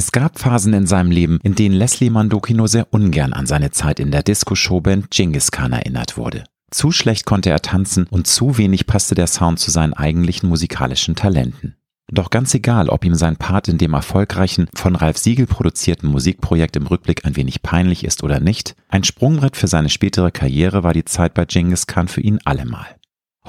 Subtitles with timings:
[0.00, 3.70] Es gab Phasen in seinem Leben, in denen Leslie Mandoki nur sehr ungern an seine
[3.70, 6.44] Zeit in der Disco-Showband Genghis Khan erinnert wurde.
[6.70, 11.16] Zu schlecht konnte er tanzen und zu wenig passte der Sound zu seinen eigentlichen musikalischen
[11.16, 11.76] Talenten.
[12.10, 16.76] Doch ganz egal, ob ihm sein Part in dem erfolgreichen, von Ralf Siegel produzierten Musikprojekt
[16.76, 20.94] im Rückblick ein wenig peinlich ist oder nicht, ein Sprungbrett für seine spätere Karriere war
[20.94, 22.86] die Zeit bei Genghis Khan für ihn allemal.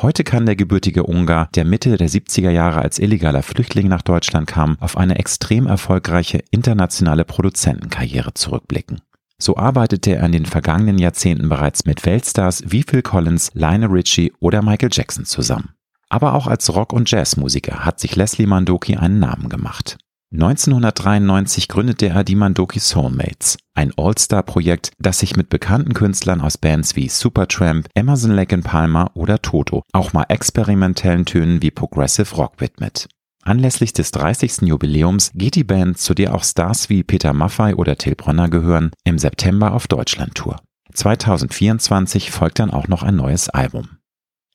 [0.01, 4.47] Heute kann der gebürtige Ungar, der Mitte der 70er Jahre als illegaler Flüchtling nach Deutschland
[4.47, 9.01] kam, auf eine extrem erfolgreiche internationale Produzentenkarriere zurückblicken.
[9.37, 14.33] So arbeitete er in den vergangenen Jahrzehnten bereits mit Weltstars wie Phil Collins, Lionel Richie
[14.39, 15.75] oder Michael Jackson zusammen.
[16.09, 19.99] Aber auch als Rock- und Jazzmusiker hat sich Leslie Mandoki einen Namen gemacht.
[20.33, 26.95] 1993 gründete er die Mandoki Soulmates, ein All-Star-Projekt, das sich mit bekannten Künstlern aus Bands
[26.95, 33.09] wie Supertramp, Emerson Lake Palmer oder Toto auch mal experimentellen Tönen wie Progressive Rock widmet.
[33.43, 34.61] Anlässlich des 30.
[34.61, 38.91] Jubiläums geht die Band, zu der auch Stars wie Peter Maffay oder Till Bronner gehören,
[39.03, 40.61] im September auf Deutschland-Tour.
[40.93, 43.97] 2024 folgt dann auch noch ein neues Album.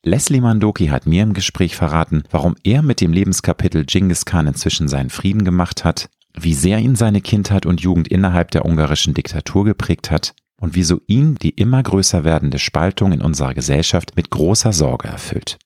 [0.06, 4.86] Leslie Mandoki hat mir im Gespräch verraten, warum er mit dem Lebenskapitel Genghis Khan inzwischen
[4.86, 9.64] seinen Frieden gemacht hat, wie sehr ihn seine Kindheit und Jugend innerhalb der ungarischen Diktatur
[9.64, 14.72] geprägt hat und wieso ihn die immer größer werdende Spaltung in unserer Gesellschaft mit großer
[14.72, 15.58] Sorge erfüllt.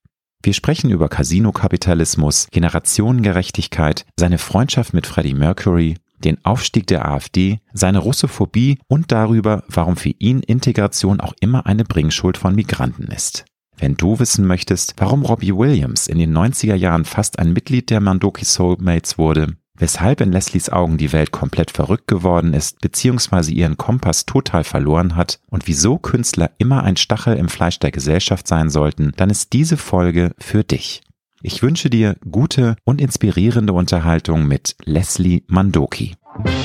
[0.42, 7.98] Wir sprechen über Casino-Kapitalismus, Generationengerechtigkeit, seine Freundschaft mit Freddie Mercury, den Aufstieg der AfD, seine
[7.98, 13.44] Russophobie und darüber, warum für ihn Integration auch immer eine Bringschuld von Migranten ist.
[13.80, 18.00] Wenn du wissen möchtest, warum Robbie Williams in den 90er Jahren fast ein Mitglied der
[18.00, 23.78] Mandoki Soulmates wurde, weshalb in Leslies Augen die Welt komplett verrückt geworden ist, beziehungsweise ihren
[23.78, 28.68] Kompass total verloren hat und wieso Künstler immer ein Stachel im Fleisch der Gesellschaft sein
[28.68, 31.00] sollten, dann ist diese Folge für dich.
[31.40, 36.16] Ich wünsche dir gute und inspirierende Unterhaltung mit Leslie Mandoki.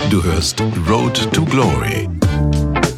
[0.09, 2.09] Du hörst Road to Glory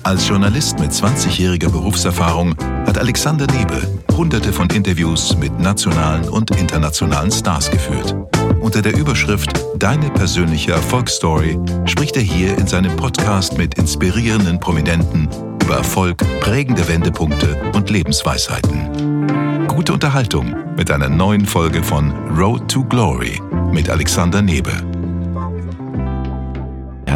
[0.01, 2.55] als Journalist mit 20-jähriger Berufserfahrung
[2.97, 3.81] hat Alexander Nebe
[4.15, 8.15] hunderte von Interviews mit nationalen und internationalen Stars geführt.
[8.59, 15.29] Unter der Überschrift Deine persönliche Erfolgsstory spricht er hier in seinem Podcast mit inspirierenden Prominenten
[15.63, 19.67] über Erfolg, prägende Wendepunkte und Lebensweisheiten.
[19.67, 23.39] Gute Unterhaltung mit einer neuen Folge von Road to Glory
[23.71, 24.86] mit Alexander Nebe.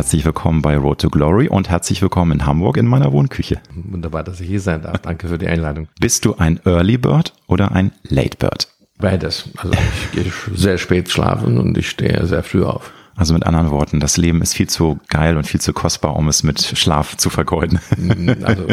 [0.01, 3.62] Herzlich willkommen bei Road to Glory und herzlich willkommen in Hamburg in meiner Wohnküche.
[3.75, 4.97] Wunderbar, dass ich hier sein darf.
[4.97, 5.89] Danke für die Einladung.
[6.00, 8.67] Bist du ein Early Bird oder ein Late Bird?
[8.97, 9.50] Beides.
[9.57, 12.91] Also ich gehe sehr spät schlafen und ich stehe sehr früh auf.
[13.16, 16.27] Also mit anderen Worten, das Leben ist viel zu geil und viel zu kostbar, um
[16.27, 17.79] es mit Schlaf zu vergeuden.
[17.97, 18.67] Mm, also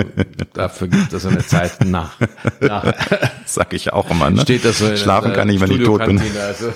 [0.53, 2.17] dafür gibt es eine Zeit nach.
[2.61, 2.95] nach.
[3.47, 4.31] Sag ich auch immer.
[4.31, 4.43] Ne?
[4.43, 6.21] Steht das so Schlafen kann ich, wenn ich tot bin.
[6.41, 6.73] Also.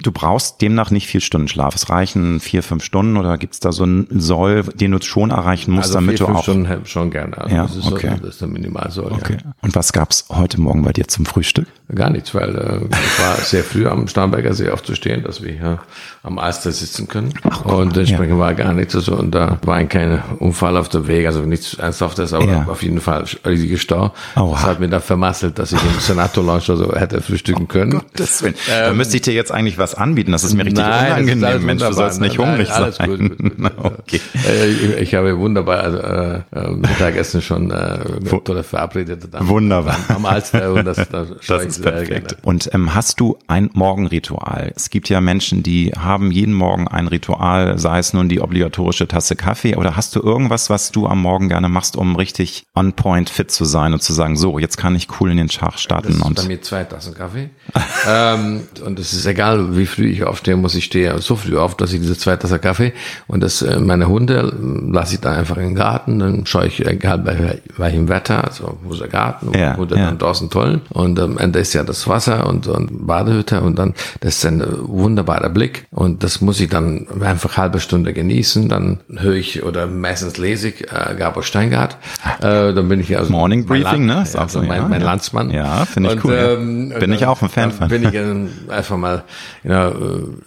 [0.00, 1.74] Du brauchst demnach nicht viel Stunden Schlaf.
[1.74, 5.30] Es reichen vier, fünf Stunden oder gibt es da so einen Soll, den du schon
[5.30, 6.42] erreichen musst, also damit vier, du fünf auch...
[6.44, 7.38] Stunden schon gerne.
[7.38, 8.10] Also ja, das ist, okay.
[8.16, 9.12] so, das ist der Minimalsoll.
[9.12, 9.38] Okay.
[9.44, 9.52] Ja.
[9.62, 11.66] Und was gab's heute Morgen bei dir zum Frühstück?
[11.94, 15.80] Gar nichts, weil äh, ich war sehr früh am Starnberger See aufzustehen, dass wir hier
[16.22, 17.32] am Alster sitzen können.
[17.42, 18.38] Ach, und entsprechend ja.
[18.38, 19.16] war gar nichts so.
[19.16, 22.66] Und da war ein kein Unfall auf dem Weg, also nichts Ernsthaftes, aber ja.
[22.68, 24.12] auf jeden Fall riesiger Stau.
[24.36, 24.52] Oha.
[24.52, 27.94] Das hat mir da vermasselt, dass ich im Senator Lounge so hätte frühstücken können.
[27.94, 28.54] Oh Gottes Willen.
[28.68, 30.32] Ähm, da müsste ich dir jetzt eigentlich was anbieten.
[30.32, 31.64] Das ist mir richtig nein, unangenehm.
[31.64, 33.08] Mensch, du sollst nicht nein, hungrig nein, alles sein.
[33.08, 33.72] Gut, gut, gut.
[33.82, 34.20] okay.
[34.46, 39.28] Äh, ich, ich, habe wunderbar also, äh, Mittagessen schon äh, mit oder verabredet.
[39.30, 39.96] Dann wunderbar.
[40.08, 42.36] Am Alster und das, das, das ist perfekt.
[42.42, 44.72] Und ähm, hast du ein Morgenritual?
[44.74, 49.06] Es gibt ja Menschen, die haben jeden Morgen ein Ritual, sei es nun die obligatorische
[49.06, 52.92] Tasse Kaffee oder hast du irgendwas, was du am Morgen gerne machst, um richtig on
[52.92, 55.78] point fit zu sein und zu sagen, so, jetzt kann ich cool in den Schach
[55.78, 56.08] starten?
[56.08, 57.50] Das ist und bei mir zwei Tassen Kaffee.
[58.08, 61.76] ähm, und es ist egal, wie früh ich aufstehe, muss ich stehe so früh auf,
[61.76, 62.92] dass ich diese zwei Tassen Kaffee
[63.26, 64.52] und das, äh, meine Hunde
[64.90, 68.92] lasse ich dann einfach im Garten, dann schaue ich, egal bei welchem Wetter, also wo
[68.92, 70.06] ist der Garten, ja, Hunde ja.
[70.06, 73.94] dann draußen tollen und am Ende ist ja das Wasser und, und Badehütte und dann,
[74.20, 79.00] das ist ein wunderbarer Blick und das muss ich dann einfach halbe Stunde genießen, dann
[79.14, 81.96] höre ich oder meistens lese ich äh, Gabor Steingart,
[82.38, 84.22] äh, dann bin ich also Morning Briefing, Land, ne?
[84.22, 85.00] Ist also so, mein, ja, mein.
[85.00, 85.50] Landsmann.
[85.50, 86.56] Ja, finde ich und, cool.
[86.58, 87.88] Ähm, bin ich auch ein Fan von.
[87.88, 89.24] Bin ich in, einfach mal
[89.62, 89.92] you know,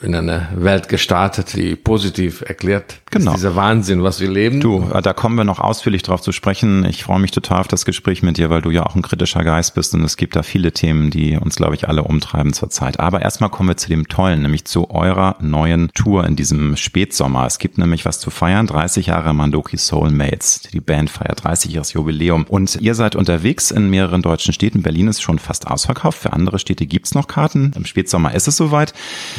[0.01, 3.33] in eine Welt gestartet, die positiv erklärt Genau.
[3.33, 4.60] dieser Wahnsinn, was wir leben.
[4.60, 6.86] Du, äh, da kommen wir noch ausführlich drauf zu sprechen.
[6.86, 9.44] Ich freue mich total auf das Gespräch mit dir, weil du ja auch ein kritischer
[9.44, 13.00] Geist bist und es gibt da viele Themen, die uns, glaube ich, alle umtreiben zurzeit.
[13.00, 17.46] Aber erstmal kommen wir zu dem Tollen, nämlich zu eurer neuen Tour in diesem Spätsommer.
[17.46, 18.68] Es gibt nämlich was zu feiern.
[18.68, 20.62] 30 Jahre Mandoki Soulmates.
[20.72, 22.46] Die Band feiert 30-jähriges Jubiläum.
[22.46, 24.81] Und ihr seid unterwegs in mehreren deutschen Städten.
[24.81, 26.19] Berlin ist schon fast ausverkauft.
[26.19, 27.74] Für andere Städte gibt's noch Karten.
[27.75, 28.94] Im Spätsommer ist es soweit.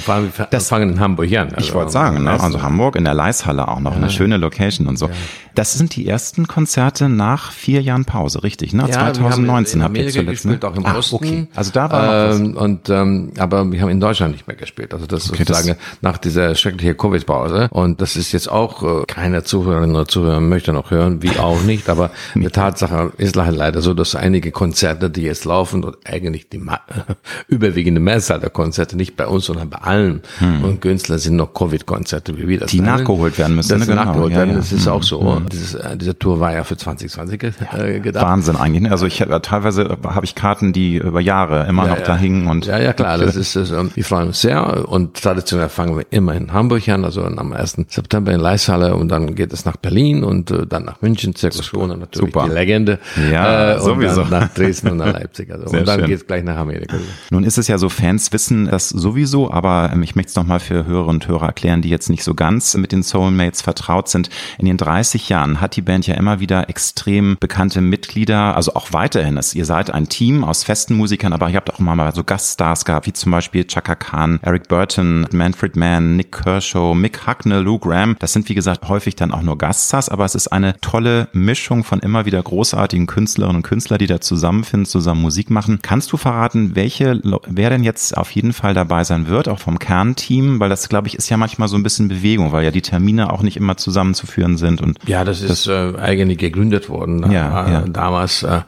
[0.04, 1.54] Vor allem, wir das fangen in Hamburg an.
[1.54, 2.38] Also ich wollte sagen, ne?
[2.38, 3.92] also Hamburg in der Leishalle auch noch.
[3.92, 3.96] Ja.
[3.96, 5.06] Eine schöne Location und so.
[5.06, 5.12] Ja.
[5.54, 8.74] Das sind die ersten Konzerte nach vier Jahren Pause, richtig?
[8.74, 8.82] Ne?
[8.82, 10.44] Ja, 2019 habt ihr zuletzt.
[10.44, 10.58] Ne?
[10.58, 11.14] Gespielt, auch im ah, Osten.
[11.16, 11.48] Okay.
[11.54, 14.92] Also da war ähm, noch Und ähm, aber wir haben in Deutschland nicht mehr gespielt.
[14.92, 17.68] Also das okay, sozusagen das nach dieser schrecklichen Covid-Pause.
[17.70, 21.62] Und das ist jetzt auch äh, keine Zuhörerin oder Zuhörer möchte noch hören, wie auch
[21.62, 21.88] nicht.
[21.88, 26.60] Aber die Tatsache ist leider so, dass einige Konzerte, die jetzt laufen, und eigentlich die
[27.48, 30.64] überwiegende Mehrzahl der Konzerte nicht bei uns, sondern bei allen hm.
[30.64, 32.98] und Künstler sind noch Covid-Konzerte, wie wir das Die nennen.
[32.98, 33.70] nachgeholt werden müssen.
[33.70, 33.86] Das ne?
[33.86, 34.04] genau.
[34.04, 34.50] nachgeholt werden.
[34.50, 34.60] Ja, ja.
[34.60, 35.36] Das ist auch so.
[35.36, 35.48] Hm.
[35.50, 38.24] Dieses, äh, diese Tour war ja für 2020 äh, gedacht.
[38.24, 38.82] Wahnsinn eigentlich.
[38.82, 38.90] Ne?
[38.90, 42.46] Also ich äh, teilweise habe ich Karten, die über Jahre immer ja, noch da hingen
[42.46, 43.18] und ja ja klar.
[43.18, 43.70] Das ist das.
[43.70, 47.76] Wir freuen uns sehr und traditionell fangen wir immer in Hamburg an, also am 1.
[47.88, 51.70] September in Leishalle und dann geht es nach Berlin und äh, dann nach München, Zirkus
[51.70, 52.46] Krone natürlich Super.
[52.48, 52.98] die Legende.
[53.30, 54.24] Ja, äh, sowieso.
[54.24, 55.50] nach Dresden und nach Leipzig.
[55.52, 56.96] Also, und dann geht es gleich nach Amerika.
[57.30, 60.60] Nun ist es ja so, Fans wissen das sowieso, aber ähm, ich möchte es nochmal
[60.60, 64.30] für Hörer und Hörer erklären, die jetzt nicht so ganz mit den Soulmates vertraut sind.
[64.58, 68.92] In den 30 Jahren hat die Band ja immer wieder extrem bekannte Mitglieder, also auch
[68.92, 69.38] weiterhin.
[69.54, 72.84] Ihr seid ein Team aus festen Musikern, aber ihr habt auch immer mal so Gaststars
[72.84, 77.78] gehabt, wie zum Beispiel Chaka Khan, Eric Burton, Manfred Mann, Nick Kershaw, Mick Hucknall, Lou
[77.78, 78.16] Graham.
[78.18, 81.84] Das sind wie gesagt häufig dann auch nur Gaststars, aber es ist eine tolle Mischung
[81.84, 85.80] von immer wieder großartigen Künstlerinnen und Künstlern, die da zusammenfinden, zusammen Musik machen.
[85.82, 89.78] Kannst du verraten, welche, wer denn jetzt auf jeden Fall dabei sein wird, auch vom
[89.78, 90.60] Kernteam?
[90.60, 93.32] Weil das, glaube ich, ist ja manchmal so ein bisschen Bewegung, weil ja die Termine
[93.32, 94.80] auch nicht immer zusammenzuführen sind.
[94.80, 97.30] Und ja, das ist das, äh, eigentlich gegründet worden.
[97.30, 97.80] Ja, äh, ja.
[97.82, 98.60] Damals äh,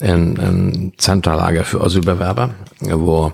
[0.00, 3.32] ein, ein Zentrallager für Asylbewerber, wo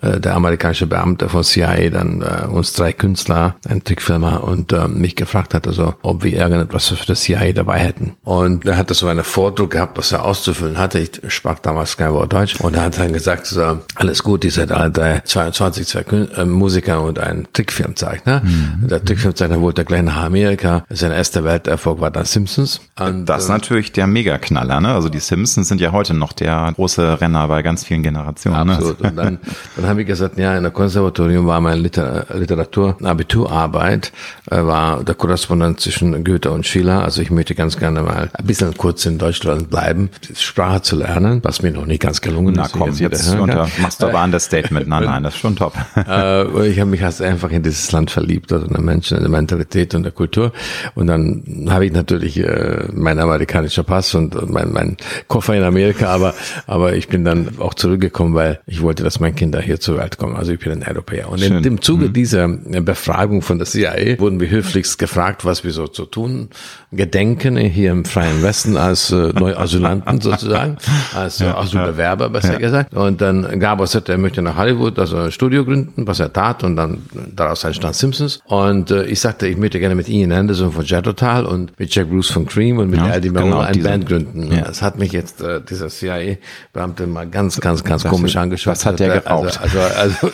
[0.00, 4.88] äh, der amerikanische Beamte von CIA dann äh, uns drei Künstler, ein Trickfilmer und äh,
[4.88, 8.14] mich gefragt hat, also ob wir irgendetwas für das CIA dabei hätten.
[8.24, 10.98] Und er hatte so eine Vordruck gehabt, was er auszufüllen hatte.
[10.98, 12.60] Ich sprach damals kein Wort Deutsch.
[12.60, 16.28] Und er hat dann gesagt, so, alles gut, ihr seid alle drei, 22 zwei Kün
[16.36, 18.42] äh, Musiker und ein Trickfilmzeichner.
[18.44, 18.88] Mhm.
[18.88, 20.84] Der Trickfilmzeichner wollte gleich nach Amerika.
[20.90, 22.80] Sein erster Welterfolg war dann Simpsons.
[22.98, 24.94] Und, das ist natürlich der Megaknaller, ne?
[24.94, 28.66] Also die Simpsons sind ja heute noch der große Renner bei ganz vielen Generationen.
[28.66, 28.74] Ne?
[28.74, 29.00] Absolut.
[29.00, 29.08] Ne?
[29.08, 29.38] Und dann,
[29.76, 34.12] dann habe ich gesagt, ja, in der Konservatorium war meine Liter Literatur, Abiturarbeit,
[34.50, 37.02] äh, war der Korrespondent zwischen Goethe und Schiller.
[37.02, 41.40] Also ich möchte ganz gerne mal ein bisschen kurz in Deutschland bleiben, Sprache zu lernen,
[41.42, 42.74] was mir noch nicht ganz gelungen Na, ist.
[42.74, 44.88] Na komm, jetzt, jetzt unter, machst du aber ein Understatement.
[44.88, 45.74] Nein, nein, das ist schon top.
[45.96, 49.22] äh, ich habe mich halt einfach in dieses Land verliebt, also in den Menschen, in
[49.22, 50.52] der Mentalität und der Kultur.
[50.94, 54.96] Und dann habe ich natürlich äh, mein amerikanischer Pass und mein, mein
[55.28, 56.34] Koffer in Amerika, aber,
[56.66, 60.18] aber ich bin dann auch zurückgekommen, weil ich wollte, dass meine Kinder hier zur Welt
[60.18, 60.36] kommen.
[60.36, 61.28] Also ich bin ein Europäer.
[61.28, 61.58] Und Schön.
[61.58, 62.12] in dem Zuge mhm.
[62.12, 62.48] dieser
[62.94, 66.48] Befragung von der CIA wurden wir höflichst gefragt, was wir so zu tun
[66.96, 70.76] gedenken hier im Freien Westen als äh, Neuasylanten sozusagen,
[71.14, 72.58] als äh, Asylbewerber besser ja.
[72.58, 72.94] gesagt.
[72.94, 76.62] Und dann gab es, er möchte nach Hollywood also ein Studio gründen, was er tat
[76.62, 77.02] und dann
[77.34, 78.40] daraus entstand Simpsons.
[78.46, 81.94] Und äh, ich sagte, ich möchte gerne mit Ian Anderson von Jet Total und mit
[81.94, 84.52] Jack Bruce von Cream und mit ja, Eddie genau, eine Band gründen.
[84.52, 84.62] Ja.
[84.62, 88.72] Das hat mich jetzt äh, dieser CIA-Beamte mal ganz, ganz, ganz das komisch angeschaut.
[88.72, 89.60] Was hat der geraucht?
[89.60, 90.30] Also, also,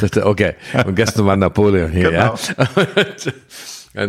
[0.00, 0.54] also okay.
[0.86, 2.36] Und gestern war Napoleon hier, genau.
[3.94, 4.04] ja.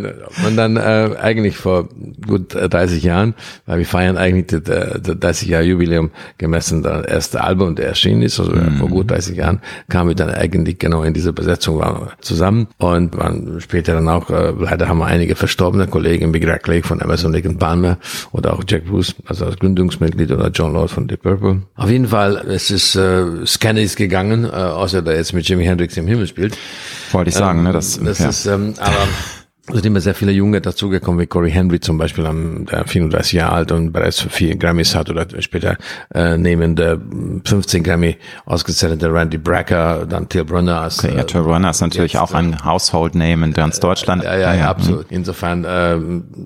[0.46, 1.88] Und dann äh, eigentlich vor
[2.26, 3.34] gut 30 Jahren,
[3.66, 8.22] weil wir feiern eigentlich das, das 30 Jahre Jubiläum gemessen, das erste Album, der erschienen
[8.22, 8.76] ist, also mhm.
[8.76, 13.16] vor gut 30 Jahren, kamen wir dann eigentlich genau in dieser Besetzung waren zusammen und
[13.16, 17.00] waren später dann auch, äh, leider haben wir einige verstorbene Kollegen, Big Rack Lake von
[17.00, 17.98] Emerson Lake Palmer
[18.30, 21.62] oder auch Jack Bruce, also als Gründungsmitglied oder John Lord von Deep Purple.
[21.74, 25.96] Auf jeden Fall, es ist äh, Scannys gegangen, äh, außer der jetzt mit Jimi Hendrix
[25.96, 26.56] im Himmel spielt.
[27.10, 27.72] Wollte ich sagen, ähm, ne?
[27.72, 28.28] Das, das ja.
[28.28, 29.08] ist, ähm, aber
[29.72, 32.24] es sind immer sehr viele Junge dazugekommen, wie Corey Henry zum Beispiel,
[32.70, 35.78] der 34 Jahre alt und bereits vier Grammys hat oder später
[36.14, 36.98] äh, neben der
[37.44, 40.82] 15 Grammy ausgezeichnete Randy Bracker, dann Till Brunner.
[40.82, 44.24] Als, okay, ja, Till Brunner ist natürlich jetzt, auch ein Household Name in ganz Deutschland.
[44.24, 45.06] Ja, ja, ja, absolut.
[45.08, 45.98] Insofern äh,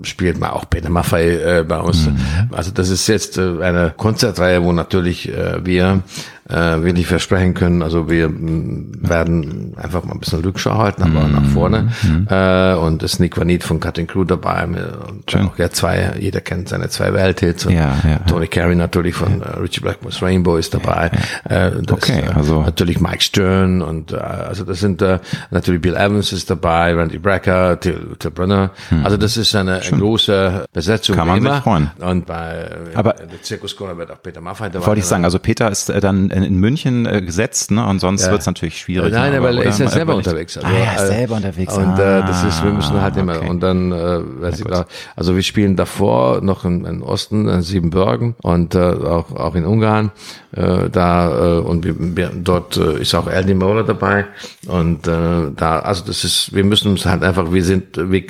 [0.03, 2.07] spielt man auch Peter Maffay äh, bei uns.
[2.07, 2.17] Mhm.
[2.51, 6.01] Also das ist jetzt äh, eine Konzertreihe, wo natürlich äh, wir
[6.49, 7.81] äh, wir nicht versprechen können.
[7.81, 11.89] Also wir werden einfach mal ein bisschen Rückschau halten, aber mm nach vorne.
[12.03, 14.65] Mm äh, und es ist Nick Vanit von Cutting Crew dabei.
[14.65, 15.47] Und Schön.
[15.47, 17.65] auch ja zwei, jeder kennt seine zwei Welthits.
[17.65, 19.57] Und ja, ja, Tony Carey natürlich von ja.
[19.57, 21.11] uh, Richie Blackmore's Rainbow ist dabei.
[21.49, 25.19] Äh, okay, ist, äh, also natürlich Mike Stern und äh, also das sind äh,
[25.51, 28.71] natürlich Bill Evans ist dabei, Randy Brecker, Till, Till Brunner.
[28.89, 29.05] Hm.
[29.05, 31.15] Also das ist eine, eine große Besetzung.
[31.15, 31.55] Kann man immer.
[31.55, 31.91] sich freuen.
[31.99, 34.85] Und bei aber der Zirkuskorner wird auch Peter Maffay dabei.
[34.85, 37.85] Wollte ich sagen, also Peter ist äh, dann in, in München äh, gesetzt, ne?
[37.85, 38.31] Und sonst ja.
[38.31, 39.11] wird es natürlich schwierig.
[39.11, 40.57] Nein, aber, aber er ist ja selber unterwegs.
[40.57, 41.75] Also, ah, er ist selber unterwegs.
[41.75, 43.49] Und äh, das ist, wir müssen halt immer okay.
[43.49, 47.61] und dann äh, weiß ich da, also wir spielen davor noch in, in Osten, in
[47.61, 50.11] Siebenbürgen und äh, auch auch in Ungarn
[50.51, 54.25] äh, da äh, und wir, wir, dort äh, ist auch Andy Moller dabei
[54.67, 58.23] und äh, da also das ist wir müssen uns halt einfach wir sind wir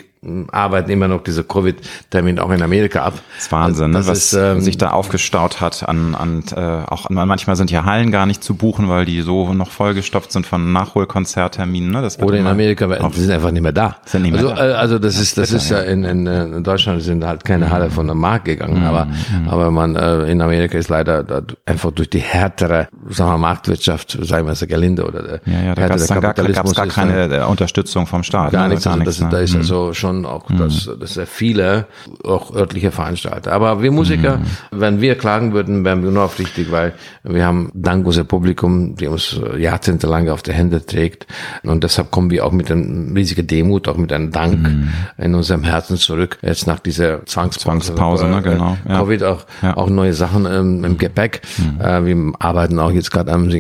[0.52, 3.14] arbeiten immer noch diese Covid-Termin auch in Amerika ab.
[3.36, 4.12] Das ist Wahnsinn, das, ne?
[4.12, 8.12] was ist, ähm, sich da aufgestaut hat an, an äh, auch manchmal sind ja Hallen
[8.12, 11.92] gar nicht zu buchen, weil die so noch vollgestopft sind von Nachholkonzertterminen.
[11.92, 12.02] Ne?
[12.02, 13.98] Das Oder in Amerika, die sind einfach nicht mehr da.
[14.06, 14.70] Sind nicht mehr also, da.
[14.70, 17.70] Äh, also das, das ist das ist ja, in, in, in Deutschland sind halt keine
[17.70, 18.86] Halle von der Markt gegangen, mhm.
[18.86, 19.48] aber mhm.
[19.48, 21.26] aber man äh, in Amerika ist leider
[21.66, 25.76] einfach durch die härtere sagen wir, Marktwirtschaft, sagen wir es gelinde oder der ja, ja,
[25.76, 28.52] da gab es gar, gar keine äh, Unterstützung vom Staat.
[28.52, 28.70] Gar ne?
[28.70, 28.88] nichts.
[28.88, 29.60] Also das, da ist ne?
[29.60, 30.58] also schon schon auch, mhm.
[30.58, 31.86] dass, dass sehr viele,
[32.24, 33.52] auch örtliche Veranstalter.
[33.52, 34.46] Aber wir Musiker, mhm.
[34.72, 36.94] wenn wir klagen würden, wären wir nur aufrichtig, weil
[37.24, 41.28] wir haben dankose Publikum, die uns jahrzehntelang auf die Hände trägt.
[41.64, 44.90] Und deshalb kommen wir auch mit einem riesigen Demut, auch mit einem Dank mhm.
[45.18, 46.38] in unserem Herzen zurück.
[46.42, 48.78] Jetzt nach dieser Zwangspause, Zwangspause ne, genau.
[48.88, 49.00] Ja.
[49.00, 49.78] Covid auch, ja.
[49.78, 51.42] auch neue Sachen ähm, im Gepäck.
[51.58, 51.82] Mhm.
[51.82, 53.52] Äh, wir arbeiten auch jetzt gerade an,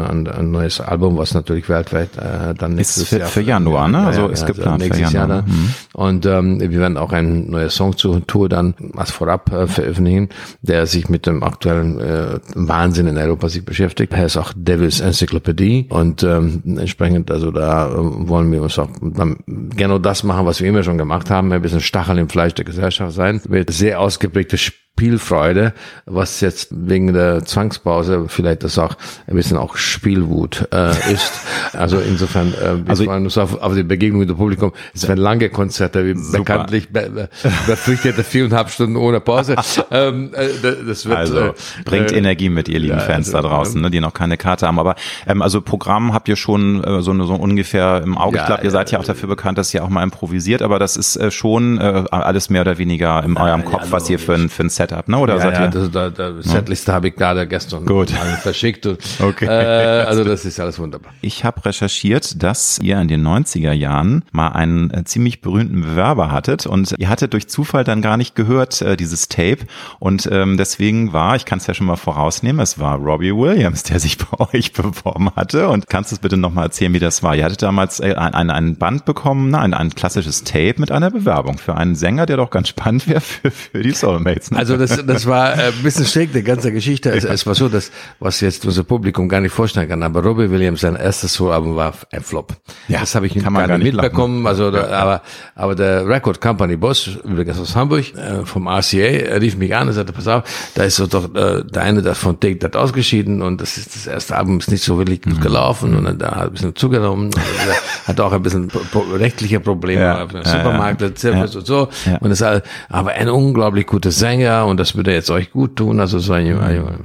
[0.00, 3.88] an, ein neues Album, was natürlich weltweit äh, dann nächstes ist für, Jahr für Januar,
[3.88, 3.98] ne?
[3.98, 5.28] Also ja, ist geplant also nächstes Jahr.
[5.28, 5.44] Jahr dann.
[5.46, 5.74] Mhm.
[5.96, 10.28] Und ähm, wir werden auch ein neuer Song zur Tour dann als vorab äh, veröffentlichen,
[10.60, 14.12] der sich mit dem aktuellen äh, Wahnsinn in Europa sich beschäftigt.
[14.12, 18.90] Er ist auch Devil's Encyclopedia und ähm, entsprechend, also da äh, wollen wir uns auch
[19.00, 22.52] dann genau das machen, was wir immer schon gemacht haben, ein bisschen Stachel im Fleisch
[22.52, 24.58] der Gesellschaft sein, mit sehr ausgeprägte
[24.96, 25.74] Spielfreude,
[26.06, 31.32] was jetzt wegen der Zwangspause vielleicht das auch ein bisschen auch Spielwut äh, ist.
[31.72, 34.72] Also insofern, äh, wir also freuen uns auf, auf die Begegnung mit dem Publikum.
[34.94, 36.38] Es werden lange Konzerte, wie super.
[36.38, 37.28] bekanntlich be,
[37.66, 39.56] befürchtete viereinhalb Stunden ohne Pause.
[39.90, 40.48] ähm, äh,
[40.86, 41.52] das wird, also äh,
[41.84, 44.38] bringt äh, Energie mit, ihr lieben ja, Fans also, da draußen, ne, die noch keine
[44.38, 44.78] Karte haben.
[44.78, 44.94] Aber
[45.26, 48.36] ähm, also Programm habt ihr schon äh, so, so ungefähr im Auge.
[48.36, 50.78] Ja, ich glaube, ihr seid ja auch dafür bekannt, dass ihr auch mal improvisiert, aber
[50.78, 54.34] das ist äh, schon äh, alles mehr oder weniger in eurem Kopf, was ihr für
[54.34, 55.18] ein, für ein Set Setup, ne?
[55.18, 55.68] Oder ja, ja?
[55.68, 58.10] Das, da, da Setliste habe ich gerade gestern Gut.
[58.42, 58.86] verschickt.
[58.86, 59.46] Und, okay.
[59.46, 61.12] Äh, also das ist alles wunderbar.
[61.20, 66.30] Ich habe recherchiert, dass ihr in den 90er Jahren mal einen äh, ziemlich berühmten Bewerber
[66.30, 69.66] hattet und ihr hattet durch Zufall dann gar nicht gehört, äh, dieses Tape.
[69.98, 73.82] Und ähm, deswegen war, ich kann es ja schon mal vorausnehmen, es war Robbie Williams,
[73.82, 75.68] der sich bei euch beworben hatte.
[75.68, 77.34] Und kannst du es bitte nochmal erzählen, wie das war?
[77.34, 81.10] Ihr hattet damals äh, ein, ein, ein Band bekommen, ein, ein klassisches Tape mit einer
[81.10, 84.50] Bewerbung für einen Sänger, der doch ganz spannend wäre für, für die Soulmates.
[84.50, 84.58] Ne?
[84.58, 87.10] Also das, das war äh, ein bisschen schräg, die ganze Geschichte.
[87.10, 90.50] Es, es war so, dass, was jetzt unser Publikum gar nicht vorstellen kann, aber Robbie
[90.50, 92.52] Williams, sein erstes Soloalbum war ein Flop.
[92.88, 94.42] Ja, das habe ich kann man gar nicht mitbekommen.
[94.42, 94.46] Lachen.
[94.46, 95.22] Also, da, aber,
[95.54, 99.94] aber der Record Company Boss, übrigens aus Hamburg, äh, vom RCA, rief mich an und
[99.94, 103.42] sagte, pass auf, da ist so doch äh, der eine das von Take That ausgeschieden
[103.42, 105.40] und das ist das erste Album ist nicht so wirklich gut mhm.
[105.40, 107.30] gelaufen und dann da hat ein bisschen zugenommen,
[108.06, 108.70] hat auch ein bisschen
[109.14, 111.42] rechtliche Probleme, ja, ja, Supermarkt, ja, ja.
[111.42, 111.88] und so.
[112.04, 112.18] Ja.
[112.18, 112.42] Und das,
[112.88, 116.00] aber ein unglaublich guter Sänger und das würde jetzt euch gut tun.
[116.00, 116.46] Also so ein,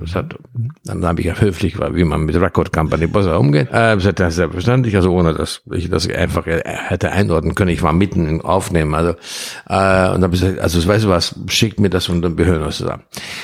[0.02, 0.36] das hat,
[0.84, 3.70] dann habe ich ja höflich, wie man mit Record Company besser umgeht.
[3.72, 7.72] Äh, das ist selbstverständlich, also ohne dass ich das einfach hätte einordnen können.
[7.72, 8.94] Ich war mitten im Aufnehmen.
[8.96, 9.12] Also,
[9.68, 12.78] äh, und dann gesagt, also weißt du was, schickt mir das und dann wir uns
[12.78, 13.04] zusammen.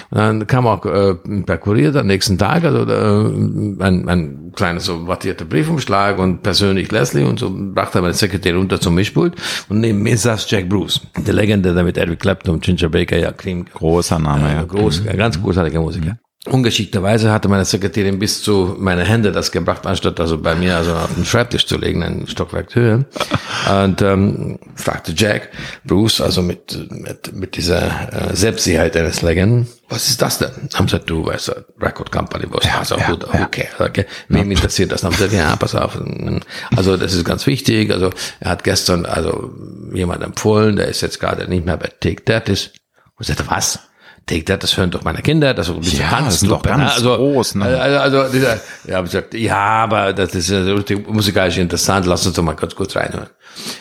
[0.09, 4.79] Und dann kam auch äh, per Kurier am nächsten Tag, also äh, ein, ein kleiner
[4.79, 9.35] so wattierter Briefumschlag und persönlich Leslie und so brachte meine Sekretärin unter zum Mischpult
[9.69, 13.31] und neben mir saß Jack Bruce, der Legende, der mit Eric Clapton, Ginger Baker, ja,
[13.31, 13.65] Cream.
[13.97, 14.63] Großer Name, ja.
[14.63, 15.17] Groß, mhm.
[15.17, 16.19] ganz großartiger Musiker.
[16.45, 20.93] Ungeschickterweise hatte meine Sekretärin bis zu meine Hände das gebracht, anstatt also bei mir also
[20.93, 23.05] auf den Schreibtisch zu legen, ein Stockwerk Höhe.
[23.69, 25.49] Und ähm, fragte Jack,
[25.83, 30.51] Bruce, also mit, mit, mit dieser äh, Selbstsicherheit eines Legenden, was ist das denn?
[30.75, 34.05] Haben gesagt, du weißt, Record Company, was ja, also ja, gut, okay, okay.
[34.29, 35.03] Wem interessiert das?
[35.03, 35.97] Haben gesagt, ja, pass auf.
[36.75, 37.91] Also das ist ganz wichtig.
[37.91, 39.51] Also er hat gestern also
[39.93, 42.71] jemand empfohlen, der ist jetzt gerade nicht mehr bei Take That ist.
[43.17, 43.79] Und sagte, was?
[44.27, 46.95] Take That, das hören doch meine Kinder, das ist ja, ganz, das ist doch ganz
[46.95, 47.55] also, groß.
[47.55, 47.65] Ne?
[47.79, 50.59] Also, also dieser, ja, gesagt, ja, aber das ist ja
[51.07, 53.29] musikalisch interessant, lass uns doch mal kurz kurz reinhören.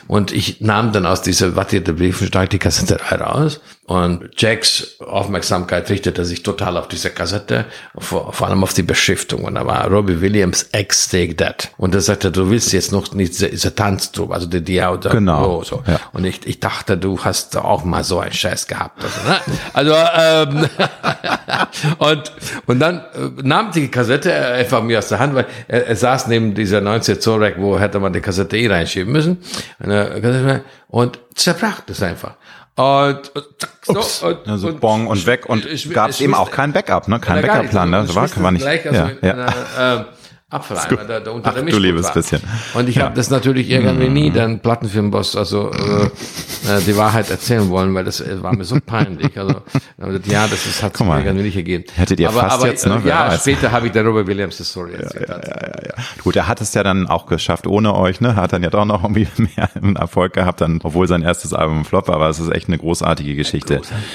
[0.07, 6.25] Und ich nahm dann aus dieser wattierte Briefensteig die Kassette raus und Jacks Aufmerksamkeit richtete
[6.25, 7.67] sich total auf diese Kassette,
[7.97, 9.45] vor, vor allem auf die Beschriftung.
[9.45, 11.71] Und da war Robbie Williams X Take That.
[11.77, 15.11] Und er sagte, du willst jetzt noch nicht diese, diese Tanztruppe, also die, die Auto.
[15.11, 15.63] Genau.
[15.63, 15.85] So.
[15.87, 16.01] Ja.
[16.13, 19.05] Und ich, ich dachte, du hast auch mal so einen Scheiß gehabt.
[19.05, 19.41] Also, ne?
[19.73, 20.69] also ähm,
[21.99, 22.33] und,
[22.67, 26.27] und dann äh, nahm die Kassette einfach mir aus der Hand, weil er, er saß
[26.27, 29.39] neben dieser 90 Zoll Rack, wo hätte man die Kassette eh reinschieben müssen.
[30.89, 32.35] Und zerbrach das einfach.
[32.77, 33.33] Und,
[33.87, 37.09] und so, und, also und, Bong und weg und gab es eben auch kein Backup,
[37.09, 37.19] ne?
[37.21, 38.05] Kein Backup-Plan, ne?
[38.07, 38.63] Das war, war nicht.
[38.63, 39.33] Gleich, also ja, ja.
[39.33, 40.05] Einer, äh,
[40.49, 42.41] Apfeleimer da, da unter Ach, der Mischpult du liebes bisschen.
[42.75, 43.07] Und ich ja.
[43.07, 48.05] habe das natürlich irgendwie nie den Plattenfilmboss also äh, äh, die Wahrheit erzählen wollen, weil
[48.05, 49.37] das äh, war mir so peinlich.
[49.37, 49.57] Also
[50.27, 51.85] ja, das ist, hat sich irgendwie nicht gegeben.
[51.97, 53.03] Hättet ihr aber, fast aber, jetzt, ne?
[53.05, 53.41] Ja, weiß.
[53.41, 55.29] später habe ich der Robert Williams Story erzählt.
[55.29, 55.95] Ja, ja, ja, ja, ja.
[56.23, 58.37] Gut, er hat es ja dann auch geschafft ohne euch, ne?
[58.37, 59.27] Hat dann ja doch noch irgendwie
[59.57, 62.79] mehr Erfolg gehabt, dann, obwohl sein erstes Album Flop war, aber es ist echt eine
[62.79, 63.79] großartige Geschichte.
[63.79, 64.07] Großartig.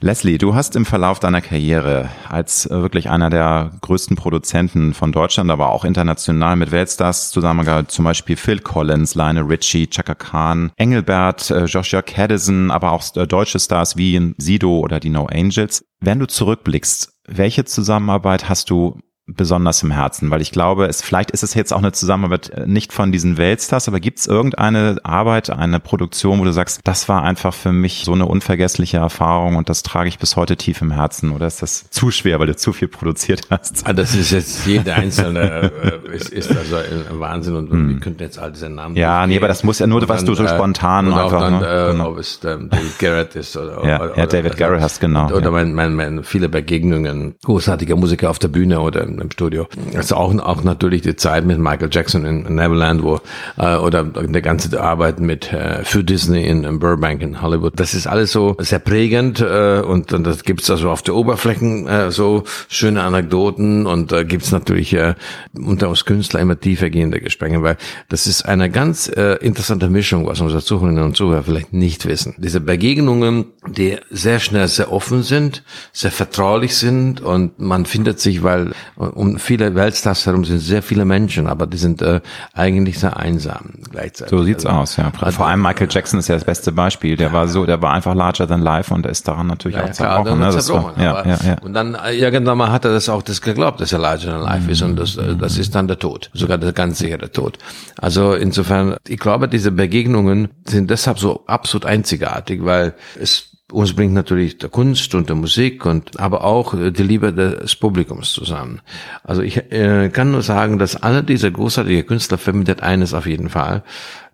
[0.00, 5.10] Leslie, du hast im Verlauf deiner Karriere als äh, wirklich einer der größten Produzenten von
[5.10, 10.72] Deutschland, aber auch international mit Weltstars zusammengearbeitet, zum Beispiel Phil Collins, Lionel Richie, Chaka Khan,
[10.76, 15.84] Engelbert, äh, Joshua Caddison, aber auch äh, deutsche Stars wie Sido oder die No Angels.
[16.00, 18.98] Wenn du zurückblickst, welche Zusammenarbeit hast du
[19.36, 22.66] besonders im Herzen, weil ich glaube, es vielleicht ist es jetzt auch eine Zusammenarbeit äh,
[22.66, 27.08] nicht von diesen Weltstars, aber gibt es irgendeine Arbeit, eine Produktion, wo du sagst, das
[27.08, 30.82] war einfach für mich so eine unvergessliche Erfahrung und das trage ich bis heute tief
[30.82, 33.86] im Herzen oder ist das zu schwer, weil du zu viel produziert hast?
[33.86, 37.88] Ah, das ist jetzt jede einzelne äh, ist, ist also ein Wahnsinn und hm.
[37.88, 38.96] wir könnten jetzt all diese Namen.
[38.96, 41.60] Ja, nee, aber das muss ja nur, was du so äh, spontan und einfach, dann,
[41.60, 41.66] ne?
[41.66, 42.10] äh, genau.
[42.10, 45.26] ob es ähm, David Garrett ist oder, ja, oder, ja David Garrett hast genau.
[45.30, 45.50] Oder ja.
[45.50, 49.68] mein, mein, mein viele Begegnungen großartiger Musiker auf der Bühne oder im Studio.
[49.94, 53.20] Also auch, auch natürlich die Zeit mit Michael Jackson in Neverland, wo
[53.58, 57.78] äh, oder der ganze Arbeit mit äh, für Disney in, in Burbank in Hollywood.
[57.78, 61.86] Das ist alles so sehr prägend äh, und, und das gibt's also auf der Oberflächen
[61.86, 65.14] äh, so schöne Anekdoten und äh, gibt's natürlich äh,
[65.54, 67.76] unter uns Künstler immer tiefer gehende Gespräche, weil
[68.08, 72.34] das ist eine ganz äh, interessante Mischung, was unsere Zuhörerinnen und Zuhörer vielleicht nicht wissen.
[72.38, 75.62] Diese Begegnungen, die sehr schnell sehr offen sind,
[75.92, 78.72] sehr vertraulich sind und man findet sich, weil
[79.10, 82.20] um viele Weltstars herum sind sehr viele Menschen, aber die sind äh,
[82.54, 84.30] eigentlich sehr einsam gleichzeitig.
[84.30, 85.12] So sieht's also, aus, ja.
[85.20, 87.16] Also, Vor allem Michael Jackson ist ja das beste Beispiel.
[87.16, 89.90] Der war so, der war einfach larger than life und ist daran natürlich ja, auch
[89.90, 90.40] zerbrochen.
[90.40, 90.58] Ja, ne?
[90.58, 91.56] zerbrochen war, ja, ja, ja.
[91.62, 94.42] Und dann äh, irgendwann mal hat er das auch das geglaubt, dass er larger than
[94.42, 94.70] life mhm.
[94.70, 97.58] ist und das, äh, das ist dann der Tod, sogar der ganz sichere Tod.
[97.98, 104.14] Also insofern, ich glaube, diese Begegnungen sind deshalb so absolut einzigartig, weil es uns bringt
[104.14, 108.80] natürlich der Kunst und der Musik und aber auch die Liebe des Publikums zusammen.
[109.24, 113.48] Also ich äh, kann nur sagen, dass alle diese großartige Künstler vermittelt eines auf jeden
[113.48, 113.82] Fall,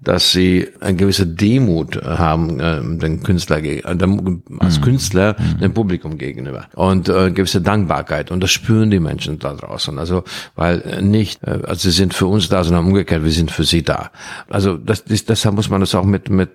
[0.00, 4.82] dass sie eine gewisse Demut haben, äh, den Künstler äh, als mhm.
[4.82, 5.60] Künstler mhm.
[5.60, 9.98] dem Publikum gegenüber und äh, gewisse Dankbarkeit und das spüren die Menschen da draußen.
[9.98, 13.64] Also weil nicht, äh, also sie sind für uns da, sondern umgekehrt, wir sind für
[13.64, 14.10] sie da.
[14.48, 16.50] Also das, das, deshalb muss man das auch mit mit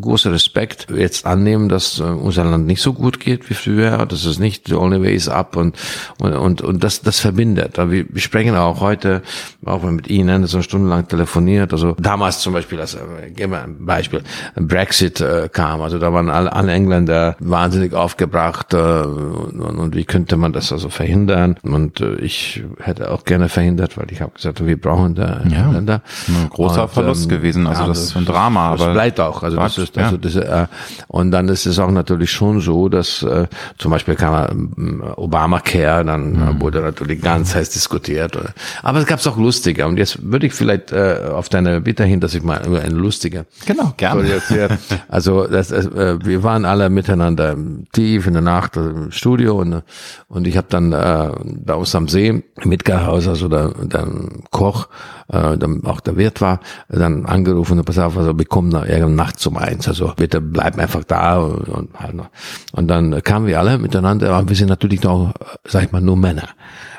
[0.00, 4.06] großem Respekt jetzt annehmen, dass äh, unser Land nicht so gut geht wie früher.
[4.06, 5.76] Das ist nicht the only way is up und
[6.20, 7.76] und und, und das das verbindet.
[7.76, 9.22] Wir, wir sprechen auch heute
[9.64, 11.72] auch mit Ihnen so stundenlang telefoniert.
[11.72, 14.22] Also damals zum Beispiel das, äh, geben wir ein Beispiel,
[14.54, 20.04] Brexit äh, kam, also da waren alle, alle Engländer wahnsinnig aufgebracht äh, und, und, wie
[20.04, 21.56] könnte man das also verhindern?
[21.62, 25.64] Und äh, ich hätte auch gerne verhindert, weil ich habe gesagt, wir brauchen da ja,
[25.64, 26.02] Engländer.
[26.28, 28.72] Ein großer und, Verlust ähm, gewesen, also ja, das ist ein Drama.
[28.72, 30.20] Das aber bleibt auch, also das ist, also ja.
[30.20, 30.66] das, äh,
[31.08, 33.46] und dann ist es auch natürlich schon so, dass äh,
[33.78, 36.60] zum Beispiel kam äh, Obamacare, dann mhm.
[36.60, 38.38] wurde natürlich ganz heiß diskutiert.
[38.82, 42.20] Aber es gab auch lustige und jetzt würde ich vielleicht äh, auf deine Bitte hin,
[42.20, 43.46] dass ich mal über eine lustige.
[43.66, 44.24] Genau, gerne.
[45.08, 47.56] Also das, äh, wir waren alle miteinander
[47.92, 49.82] tief in der Nacht im Studio und,
[50.28, 54.08] und ich habe dann äh, da aus am See mit Garhaus, also der, der
[54.50, 54.88] Koch,
[55.28, 58.84] äh, dann auch der Wirt war, dann angerufen und pass auf, also wir kommen da
[58.84, 62.28] irgendwann nachts um eins, also bitte bleib einfach da und, und halt noch.
[62.72, 65.32] Und dann kamen wir alle miteinander, aber wir sind natürlich noch,
[65.64, 66.48] sag ich mal, nur Männer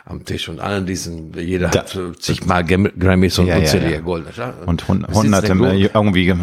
[0.07, 3.99] am Tisch und allen diesen, jeder da, hat zigmal Grammys und, ja, und ja, ja.
[4.01, 4.25] Gold.
[4.65, 5.53] Und hunderte,
[5.93, 6.33] irgendwie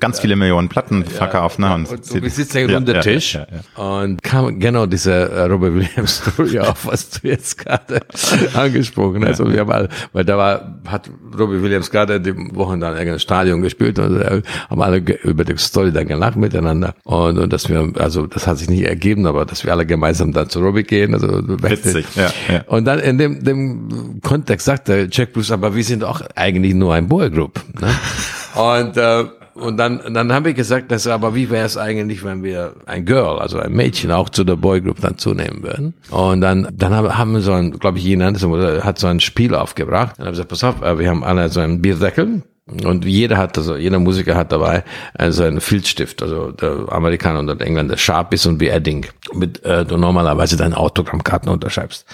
[0.00, 1.58] ganz viele Millionen Platten verkauft.
[1.58, 1.72] Ne?
[1.72, 3.38] Und, und du sitzt ja um den Tisch
[3.76, 8.00] und kam genau diese äh, Robert Williams Story auf, was du jetzt gerade
[8.54, 9.40] angesprochen hast.
[9.40, 13.20] Also wir haben alle, weil da war, hat Robert Williams gerade die Wochen dann irgendein
[13.20, 16.94] Stadion gespielt und äh, haben alle über die Story dann gelacht miteinander.
[17.04, 20.32] Und, und dass wir, also das hat sich nicht ergeben, aber dass wir alle gemeinsam
[20.32, 21.14] dann zu Robbie gehen.
[21.14, 22.64] Also Witzig, ja, ja.
[22.66, 26.94] Und dann in dem, dem Kontext sagte Jack Bruce, aber wir sind auch eigentlich nur
[26.94, 27.62] ein Boygroup.
[27.80, 27.88] Ne?
[28.54, 32.42] Und äh, und dann, dann haben wir gesagt, dass, aber wie wäre es eigentlich, wenn
[32.42, 35.94] wir ein Girl, also ein Mädchen auch zu der Boygroup dann zunehmen würden?
[36.10, 40.18] Und dann, dann haben, wir so ein, glaube ich, jemand hat so ein Spiel aufgebracht.
[40.18, 42.42] Dann haben wir gesagt, pass auf, wir haben alle so einen Bierdeckel
[42.84, 44.82] und jeder hat, also jeder Musiker hat dabei
[45.14, 49.84] also einen Filzstift, also der Amerikaner und der Engländer, Sharpies und wie Edding, mit äh,
[49.84, 52.04] du normalerweise deine Autogrammkarten unterschreibst.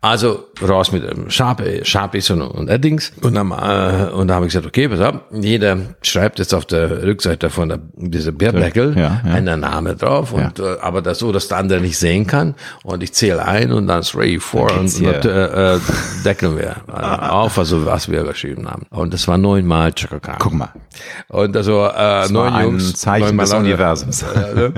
[0.00, 3.10] Also raus mit ähm, Sharp, Sharpies und, und Eddings.
[3.20, 6.66] Und dann, äh, und dann habe ich gesagt, okay, pass auf, jeder schreibt jetzt auf
[6.66, 9.32] der Rückseite von der, dieser Bierdeckel ja, ja.
[9.32, 10.74] einen Name drauf, und, ja.
[10.74, 12.54] äh, aber das so, dass der andere nicht sehen kann.
[12.84, 15.80] Und ich zähle ein und dann three, four und, und äh, äh,
[16.24, 18.86] deckeln wir äh, auf, also was wir geschrieben haben.
[18.90, 20.36] Und das war neunmal Chaka Khan.
[20.38, 20.72] Guck mal.
[21.26, 24.24] Und also äh, neun ein Jungs, Zeichen des Universums.
[24.48, 24.72] Ne?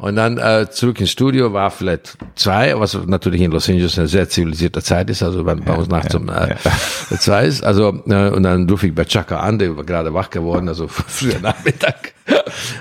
[0.00, 4.08] Und dann äh, zurück ins Studio war vielleicht zwei, was natürlich in Los Angeles eine
[4.08, 6.54] sehr zivilisierte zivilisierter Zeit ist, also bei, bei uns nachts um äh,
[7.18, 7.64] zwei ist.
[7.64, 10.86] Also, äh, und dann rufe ich bei Chaka an, der war gerade wach geworden, also
[10.88, 12.12] früher Nachmittag.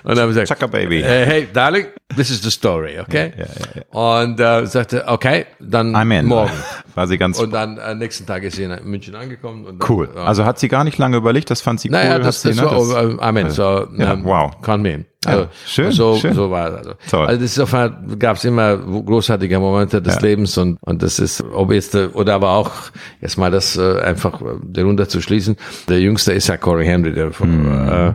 [0.03, 1.01] Und dann habe ich gesagt, Chaka Baby.
[1.01, 3.31] Äh, hey, darling, this is the story, okay?
[3.37, 6.25] Ja, ja, ja, und äh, sagte, okay, dann I'm in.
[6.25, 6.51] morgen.
[6.95, 7.39] War sie ganz.
[7.39, 9.65] Und dann äh, nächsten Tag ist sie in München angekommen.
[9.65, 10.09] Und dann, cool.
[10.15, 12.23] Also hat sie gar nicht lange überlegt, das fand sie naja, cool.
[12.23, 12.79] Das, das, sie, war, ne?
[12.79, 13.49] das, äh, Amen.
[13.51, 14.61] So, ja, ähm, wow.
[14.61, 15.05] Kann mir.
[15.25, 16.33] Also, ja, schön, so, schön.
[16.33, 16.73] so war es.
[16.77, 16.93] Also.
[17.09, 17.27] Toll.
[17.27, 17.71] also das ist auf
[18.19, 20.21] gab es immer großartige Momente des Ja.
[20.21, 22.71] Lebens und und das ist ob jetzt oder aber auch
[23.19, 25.57] jetzt mal das äh, einfach äh, darunter zu schließen.
[25.89, 27.89] Der Jüngste ist ja Corey Henry, der von Mhm.
[27.89, 28.13] äh,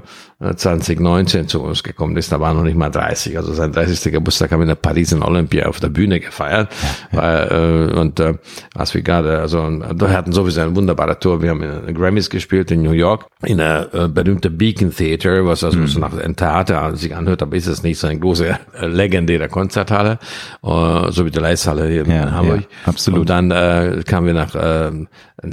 [0.56, 2.30] 2019 zu uns gekommen ist.
[2.32, 3.36] Da war noch nicht mal 30.
[3.36, 4.12] Also sein 30.
[4.12, 6.68] Geburtstag haben wir in der Pariser Olympia auf der Bühne gefeiert.
[7.12, 8.34] Weil, äh, und äh,
[8.74, 11.42] als wir gerade, also und da hatten sowieso eine wunderbare Tour.
[11.42, 15.46] Wir haben in den Grammys gespielt in New York, in der äh, berühmten Beacon Theater,
[15.46, 18.46] was also so nach einem Theater sich anhört, aber ist es nicht so eine große,
[18.48, 20.18] äh, legendäre Konzerthalle,
[20.62, 22.60] äh, so wie die Leishalle hier Ja, in Hamburg.
[22.60, 23.20] ja, absolut.
[23.20, 24.90] Und dann äh, kamen wir nach äh,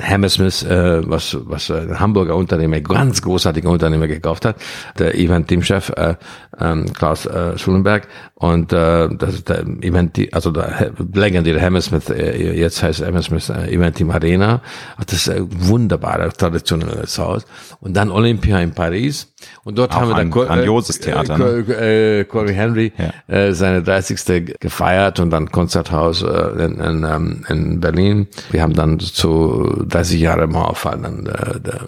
[0.02, 4.56] Hammersmith, äh, was, was ein Hamburger Unternehmer, ganz großartiger Unternehmer gekauft hat,
[5.00, 6.16] der Event-Teamchef äh,
[6.60, 8.08] ähm, Klaus äh, Schulenberg.
[8.36, 13.72] Und äh, das ist der Event, also der legendäre Hammersmith, äh, jetzt heißt Hammersmith äh,
[13.74, 14.62] Event Team Arena.
[15.06, 17.46] Das ist ein wunderbarer, traditionelles Haus.
[17.80, 19.28] Und dann Olympia in Paris.
[19.64, 22.94] Und dort Auch haben wir dann ein Cor- grandioses Theater, Äh, Cor- äh, Corey Henry
[22.98, 23.36] Ja.
[23.36, 24.56] äh, seine 30.
[24.60, 26.28] gefeiert und dann Konzerthaus äh,
[26.66, 28.28] in, in, ähm, in Berlin.
[28.52, 31.80] Wir haben dann zu 30 Jahre Mauerfall dann der, der,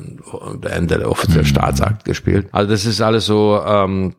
[0.64, 1.12] der Ende der Mhm.
[1.12, 2.48] offizielle Staatsakt gespielt.
[2.52, 4.16] Also das ist alles so ähm,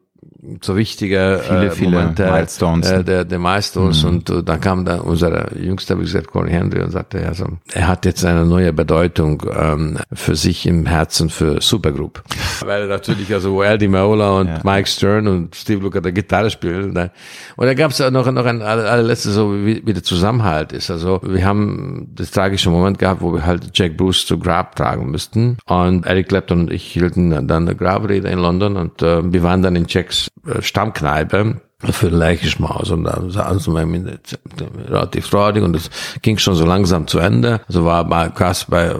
[0.63, 2.91] so wichtige Viele, äh, viele Momente, Milestones.
[2.93, 3.01] Mhm.
[3.01, 6.83] Äh, der, der Milestones und äh, dann kam dann unser jüngster, wie gesagt, Corey Henry
[6.83, 11.31] und sagte, ja, so, er hat jetzt eine neue Bedeutung ähm, für sich im Herzen
[11.31, 12.23] für Supergroup.
[12.65, 14.61] Weil natürlich also Eddie Maola und Ja.
[14.65, 16.93] Mike Stern und Steve Lukather der Gitarre spielen.
[16.93, 17.11] Ne?
[17.57, 20.91] Und da gab es noch, noch ein aller- allerletztes, so wie, wie der Zusammenhalt ist.
[20.91, 25.11] Also wir haben das tragische Moment gehabt, wo wir halt Jack Bruce zu Grab tragen
[25.11, 25.57] müssten.
[25.67, 29.63] Und Eric Clapton und ich hielten dann eine Grabrede in London und äh, wir waren
[29.63, 30.31] dann in Jacks
[30.61, 31.61] Stammkneipe
[31.93, 34.39] für den Leichenschmaus und da saßen wir mit,
[34.89, 35.91] relativ freudig und es
[36.23, 37.61] ging schon so langsam zu Ende.
[37.69, 38.95] Also war mal krass bei äh,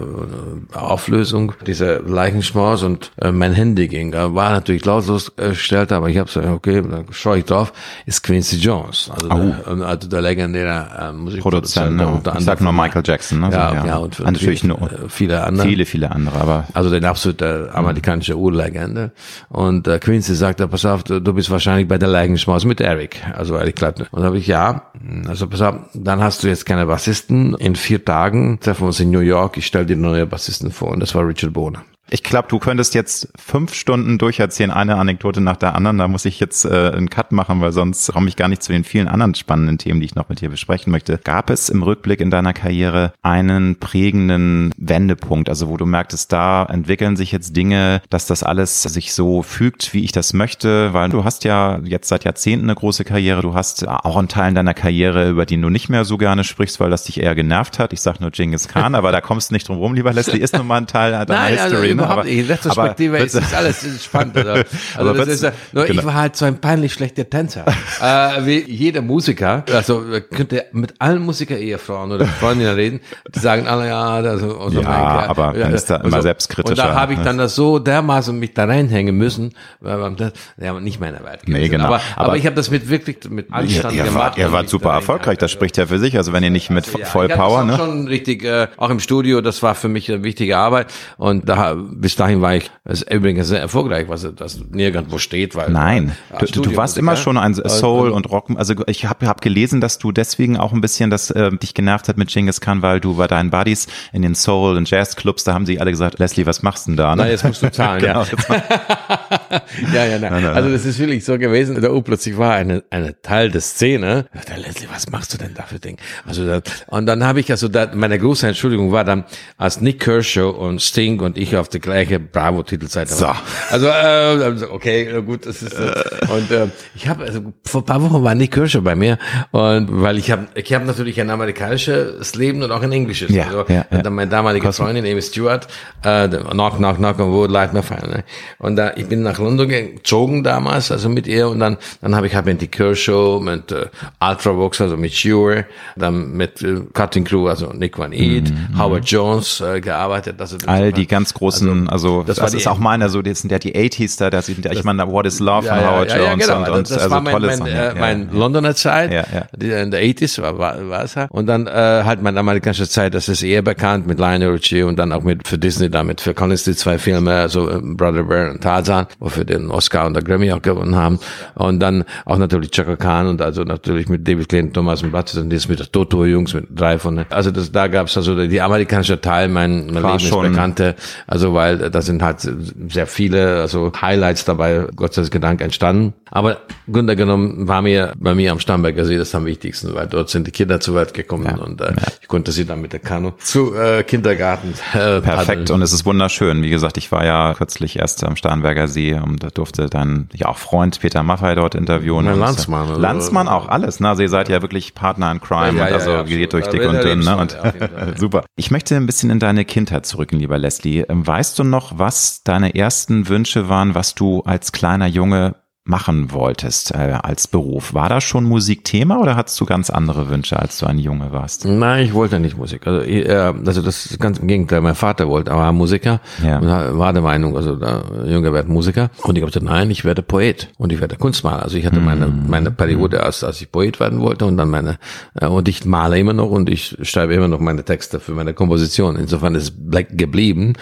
[0.73, 4.13] Auflösung dieser Leichenschmaus und äh, mein Handy ging.
[4.13, 7.73] War natürlich lautlos äh, gestellt, aber ich habe so, okay, dann schaue ich drauf,
[8.05, 11.75] ist Quincy Jones, also, der, also der legendäre äh, Musikproduzent.
[11.75, 12.07] Produzent, ne?
[12.07, 13.51] unter Ich sag nur Michael Jackson, ne?
[13.51, 15.67] So, Ja, ja, und natürlich nur äh, viele andere.
[15.67, 19.11] viele, viele andere, aber Also den absolute amerikanische Urlegende.
[19.49, 23.21] Und äh, Quincy sagte, pass auf, du, du bist wahrscheinlich bei der Leichenschmaus mit Eric,
[23.35, 24.07] also Eric Clapton.
[24.11, 24.91] Und da habe ich, ja,
[25.27, 27.55] also pass auf, dann hast du jetzt keine Bassisten.
[27.55, 30.89] In vier Tagen treffen wir uns in New York, ich stelle dir neue Bassisten vor.
[30.89, 31.83] Und das war Richard Boner.
[32.09, 35.97] Ich glaube, du könntest jetzt fünf Stunden durcherzählen, eine Anekdote nach der anderen.
[35.97, 38.71] Da muss ich jetzt äh, einen Cut machen, weil sonst komme ich gar nicht zu
[38.71, 41.19] den vielen anderen spannenden Themen, die ich noch mit dir besprechen möchte.
[41.23, 46.65] Gab es im Rückblick in deiner Karriere einen prägenden Wendepunkt, also wo du merktest, da
[46.65, 51.09] entwickeln sich jetzt Dinge, dass das alles sich so fügt, wie ich das möchte, weil
[51.09, 54.75] du hast ja jetzt seit Jahrzehnten eine große Karriere, du hast auch einen Teil deiner
[54.75, 57.93] Karriere, über den du nicht mehr so gerne sprichst, weil das dich eher genervt hat.
[57.93, 60.55] Ich sag nur Genghis Khan, aber da kommst du nicht drum rum, lieber Leslie, ist
[60.55, 61.94] nun mal ein Teil deiner Nein, also History.
[61.94, 61.94] ne?
[61.95, 62.37] Überhaupt Aber- nicht.
[62.39, 64.37] In Retrospektive aber- ist das alles ist spannend.
[64.37, 64.63] Also,
[64.97, 65.99] also das ist, ja- nur genau.
[66.01, 67.65] ich war halt so ein peinlich schlechter Tänzer.
[68.01, 72.99] äh, wie jeder Musiker, also äh, könnte mit allen Musiker-Ehefrauen oder Freundinnen reden,
[73.33, 76.95] die sagen alle, ja, also, also Ja, aber man ist da immer selbstkritischer, Und da
[76.95, 81.23] habe ich dann das so dermaßen mich da reinhängen müssen, weil das, ja, nicht meine
[81.23, 81.41] Welt.
[81.47, 81.85] Nee, genau.
[81.85, 84.19] Aber, aber, Aber- ich habe das mit wirklich mit Anstand ihr, gemacht.
[84.23, 86.17] wart, ihr wart super erfolgreich, das spricht ja für sich.
[86.17, 87.91] Also wenn ihr nicht mit Ja, voll ich hab Power, das auch ne?
[87.93, 90.87] schon richtig, äh, auch im Studio, das war für mich eine wichtige Arbeit.
[91.17, 95.55] Und da, bis dahin war ich, das ist übrigens sehr erfolgreich, was, was nirgendwo steht,
[95.55, 95.69] weil.
[95.69, 98.49] Nein, Ja, du, du warst immer schon ein Soul Und- Rock.
[98.55, 102.07] Also ich habe hab gelesen, dass du deswegen auch ein bisschen das äh, dich genervt
[102.09, 105.53] hat mit Genghis Khan, weil du bei deinen Buddies in den Soul und Jazzclubs, da
[105.53, 107.15] haben sie alle gesagt, Leslie, was machst du denn da?
[107.15, 107.23] Ne?
[107.23, 109.61] Na, jetzt musst du zahlen, genau, ja.
[109.93, 110.31] ja, ja, nein.
[110.33, 110.53] nein, nein.
[110.53, 111.81] Also das ist wirklich so gewesen.
[111.81, 114.25] Da plötzlich war eine, eine Teil der Szene.
[114.47, 115.97] Da Leslie, was machst du denn da für Ding?
[116.25, 119.23] Also da, und dann habe ich also da, meine große Entschuldigung war dann,
[119.57, 123.27] als Nick Kershaw und Sting und ich auf der gleiche Bravo-Titelseite so.
[123.69, 125.93] Also äh, okay, gut, das ist äh,
[126.29, 129.17] und äh, ich habe also vor ein paar Wochen war Nick Kershaw bei mir
[129.51, 133.29] und weil ich habe ich habe natürlich ein amerikanisches Leben und auch ein englisches.
[133.31, 134.01] Ja, also, ja, ja.
[134.01, 135.67] Dann mein damaliger Freundin Amy Stewart,
[136.03, 138.07] äh, knock knock knock on wood, light my fire.
[138.07, 138.23] Ne?
[138.57, 142.27] Und da ich bin nach London gezogen damals, also mit ihr und dann dann habe
[142.27, 143.87] ich halt mit die Kershaw, mit äh,
[144.21, 145.65] Ultravox, also mit Shure,
[145.97, 150.39] dann mit äh, Cutting Crew, also Nick Van Eat, mm, Howard Jones äh, gearbeitet.
[150.39, 153.51] Also All die ganz großen, also, also das, das ist auch meiner so, das sind
[153.51, 156.29] ja die 80s da, das, ich meine, What is Love ja, von Howard ja, ja,
[156.31, 156.57] Jones genau.
[156.59, 157.71] und, und das also war mein, tolle mein, Sachen.
[157.71, 159.45] äh, mein Londoner Zeit, Ja, ja.
[159.55, 161.31] die in der 80s war, war, war es halt.
[161.31, 164.97] Und dann äh, halt meine amerikanische Zeit, das ist eher bekannt mit Lionel Richie und
[164.97, 168.51] dann auch mit für Disney damit für Collins die zwei Filme, also äh, Brother Bear
[168.51, 171.19] und Tarzan, wofür den Oscar und der Grammy auch gewonnen haben.
[171.55, 175.33] Und dann auch natürlich Chaka Khan und also natürlich mit David Clinton, Thomas und Blatt
[175.35, 179.19] und das mit der Toto-Jungs, mit drei von Also das, da gab's also die amerikanische
[179.19, 180.95] Teil, mein, mein Leben ist schon- bekannte,
[181.27, 182.47] also weil da sind halt
[182.89, 186.13] sehr viele also Highlights dabei, Gott sei Dank entstanden.
[186.29, 186.57] Aber
[186.91, 190.45] Grunde genommen war mir bei mir am Starnberger See das am wichtigsten, weil dort sind
[190.45, 193.73] die Kinder zur Welt gekommen und äh, ich konnte sie dann mit der Kanu zu
[193.75, 195.71] äh, Kindergarten äh, Perfekt paddeln.
[195.71, 196.61] und es ist wunderschön.
[196.61, 200.47] Wie gesagt, ich war ja kürzlich erst am Starnberger See und da durfte dann ja
[200.47, 202.25] auch Freund Peter Maffei dort interviewen.
[202.25, 203.99] Mein äh, Landsmann, also- Landsmann auch, alles.
[203.99, 204.09] Ne?
[204.09, 206.67] Also ihr seid ja wirklich Partner in Crime Ja, und ja, also ja, geht durch
[206.67, 207.19] dick und dünn.
[207.19, 207.37] Ne?
[207.37, 207.57] Und
[208.17, 208.43] super.
[208.55, 211.01] Ich möchte ein bisschen in deine Kindheit zurückgehen, lieber Leslie.
[211.07, 215.53] Ähm, Weißt du noch, was deine ersten Wünsche waren, was du als kleiner Junge
[215.87, 217.93] machen wolltest äh, als Beruf?
[217.93, 221.31] War da schon Musik Thema oder hattest du ganz andere Wünsche, als du ein Junge
[221.31, 221.63] warst?
[221.65, 222.87] Nein, ich wollte nicht Musik.
[222.87, 223.29] Also, äh,
[223.63, 224.81] also das ist ganz im Gegenteil.
[224.81, 226.57] Mein Vater wollte, er war Musiker Ja.
[226.57, 229.11] und war der Meinung, also der Junge wird Musiker.
[229.21, 231.61] Und ich habe gesagt, nein, ich werde Poet und ich werde Kunstmaler.
[231.61, 234.97] Also ich hatte meine meine Periode, als, als ich Poet werden wollte und dann meine
[235.39, 238.55] äh, und ich male immer noch und ich schreibe immer noch meine Texte für meine
[238.55, 239.17] Komposition.
[239.17, 240.73] Insofern ist es black geblieben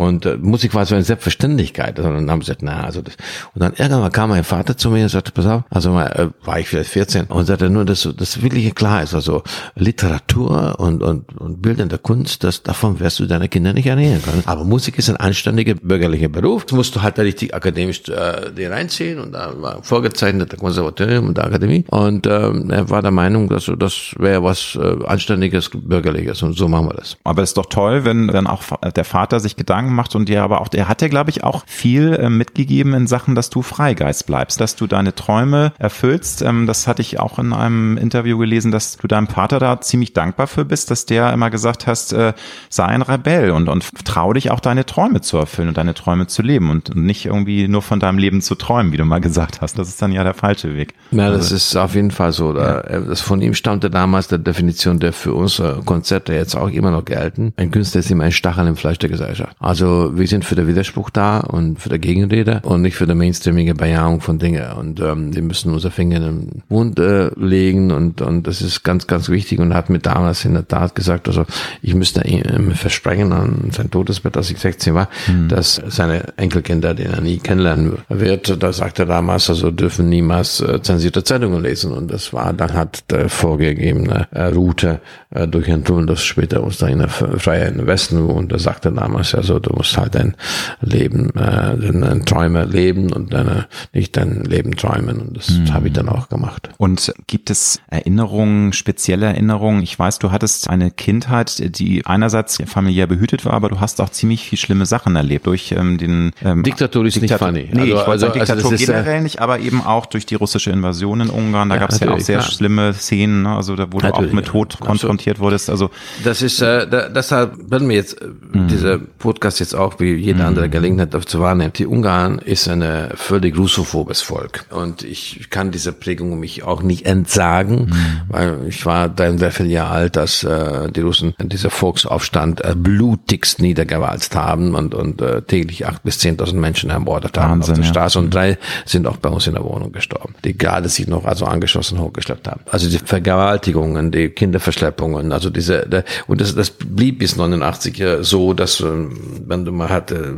[0.00, 1.98] und äh, Musik war so eine Selbstverständlichkeit.
[1.98, 3.18] Also dann haben sie gesagt, na, also das.
[3.54, 6.46] Und dann irgendwann kam mein Vater zu mir und sagte, pass auf, also mal, äh,
[6.46, 9.42] war ich vielleicht 14 und sagte nur, dass das wirklich klar ist, also
[9.74, 14.42] Literatur und, und, und bildende Kunst, das, davon wirst du deine Kinder nicht ernähren können.
[14.46, 16.64] Aber Musik ist ein anständiger bürgerlicher Beruf.
[16.64, 21.26] Das musst du halt richtig akademisch äh, dir reinziehen und da war vorgezeichnet der Konservatorium
[21.26, 25.04] und der Akademie und ähm, er war der Meinung, dass so, das wäre was äh,
[25.04, 27.18] anständiges, bürgerliches und so machen wir das.
[27.22, 28.62] Aber es ist doch toll, wenn dann auch
[28.96, 31.64] der Vater sich Gedanken macht und dir aber auch, der hat ja, glaube ich, auch
[31.66, 36.42] viel äh, mitgegeben in Sachen, dass du Freigeist bleibst, dass du deine Träume erfüllst.
[36.42, 40.12] Ähm, das hatte ich auch in einem Interview gelesen, dass du deinem Vater da ziemlich
[40.12, 42.32] dankbar für bist, dass der immer gesagt hast, äh,
[42.68, 46.26] sei ein Rebell und, und trau dich auch deine Träume zu erfüllen und deine Träume
[46.26, 49.60] zu leben und nicht irgendwie nur von deinem Leben zu träumen, wie du mal gesagt
[49.60, 49.78] hast.
[49.78, 50.94] Das ist dann ja der falsche Weg.
[51.10, 52.52] Ja, das ist auf jeden Fall so.
[52.52, 56.68] Da, äh, Das von ihm stammte damals der Definition, der für unsere Konzerte jetzt auch
[56.68, 57.52] immer noch gelten.
[57.56, 59.56] Ein Künstler ist immer ein Stachel im Fleisch der Gesellschaft.
[59.58, 63.14] Also wir sind für den Widerspruch da und für die Gegenrede und nicht für die
[63.14, 64.72] mainstreamige Bejahung von Dingen.
[64.72, 68.82] Und ähm, wir müssen unser Finger in den Mund äh, legen und, und das ist
[68.82, 71.44] ganz, ganz wichtig und hat mir damals in der Tat gesagt, also
[71.82, 75.08] ich müsste ihm versprechen an sein Todesbett, als ich 16 war,
[75.48, 80.60] dass seine Enkelkinder, den er nie kennenlernen wird, da sagt er damals, also dürfen niemals
[80.60, 81.92] äh, zensierte Zeitungen lesen.
[81.92, 86.62] Und das war dann halt der vorgegebene äh, Route äh, durch ein Tunnel, das später
[86.62, 90.14] uns da in der Freie in Westen und da sagte damals, also du musst halt
[90.14, 90.36] dein
[90.80, 95.20] Leben, äh, deine Träume leben und deine, nicht dein Leben träumen.
[95.20, 96.68] Und das habe ich dann auch gemacht.
[96.78, 99.82] Und gibt es Erinnerungen, spezielle Erinnerungen?
[99.82, 104.10] Ich weiß, du hattest eine Kindheit, die einerseits familiär behütet war, aber du hast auch
[104.10, 107.68] ziemlich viel schlimme Sachen erlebt durch ähm, den ähm, Diktatur ist nicht funny.
[107.72, 110.06] Nee, Also- ich wollte sagen, also- also Diktatur ist, äh, generell nicht, aber eben auch
[110.06, 111.68] durch die russische Invasion in Ungarn.
[111.68, 112.50] Da Ja, gab es ja auch natürlich, sehr klar.
[112.50, 113.56] schlimme Szenen, ne?
[113.56, 114.52] also da, wo du auch Natürlich, mit ja.
[114.52, 114.86] Tod Absolut.
[114.88, 115.70] konfrontiert wurdest.
[115.70, 115.90] Also
[116.24, 118.26] Das ist, äh, da, deshalb werden wir jetzt äh,
[118.68, 121.72] dieser Podcast jetzt auch wie jeder andere Gelegenheit dafür zu wahrnehmen.
[121.74, 127.06] Die Ungarn ist eine völlig russophobes Volk und ich kann dieser Prägung mich auch nicht
[127.06, 127.92] entsagen,
[128.28, 132.74] weil ich war dann sehr viel Jahre alt, als äh, die Russen dieser Volksaufstand äh,
[132.76, 137.78] blutigst niedergewalzt haben und, und äh, täglich acht bis zehntausend Menschen ermordet haben Wahnsinn, auf
[137.78, 137.90] der ja.
[137.90, 141.24] Straße und drei sind auch bei uns in der Wohnung gestorben, die gerade sich noch
[141.24, 142.60] also angeschossen hochgeschleppt haben.
[142.70, 148.22] Also die Vergewaltigungen, die Kinderverschleppungen, also diese, der, und das, das blieb bis 89 äh,
[148.22, 150.34] so, dass ähm, wenn du mal hatte,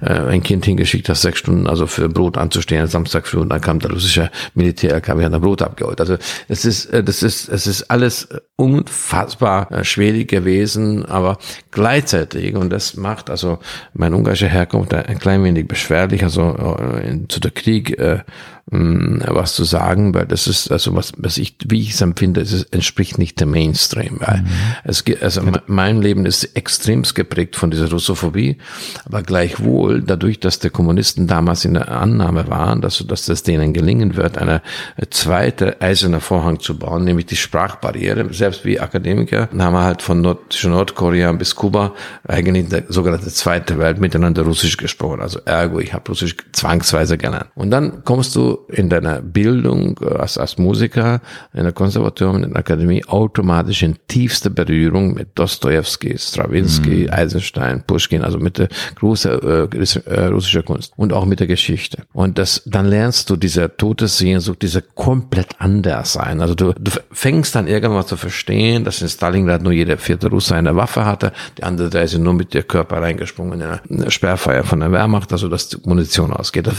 [0.00, 3.60] äh, ein Kind hingeschickt hast, sechs Stunden also für Brot anzustehen, Samstag früh und dann
[3.60, 6.00] kam der russische Militär, LKW hat ein Brot abgeholt.
[6.00, 6.16] Also
[6.48, 11.38] es ist, äh, das ist, es ist alles unfassbar äh, schwierig gewesen, aber
[11.70, 13.58] gleichzeitig und das macht also
[13.94, 18.20] mein ungarischer Herkunft ein klein wenig beschwerlich, also äh, zu der Krieg äh,
[18.68, 22.64] was zu sagen, weil das ist also was, was ich, wie ich es empfinde, es
[22.64, 24.48] entspricht nicht dem Mainstream, weil mhm.
[24.82, 28.58] es also mein Leben ist extremst geprägt von dieser Russophobie,
[29.04, 33.72] aber gleichwohl dadurch, dass die Kommunisten damals in der Annahme waren, dass, dass das denen
[33.72, 34.62] gelingen wird, eine
[35.10, 40.20] zweite eiserne Vorhang zu bauen, nämlich die Sprachbarriere, selbst wie Akademiker, haben wir halt von
[40.20, 41.94] Nord Nordkorea bis Kuba
[42.26, 47.50] eigentlich der sogenannte zweite Welt miteinander Russisch gesprochen, also ergo, ich habe Russisch zwangsweise gelernt.
[47.54, 51.20] Und dann kommst du in deiner Bildung äh, als, als Musiker
[51.54, 57.12] in der Konservatorium, in der Akademie automatisch in tiefster Berührung mit Dostoevsky, Stravinsky, mhm.
[57.12, 62.04] Eisenstein, Pushkin, also mit der großen äh, äh, russischer Kunst und auch mit der Geschichte.
[62.12, 66.40] Und das, dann lernst du diese Todessehnsucht, diese komplett anders sein.
[66.40, 70.54] Also du, du fängst dann irgendwann zu verstehen, dass in Stalingrad nur jeder vierte Russe
[70.54, 74.64] eine Waffe hatte, die andere drei sind nur mit der Körper reingesprungen in eine Sperrfeuer
[74.64, 76.66] von der Wehrmacht, also dass die Munition ausgeht.
[76.66, 76.72] Da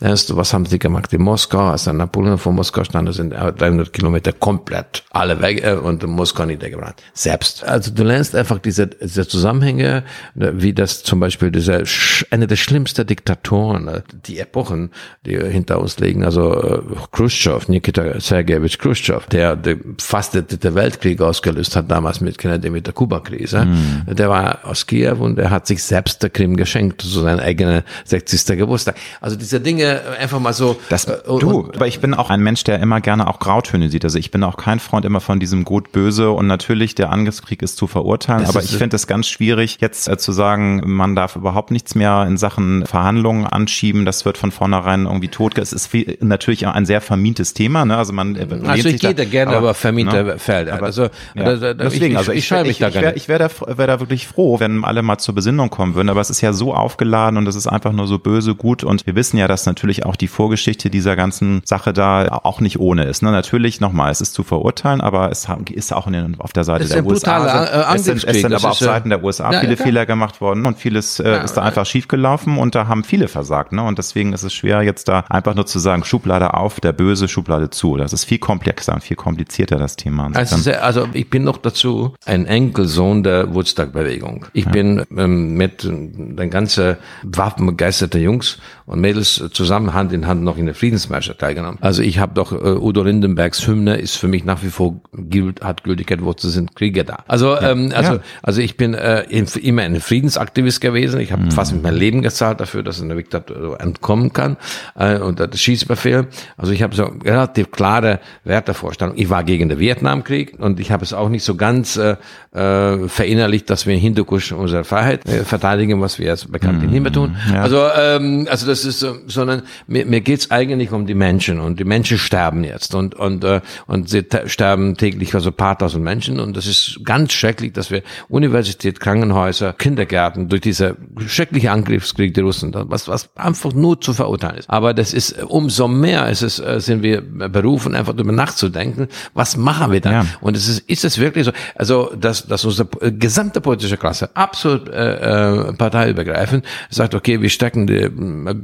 [0.00, 1.12] lernst du, was haben sie gemacht?
[1.16, 5.72] In Moskau, als dann Napoleon vor Moskau stand, sind 300 Kilometer komplett alle weg äh,
[5.72, 7.02] und Moskau niedergebrannt.
[7.14, 7.64] Selbst.
[7.64, 11.82] Also du lernst einfach diese, diese Zusammenhänge, ne, wie das zum Beispiel dieser,
[12.30, 14.90] eine der schlimmsten Diktatoren, äh, die Epochen,
[15.24, 16.80] die hinter uns liegen, also äh,
[17.12, 22.86] Khrushchev, Nikita Sergejewitsch Khrushchev, der, der fast den Weltkrieg ausgelöst hat, damals mit Kennedy mit
[22.86, 23.64] der Kuba-Krise.
[23.64, 24.14] Mhm.
[24.14, 27.40] Der war aus Kiew und er hat sich selbst der Krim geschenkt, zu so seinem
[27.40, 28.58] eigenen 60.
[28.58, 28.96] Geburtstag.
[29.20, 30.78] Also diese Dinge einfach mal so.
[30.90, 34.04] Das äh, du, aber ich bin auch ein Mensch, der immer gerne auch Grautöne sieht.
[34.04, 37.76] Also ich bin auch kein Freund immer von diesem Gut-Böse und natürlich der Angriffskrieg ist
[37.76, 41.36] zu verurteilen, das aber ich finde es ganz schwierig, jetzt äh, zu sagen, man darf
[41.36, 44.04] überhaupt nichts mehr in Sachen Verhandlungen anschieben.
[44.04, 45.56] Das wird von vornherein irgendwie tot.
[45.58, 47.84] Es ist viel, natürlich ein sehr vermintes Thema.
[47.84, 47.96] Ne?
[47.96, 50.38] Also man äh, also ich gehe da gerne aber, über verminte ne?
[50.38, 50.74] Felder.
[50.74, 51.44] Aber, also ja.
[51.44, 53.16] da, da, deswegen, ich, also ich, ich scheue mich da nicht.
[53.16, 56.08] Ich wäre wär, wär da wirklich froh, wenn alle mal zur Besinnung kommen würden.
[56.08, 58.84] Aber es ist ja so aufgeladen und es ist einfach nur so böse gut.
[58.84, 62.80] Und wir wissen ja, dass natürlich auch die Vorgeschichte dieser ganzen Sache da auch nicht
[62.80, 63.22] ohne ist.
[63.22, 63.30] Ne?
[63.30, 67.04] Natürlich nochmal, es ist zu verurteilen, aber es ist auch in, auf der Seite der
[67.04, 67.38] USA.
[67.38, 70.40] Brutaler, es sind, es sind aber auf Seiten der USA ja, viele ja, Fehler gemacht
[70.40, 73.72] worden und vieles äh, ja, ist da einfach schiefgelaufen und da haben viele versagt.
[73.72, 73.82] Ne?
[73.82, 77.28] Und deswegen ist es schwer, jetzt da einfach nur zu sagen, Schublade auf, der Böse,
[77.28, 77.96] Schublade zu.
[77.96, 80.30] Das ist viel komplexer und viel komplizierter, das Thema.
[80.32, 84.46] Also, sehr, also ich bin noch dazu ein Enkelsohn der Woodstock-Bewegung.
[84.54, 90.56] Ich bin ähm, mit den ganzen waffenbegeisterten Jungs und Mädels zusammen Hand in Hand noch
[90.56, 91.78] in der Friedensmärsche teilgenommen.
[91.80, 95.62] Also ich habe doch äh, Udo Lindenbergs Hymne ist für mich nach wie vor gilt,
[95.62, 97.24] hat Gültigkeit, wozu sind Kriege da.
[97.26, 97.70] Also ja.
[97.70, 98.20] ähm, also ja.
[98.42, 101.20] also ich bin äh, immer ein Friedensaktivist gewesen.
[101.20, 101.50] Ich habe mhm.
[101.50, 104.56] fast mit meinem Leben gezahlt dafür, dass eine Diktatur entkommen kann
[104.94, 106.28] äh, und das Schießbefehl.
[106.56, 109.18] Also ich habe so relativ klare Wertevorstellungen.
[109.20, 112.16] Ich war gegen den Vietnamkrieg und ich habe es auch nicht so ganz äh,
[112.52, 116.84] äh, verinnerlicht, dass wir in Hindukusch unsere Freiheit äh, verteidigen, was wir jetzt bekannt mhm.
[116.84, 117.36] in Himmel tun.
[117.52, 117.62] Ja.
[117.62, 121.60] Also ähm, also das ist so, sondern mir, mir geht es eigentlich um die Menschen
[121.60, 126.04] und die Menschen sterben jetzt und und äh, und sie sterben täglich also paar tausend
[126.04, 132.34] Menschen und das ist ganz schrecklich, dass wir Universität, Krankenhäuser, Kindergärten durch diese schreckliche Angriffskrieg
[132.34, 134.70] der Russen, was was einfach nur zu verurteilen ist.
[134.70, 139.56] Aber das ist umso mehr ist es äh, sind wir berufen einfach darüber nachzudenken, was
[139.56, 140.12] machen wir dann?
[140.12, 140.26] Ja.
[140.40, 144.88] Und es ist ist es wirklich so, also dass dass unsere gesamte politische Klasse absolut
[144.88, 148.08] äh, äh, parteiübergreifend sagt, okay, wir stecken die,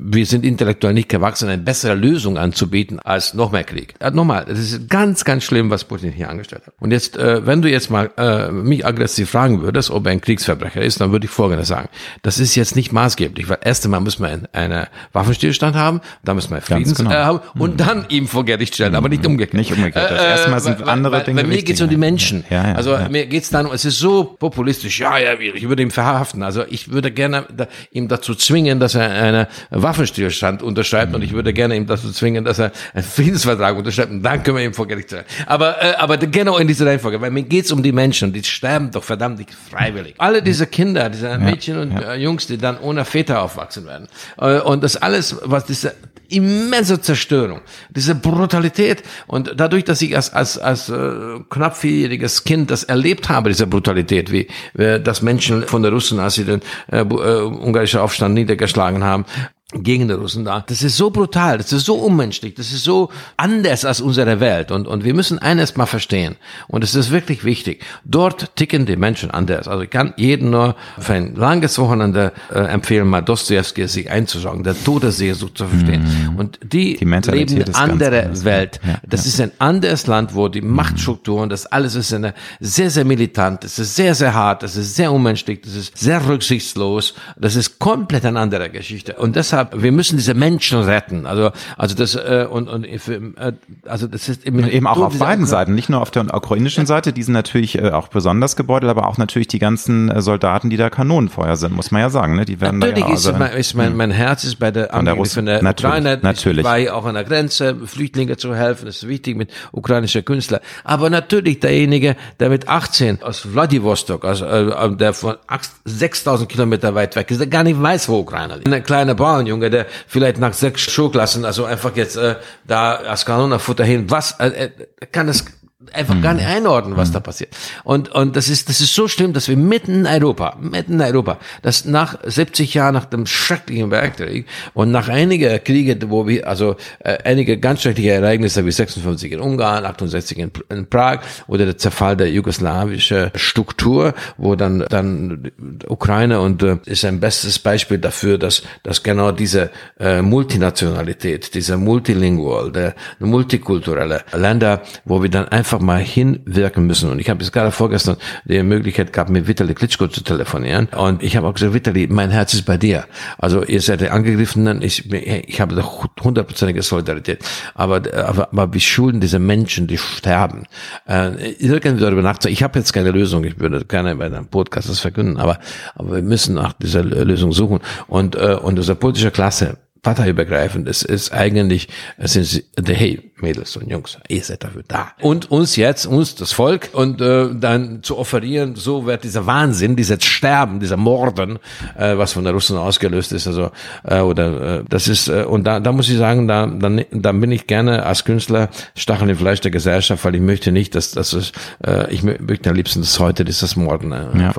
[0.05, 3.95] wir sind intellektuell nicht gewachsen, eine bessere Lösung anzubieten als noch mehr Krieg.
[4.01, 6.75] Äh, nochmal, das ist ganz, ganz schlimm, was Putin hier angestellt hat.
[6.81, 10.21] Und jetzt, äh, wenn du jetzt mal äh, mich aggressiv fragen würdest, ob er ein
[10.21, 11.89] Kriegsverbrecher ist, dann würde ich Folgendes sagen.
[12.23, 16.51] Das ist jetzt nicht maßgeblich, weil erst einmal muss man einen Waffenstillstand haben, dann muss
[16.51, 17.11] man Friedens genau.
[17.11, 17.77] äh, haben und mhm.
[17.77, 18.99] dann ihm vor Gericht stellen, mhm.
[18.99, 19.55] aber nicht umgekehrt.
[19.55, 20.11] Nicht umgekehrt.
[20.11, 22.45] Das äh, erstmal sind weil, andere weil, Dinge Bei mir geht es um die Menschen.
[22.51, 23.09] Ja, ja, also ja.
[23.09, 26.43] mir geht es dann, es ist so populistisch, ja, ja, ich würde ihn verhaften.
[26.43, 29.47] Also ich würde gerne da, ihm dazu zwingen, dass er einen
[29.93, 31.17] Waffenstillstand unterschreibt mhm.
[31.17, 34.57] und ich würde gerne ihm dazu zwingen, dass er einen Friedensvertrag unterschreibt und dann können
[34.57, 35.25] wir ihm vor Gericht stellen.
[35.47, 38.91] Aber, äh, aber genau in dieser Reihenfolge, weil mir geht's um die Menschen, die sterben
[38.91, 40.15] doch verdammt nicht freiwillig.
[40.17, 42.15] Alle diese Kinder, diese Mädchen und ja.
[42.15, 44.09] Jungs, die dann ohne Väter aufwachsen werden.
[44.39, 45.95] Äh, und das alles, was diese
[46.33, 52.71] immense Zerstörung, diese Brutalität und dadurch, dass ich als, als, als äh, knapp vierjähriges Kind
[52.71, 56.61] das erlebt habe, diese Brutalität, wie, wie dass Menschen von der Russen, als sie den
[56.91, 59.27] äh, äh, ungarischen Aufstand niedergeschlagen haben,
[59.75, 60.65] gegen die Russen da.
[60.67, 64.71] Das ist so brutal, das ist so unmenschlich, das ist so anders als unsere Welt.
[64.71, 66.37] Und, und wir müssen eines mal verstehen.
[66.69, 67.85] Und es ist wirklich wichtig.
[68.05, 69.69] Dort ticken die Menschen anders.
[69.69, 74.63] Also ich kann jeden nur für ein langes Wochenende äh, empfehlen, mal Dostoevsky sich einzuschauen,
[74.63, 76.03] der Todessehnsucht zu verstehen.
[76.03, 76.37] Mhm.
[76.37, 78.81] Und die, die leben eine andere Welt.
[78.87, 79.29] Ja, das ja.
[79.29, 80.75] ist ein anderes Land, wo die mhm.
[80.75, 84.97] Machtstrukturen, das alles ist eine sehr, sehr militant, das ist sehr, sehr hart, das ist
[84.97, 89.15] sehr unmenschlich, das ist sehr rücksichtslos, das ist komplett eine andere Geschichte.
[89.15, 91.27] Und deshalb deshalb, wir müssen diese Menschen retten.
[91.27, 93.53] Also, also das äh, und und äh,
[93.87, 97.13] also das ist eben, eben auch auf beiden Seiten, nicht nur auf der ukrainischen Seite,
[97.13, 100.77] die sind natürlich äh, auch besonders gebeutelt, aber auch natürlich die ganzen äh, Soldaten, die
[100.77, 102.45] da Kanonenfeuer sind, muss man ja sagen, ne?
[102.45, 104.93] Die werden natürlich da ja, ist, also, mein, ist mein, mein Herz ist bei der
[104.95, 106.65] Armee der, von der natürlich, Ukraine, natürlich.
[106.65, 110.61] war auch an der Grenze, Flüchtlinge zu helfen, das ist wichtig mit ukrainischen Künstlern.
[110.85, 115.37] Aber natürlich derjenige, der mit 18 aus Vladivostok, also, äh, der von
[115.85, 118.73] 6000 Kilometer weit weg ist, der gar nicht weiß, wo Ukraine liegt.
[118.73, 119.15] Ein kleiner
[119.53, 122.37] Bauernjunge, der vielleicht nach sechs Schulklassen, also einfach jetzt äh,
[122.67, 125.45] da als Kanonenfutter hin, was äh, äh kann es
[125.93, 126.53] einfach gar nicht mhm.
[126.53, 127.15] einordnen, was mhm.
[127.15, 127.55] da passiert.
[127.85, 131.01] Und, und das ist, das ist so schlimm, dass wir mitten in Europa, mitten in
[131.01, 136.47] Europa, dass nach 70 Jahren nach dem schrecklichen Bergkrieg und nach einiger Kriege, wo wir,
[136.47, 141.65] also äh, einige ganz schreckliche Ereignisse wie 56 in Ungarn, 68 in, in Prag oder
[141.65, 145.51] der Zerfall der jugoslawischen Struktur, wo dann, dann
[145.89, 151.77] Ukraine und äh, ist ein bestes Beispiel dafür, dass, dass genau diese äh, Multinationalität, dieser
[151.77, 157.11] Multilingual, der multikulturelle Länder, wo wir dann einfach mal hinwirken müssen.
[157.11, 160.89] Und ich habe jetzt gerade vorgestern die Möglichkeit gehabt, mit Vitali Klitschko zu telefonieren.
[160.97, 163.05] Und ich habe auch gesagt, Vitali, mein Herz ist bei dir.
[163.39, 164.83] Also ihr seid die Angegriffenen.
[164.83, 165.83] Ich, ich habe da
[166.23, 167.45] hundertprozentige Solidarität.
[167.75, 170.65] Aber, aber, aber wir schulden diese Menschen, die sterben.
[171.09, 172.55] Äh, irgendwie darüber nachzudenken.
[172.55, 173.45] Ich habe jetzt keine Lösung.
[173.45, 175.39] Ich würde gerne bei einem Podcast das verkünden.
[175.39, 175.59] Aber,
[175.95, 177.81] aber wir müssen nach dieser Lösung suchen.
[178.09, 180.89] Und, äh, und unsere politische Klasse parteiübergreifend.
[180.89, 185.13] Es ist eigentlich, es sind, hey, Mädels und Jungs, ihr seid dafür da.
[185.21, 189.97] Und uns jetzt, uns das Volk, und äh, dann zu offerieren, so wird dieser Wahnsinn,
[189.97, 191.59] dieses Sterben, dieser Morden,
[191.97, 193.71] äh, was von der Russen ausgelöst ist, also
[194.05, 197.41] äh, oder äh, das ist äh, und da, da muss ich sagen, da dann, dann
[197.41, 201.13] bin ich gerne als Künstler Stachel im Fleisch der Gesellschaft, weil ich möchte nicht, dass
[201.13, 201.53] dass es,
[201.87, 204.53] äh, ich möchte am liebsten, dass heute dieses Morden äh, ja.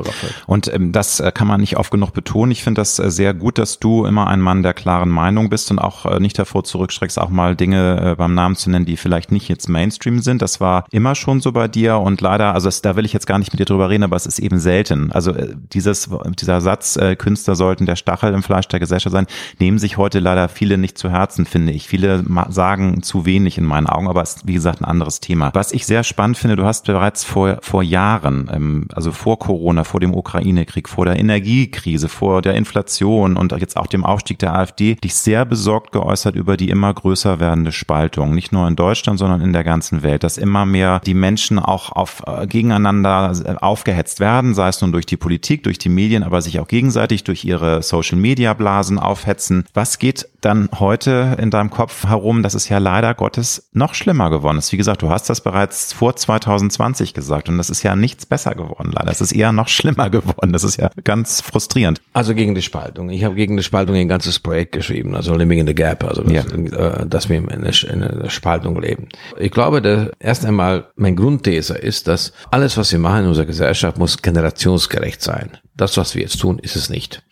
[0.47, 2.51] Und ähm, das äh, kann man nicht oft genug betonen.
[2.51, 5.71] Ich finde das äh, sehr gut, dass du immer ein Mann der klaren Meinung bist
[5.71, 8.97] und auch äh, nicht davor zurückschreckst, auch mal Dinge äh, beim Namen zu nennen, die
[8.97, 10.41] vielleicht nicht jetzt Mainstream sind.
[10.41, 13.27] Das war immer schon so bei dir und leider, also es, da will ich jetzt
[13.27, 15.11] gar nicht mit dir drüber reden, aber es ist eben selten.
[15.11, 16.09] Also äh, dieses,
[16.39, 19.27] dieser Satz, äh, Künstler sollten der Stachel im Fleisch der Gesellschaft sein,
[19.59, 21.87] nehmen sich heute leider viele nicht zu Herzen, finde ich.
[21.87, 25.51] Viele sagen zu wenig in meinen Augen, aber es ist wie gesagt ein anderes Thema.
[25.53, 29.83] Was ich sehr spannend finde, du hast bereits vor, vor Jahren, ähm, also vor Corona,
[29.83, 34.55] vor dem Ukraine-Krieg, vor der Energiekrise, vor der Inflation und jetzt auch dem Aufstieg der
[34.55, 39.19] AfD, dich sehr besorgt geäußert über die immer größer werdende Spaltung, nicht nur in Deutschland,
[39.19, 43.55] sondern in der ganzen Welt, dass immer mehr die Menschen auch auf, äh, gegeneinander äh,
[43.59, 47.23] aufgehetzt werden, sei es nun durch die Politik, durch die Medien, aber sich auch gegenseitig
[47.23, 49.65] durch ihre Social-Media-Blasen aufhetzen.
[49.73, 54.29] Was geht dann heute in deinem Kopf herum, dass es ja leider Gottes noch schlimmer
[54.29, 54.71] geworden ist?
[54.71, 58.55] Wie gesagt, du hast das bereits vor 2020 gesagt und das ist ja nichts besser
[58.55, 59.11] geworden, leider.
[59.11, 60.53] Es ist eher noch schlimmer geworden.
[60.53, 62.01] Das ist ja ganz frustrierend.
[62.13, 63.09] Also gegen die Spaltung.
[63.09, 66.23] Ich habe gegen die Spaltung ein ganzes Projekt geschrieben, also Living in the Gap, also
[66.23, 66.41] das, ja.
[66.41, 69.09] äh, dass wir in einer Spaltung leben.
[69.37, 73.45] Ich glaube, der, erst einmal mein Grundthese ist, dass alles, was wir machen in unserer
[73.45, 75.51] Gesellschaft, muss generationsgerecht sein.
[75.75, 77.23] Das, was wir jetzt tun, ist es nicht.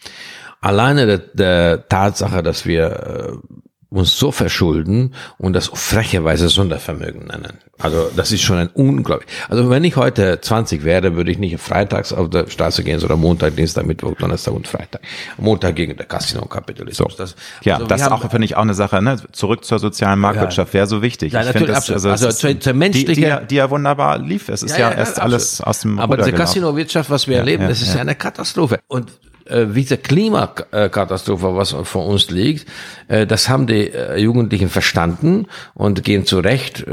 [0.62, 3.58] Alleine der, der Tatsache, dass wir äh,
[3.92, 7.60] uns so verschulden und das frecherweise Sondervermögen nennen.
[7.78, 9.30] Also das ist schon ein unglaublich.
[9.50, 13.20] Also wenn ich heute 20 wäre, würde ich nicht freitags auf der Straße gehen, sondern
[13.20, 15.02] Montag, Dienstag, Mittwoch, Donnerstag und Freitag.
[15.38, 17.12] Montag gegen der Casino-Kapitalismus.
[17.12, 17.18] So.
[17.18, 19.02] Das, ja, also das ist auch, finde ich, auch eine Sache.
[19.02, 19.18] Ne?
[19.34, 20.80] Zurück zur sozialen Marktwirtschaft ja.
[20.80, 21.34] wäre so wichtig.
[21.34, 24.48] Ja, ich natürlich, das, also, also zur, zur menschliche, die, die, die, ja wunderbar lief.
[24.48, 27.68] Es ist ja, ja, ja erst alles aus dem Aber diese Casino-Wirtschaft, was wir erleben,
[27.68, 28.80] das ist ja eine Katastrophe.
[28.88, 29.12] Und
[29.46, 32.68] äh, diese Klimakatastrophe, was vor uns liegt,
[33.08, 36.86] äh, das haben die äh, Jugendlichen verstanden und gehen zu Recht,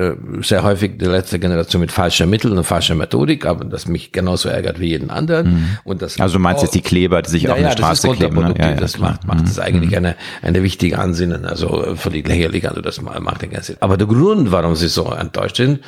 [0.42, 4.48] sehr häufig die letzte Generation mit falschen Mitteln und falscher Methodik, aber das mich genauso
[4.48, 5.50] ärgert wie jeden anderen.
[5.50, 5.78] Mhm.
[5.84, 8.36] Und das also du meinst jetzt die Kleber, die sich ja, auf der Straße kleben?
[8.36, 8.54] Ne?
[8.58, 9.12] Ja, ja, das klar.
[9.12, 9.44] macht, macht mhm.
[9.46, 13.76] das eigentlich eine, eine wichtige Ansinnen, also völlig lächerlich, also das macht den ganzen Sinn.
[13.80, 15.80] Aber der Grund, warum sie so enttäuscht sind,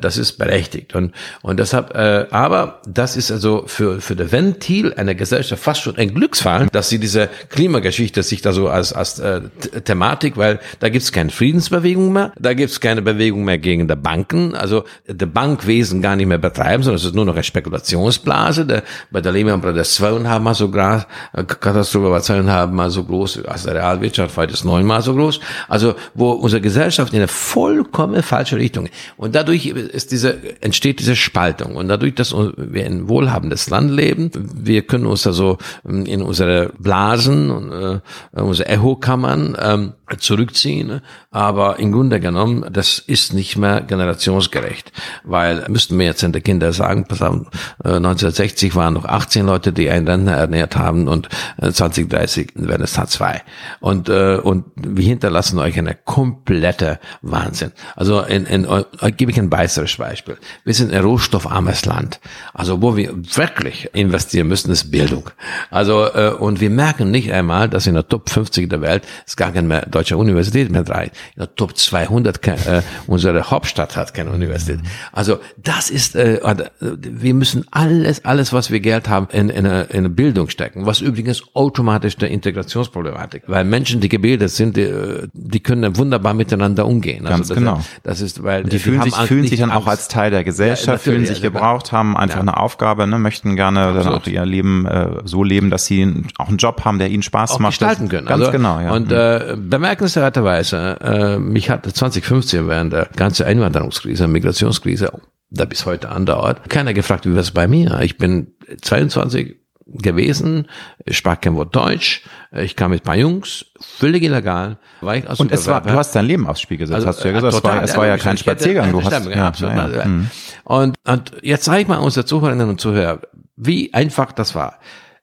[0.00, 0.94] das ist berechtigt.
[0.94, 1.12] Und,
[1.42, 6.07] und deshalb, aber das ist also für, für das Ventil einer Gesellschaft fast schon ein
[6.08, 9.42] ein Glücksfall, dass sie diese Klimageschichte sich da so als, als äh,
[9.84, 14.54] Thematik, weil da gibt's keine Friedensbewegung mehr, da gibt's keine Bewegung mehr gegen die Banken,
[14.54, 18.66] also der Bankwesen gar nicht mehr betreiben, sondern es ist nur noch eine Spekulationsblase.
[18.66, 23.04] Der, bei der Lehman Brothers zweieinhalb Mal so groß, äh, Katastrophe war zweieinhalb Mal so
[23.04, 25.40] groß als der Realwirtschaft, heute ist neunmal so groß.
[25.68, 28.88] Also wo unsere Gesellschaft in eine vollkommen falsche Richtung.
[29.16, 31.76] Und dadurch ist diese, entsteht diese Spaltung.
[31.76, 35.58] Und dadurch, dass wir in wohlhabendes Land leben, wir können uns also
[36.00, 41.00] ähm, in unsere Blasen und äh, unsere Echokammern ähm, zurückziehen.
[41.30, 44.92] Aber im Grunde genommen, das ist nicht mehr generationsgerecht,
[45.24, 47.46] weil müssten wir jetzt den Kindern sagen, pass auf,
[47.84, 51.28] 1960 äh, waren noch 18 Leute, die einen Rentner ernährt haben und
[51.60, 53.42] 2030 äh, werden es dann zwei.
[53.80, 57.72] Und, äh, und wir hinterlassen euch eine komplette Wahnsinn.
[57.94, 60.38] Also in, in, in, gebe ich ein weiteres Beispiel.
[60.64, 62.20] Wir sind ein rohstoffarmes Land.
[62.54, 65.30] Also wo wir wirklich investieren müssen, ist Bildung.
[65.70, 69.36] Also äh, und wir merken nicht einmal, dass in der Top 50 der Welt es
[69.36, 71.04] gar keine mehr deutsche Universität mehr drei.
[71.04, 74.80] In der Top 200 äh, unsere Hauptstadt hat keine Universität.
[75.12, 76.40] Also das ist, äh,
[76.80, 80.86] wir müssen alles, alles, was wir Geld haben, in, in, eine, in eine Bildung stecken.
[80.86, 84.88] Was übrigens automatisch der Integrationsproblematik, weil Menschen, die gebildet sind, die,
[85.32, 87.26] die können wunderbar miteinander umgehen.
[87.26, 87.80] Also Ganz das, genau.
[88.02, 91.06] Das ist, weil und die fühlen sich, fühlen sich dann auch als Teil der Gesellschaft,
[91.06, 92.42] ja, fühlen sich ja, gebraucht, haben einfach ja.
[92.42, 96.48] eine Aufgabe, ne, möchten gerne dann auch ihr Leben äh, so leben, dass sie auch
[96.48, 97.72] einen Job haben, der ihnen Spaß auch macht.
[97.72, 98.26] gestalten können.
[98.26, 98.92] Ganz also, genau, ja.
[98.92, 99.14] Und mhm.
[99.14, 105.12] äh, bemerkenswerterweise, äh, mich hat 2015 während der ganzen Einwanderungskrise, Migrationskrise,
[105.50, 108.00] da bis heute andauert, keiner gefragt, wie war es bei mir.
[108.02, 109.56] Ich bin 22
[109.88, 110.66] gewesen,
[111.04, 112.22] ich sprach kein Wort Deutsch,
[112.52, 114.78] ich kam mit ein paar Jungs, völlig illegal.
[115.00, 117.24] War ich also und es war, du hast dein Leben aufs Spiel gesetzt, also, hast
[117.24, 120.04] du ja gesagt, es war, es war ja kein Spaziergang, du hast, ja, ja, ja.
[120.04, 120.30] Mhm.
[120.64, 123.20] Und, und jetzt sage ich mal unsere Zuhörerinnen und Zuhörer,
[123.56, 124.78] wie einfach das war.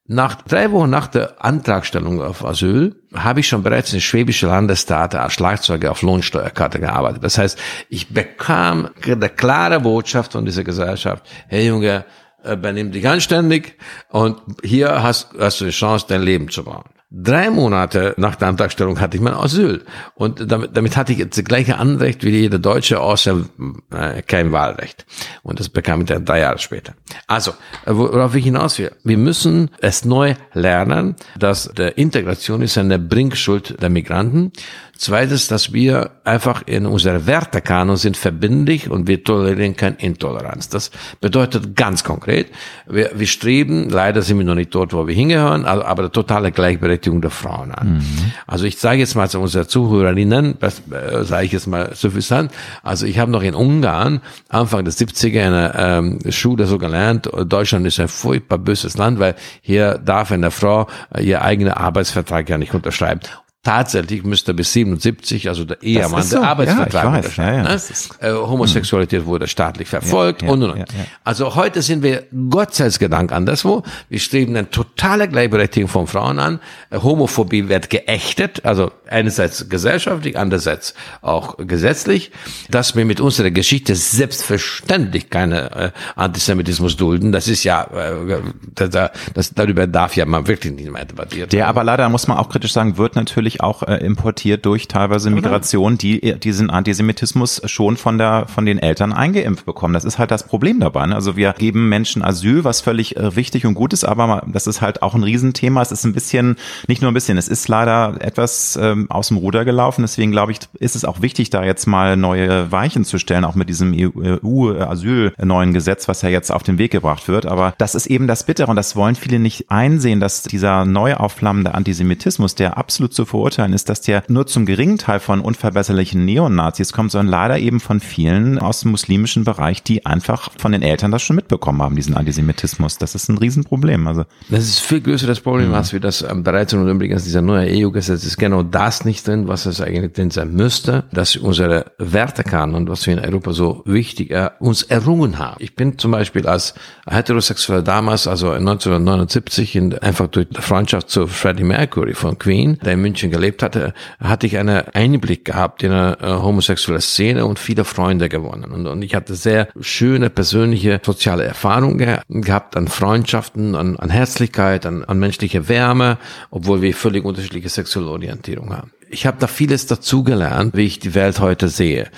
[0.08, 5.20] Nach drei Wochen nach der Antragstellung auf Asyl habe ich schon bereits in Schwäbische Landestate
[5.20, 7.24] als Schlagzeuger auf Lohnsteuerkarte gearbeitet.
[7.24, 7.58] Das heißt,
[7.90, 12.06] ich bekam eine klare Botschaft von dieser Gesellschaft, hey Junge,
[12.44, 13.80] äh, benimm dich anständig
[14.10, 16.86] und hier hast, hast du die Chance, dein Leben zu bauen.
[17.18, 19.86] Drei Monate nach der Antragstellung hatte ich mein Asyl.
[20.16, 23.46] Und damit, damit hatte ich jetzt das gleiche Anrecht wie jeder Deutsche, außer
[23.92, 25.06] äh, kein Wahlrecht.
[25.42, 26.94] Und das bekam ich dann drei Jahre später.
[27.26, 27.54] Also,
[27.86, 28.92] worauf ich hinaus will.
[29.06, 34.52] Wir müssen es neu lernen, dass der Integration ist eine Bringschuld der Migranten.
[34.98, 40.70] Zweites, dass wir einfach in unserer Wertekanon sind verbindlich und wir tolerieren keine Intoleranz.
[40.70, 42.48] Das bedeutet ganz konkret,
[42.88, 46.52] wir, wir streben, leider sind wir noch nicht dort, wo wir hingehören, aber, aber totale
[46.52, 47.96] Gleichberechtigung der Frauen an.
[47.96, 48.32] Mhm.
[48.48, 52.52] Also ich sage jetzt mal zu unseren Zuhörerinnen, das äh, sage ich jetzt mal suffisant,
[52.82, 57.30] also ich habe noch in Ungarn Anfang des 70er in einer ähm, Schule so gelernt,
[57.46, 62.50] Deutschland ist ein furchtbar böses Land, weil hier darf eine Frau äh, ihr eigener Arbeitsvertrag
[62.50, 63.20] ja nicht unterschreiben
[63.66, 66.38] tatsächlich müsste bis 77, also der Ehemann, so.
[66.38, 67.82] der Arbeitsvertrag ja, ja, ja, ne?
[68.20, 69.26] äh, Homosexualität mhm.
[69.26, 70.86] wurde staatlich verfolgt und und und.
[71.24, 73.84] Also heute sind wir Gott sei Dank anderswo.
[74.08, 76.60] Wir streben eine totale Gleichberechtigung von Frauen an.
[76.94, 82.32] Homophobie wird geächtet, also einerseits gesellschaftlich, andererseits auch gesetzlich,
[82.70, 87.32] dass wir mit unserer Geschichte selbstverständlich keine äh, Antisemitismus dulden.
[87.32, 88.42] Das ist ja, äh,
[88.74, 91.50] das, das, darüber darf ja man wirklich nicht mehr debattieren.
[91.50, 95.30] Der aber leider, muss man auch kritisch sagen, wird natürlich auch äh, importiert durch teilweise
[95.30, 99.94] Migration, die äh, diesen Antisemitismus schon von der von den Eltern eingeimpft bekommen.
[99.94, 101.06] Das ist halt das Problem dabei.
[101.06, 101.16] Ne?
[101.16, 104.82] Also wir geben Menschen Asyl, was völlig äh, wichtig und gut ist, aber das ist
[104.82, 105.82] halt auch ein Riesenthema.
[105.82, 109.38] Es ist ein bisschen, nicht nur ein bisschen, es ist leider etwas ähm, aus dem
[109.38, 110.02] Ruder gelaufen.
[110.02, 113.56] Deswegen glaube ich, ist es auch wichtig, da jetzt mal neue Weichen zu stellen, auch
[113.56, 117.46] mit diesem EU-Asyl äh, neuen Gesetz, was ja jetzt auf den Weg gebracht wird.
[117.46, 121.16] Aber das ist eben das Bittere und das wollen viele nicht einsehen, dass dieser neu
[121.16, 126.24] aufflammende Antisemitismus, der absolut zuvor verurteilen, ist, dass der nur zum geringen Teil von unverbesserlichen
[126.24, 130.82] Neonazis kommt, sondern leider eben von vielen aus dem muslimischen Bereich, die einfach von den
[130.82, 132.98] Eltern das schon mitbekommen haben, diesen Antisemitismus.
[132.98, 134.08] Das ist ein Riesenproblem.
[134.08, 135.76] Also das ist viel größeres Problem, mhm.
[135.76, 139.48] als wir das ähm, 13 und übrigens dieser neue EU-Gesetz ist genau das nicht drin,
[139.48, 144.30] was es eigentlich drin sein müsste, dass unsere und was wir in Europa so wichtig
[144.30, 145.56] äh, uns errungen haben.
[145.60, 146.76] Ich bin zum Beispiel als
[147.10, 153.02] heterosexuell damals, also 1979, in, einfach durch Freundschaft zu Freddie Mercury von Queen, der in
[153.02, 157.86] München gelebt hatte, hatte ich einen Einblick gehabt in eine äh, homosexuelle Szene und viele
[157.86, 158.72] Freunde gewonnen.
[158.72, 164.10] Und, und ich hatte sehr schöne persönliche soziale Erfahrungen ge gehabt an Freundschaften, an, an
[164.10, 166.18] Herzlichkeit, an, an menschliche Wärme,
[166.52, 168.75] obwohl wir völlig unterschiedliche sexuelle Orientierung
[169.16, 172.10] ich habe da vieles dazugelernt, wie ich die Welt heute sehe.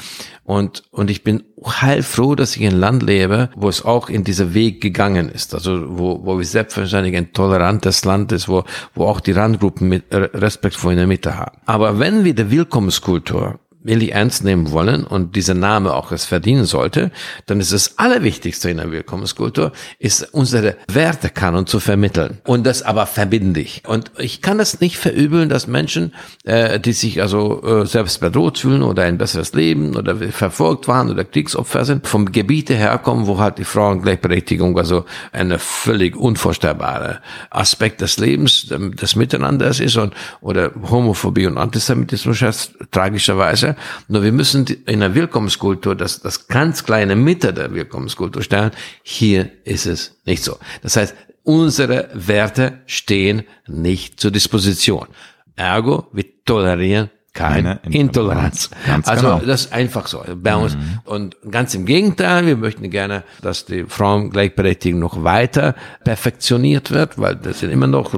[0.43, 4.24] Und, und ich bin heilfroh, dass ich in einem Land lebe, wo es auch in
[4.24, 5.54] dieser Weg gegangen ist.
[5.54, 8.64] Also wo, wo wir selbstverständlich ein tolerantes Land ist, wo,
[8.95, 11.58] wo auch die Randgruppen mit Respekt vor in der Mitte haben.
[11.68, 16.65] Aber wenn wir die Willkommenskultur wirklich ernst nehmen wollen und dieser Name auch es verdienen
[16.65, 17.11] sollte,
[17.45, 23.05] dann ist das Allerwichtigste in der Willkommenskultur, ist unsere Wertekanon zu vermitteln und das aber
[23.05, 23.83] verbindlich.
[23.88, 26.13] Und ich kann das nicht verübeln, dass Menschen,
[26.43, 31.09] äh, die sich also äh, selbst bedroht fühlen oder ein besseres Leben oder verfolgt waren
[31.09, 37.19] oder Kriegsopfer sind, vom Gebiete herkommen, wo halt die Frauengleichberechtigung also eine völlig unvorstellbare
[37.49, 43.76] Aspekt des Lebens, des Miteinanders ist und oder Homophobie und Antisemitismus tragischerweise
[44.07, 48.71] nur wir müssen in der Willkommenskultur das, das ganz kleine Mitte der Willkommenskultur stellen.
[49.03, 50.57] Hier ist es nicht so.
[50.82, 55.07] Das heißt, unsere Werte stehen nicht zur Disposition.
[55.55, 58.71] Ergo, wir tolerieren keine Intoleranz.
[58.85, 59.39] Ganz also genau.
[59.45, 60.75] das ist einfach so bei uns.
[60.75, 60.99] Mhm.
[61.05, 67.35] Und ganz im Gegenteil, wir möchten gerne, dass die Frauengleichberechtigung noch weiter perfektioniert wird, weil
[67.35, 68.15] das sind immer noch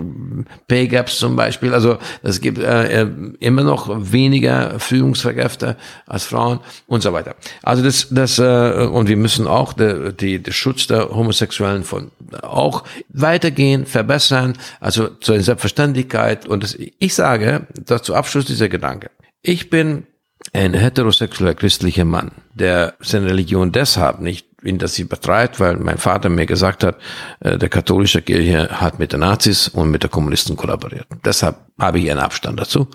[0.67, 1.73] Pay Gaps zum Beispiel.
[1.73, 3.07] Also es gibt äh, äh,
[3.39, 5.75] immer noch weniger Führungskräfte
[6.07, 7.35] als Frauen und so weiter.
[7.61, 12.11] Also das, das äh, und wir müssen auch der die, der Schutz der Homosexuellen von
[12.41, 16.47] auch weitergehen, verbessern, also zur Selbstverständlichkeit.
[16.47, 19.08] Und das, ich sage, dass zu Abschluss dieser Gedanke.
[19.41, 20.05] Ich bin
[20.53, 25.97] ein heterosexueller christlicher Mann, der seine Religion deshalb nicht in das sie betreibt, weil mein
[25.97, 26.97] Vater mir gesagt hat,
[27.39, 31.07] äh, der katholische Kirche hat mit den Nazis und mit den Kommunisten kollaboriert.
[31.23, 32.87] Deshalb habe ich einen Abstand dazu.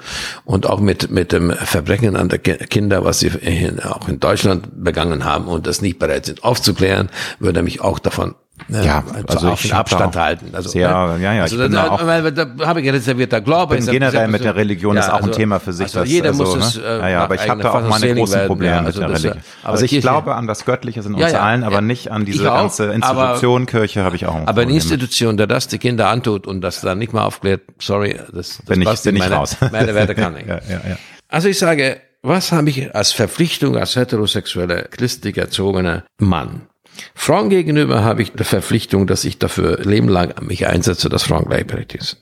[0.44, 3.30] Und auch mit, mit dem Verbrechen an der Kinder, was sie
[3.82, 8.34] auch in Deutschland begangen haben und das nicht bereit sind aufzuklären, würde mich auch davon
[8.68, 10.54] ja, also ich Abstand halten.
[10.54, 13.76] Also, sehr, ja, ja, also da, da, auch, da habe ich reservierter Glaube.
[13.76, 15.86] Bin generell mit der Religion ja, ist auch also, ein Thema für sich.
[15.86, 16.76] Also das, jeder also, muss es.
[16.76, 19.36] Äh, ja, ja, aber ich habe da auch meine großen Probleme mit also der Religion.
[19.64, 22.92] Also ich Kirche, glaube an das Göttliche in uns allen, aber nicht an diese ganze
[22.92, 24.46] Institution aber, Kirche habe ich auch.
[24.46, 28.18] Aber eine Institution, der das die Kinder antut und das dann nicht mal aufklärt, sorry,
[28.32, 29.56] das, das bin ich, bin ich raus.
[29.72, 30.44] Meine Werte kann ich.
[31.28, 36.68] Also ich sage, was habe ich als Verpflichtung als heterosexuelle, christlich erzogener Mann?
[37.14, 41.46] Frauen gegenüber habe ich die Verpflichtung, dass ich dafür Leben lang mich einsetze, dass Frauen
[41.46, 42.20] gleichberechtigt sind.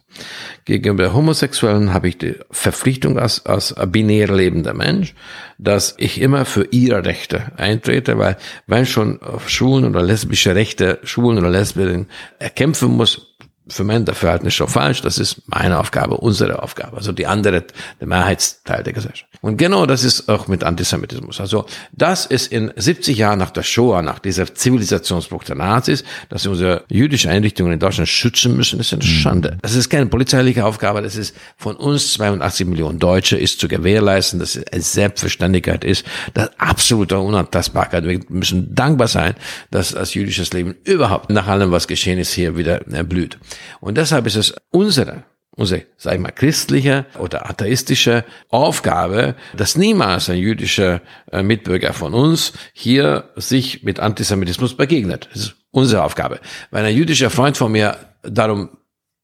[0.64, 5.14] Gegenüber Homosexuellen habe ich die Verpflichtung als, als binär lebender Mensch,
[5.59, 11.39] dass ich immer für ihre Rechte eintrete, weil wenn schon Schwulen oder lesbische Rechte Schwulen
[11.39, 12.07] oder Lesbinnen
[12.39, 13.32] erkämpfen muss,
[13.69, 15.03] für mein Verhältnis schon falsch.
[15.03, 16.97] Das ist meine Aufgabe, unsere Aufgabe.
[16.97, 17.65] Also die andere,
[18.01, 19.31] der Mehrheitsteil der Gesellschaft.
[19.41, 21.41] Und genau das ist auch mit Antisemitismus.
[21.41, 26.45] Also das ist in 70 Jahren nach der Shoah, nach dieser Zivilisationsbruch der Nazis, dass
[26.45, 29.07] wir unsere jüdische Einrichtungen in Deutschland schützen müssen, ist eine mhm.
[29.07, 29.59] Schande.
[29.63, 31.03] Das ist keine polizeiliche Aufgabe.
[31.03, 36.05] Das ist von uns 82 Millionen Deutsche ist zu gewährleisten, dass es eine Selbstverständlichkeit ist,
[36.35, 38.05] das absolute Unantastbarkeit.
[38.05, 39.35] Wir müssen dankbar sein,
[39.71, 43.39] dass das jüdisches Leben überhaupt nach allem, was geschehen ist, hier wieder blüht.
[43.81, 50.31] Und deshalb ist es unsere unsere, sag ich mal, christliche oder atheistische Aufgabe, dass niemals
[50.31, 55.29] ein jüdischer äh, Mitbürger von uns hier sich mit Antisemitismus begegnet.
[55.33, 56.41] Das ist unsere Aufgabe.
[56.71, 58.71] Weil ein jüdischer Freund von mir darum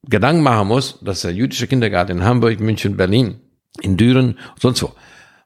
[0.02, 3.40] Gedanken machen muss, dass der jüdische Kindergarten in Hamburg, München, Berlin,
[3.80, 4.92] in Düren, sonst wo.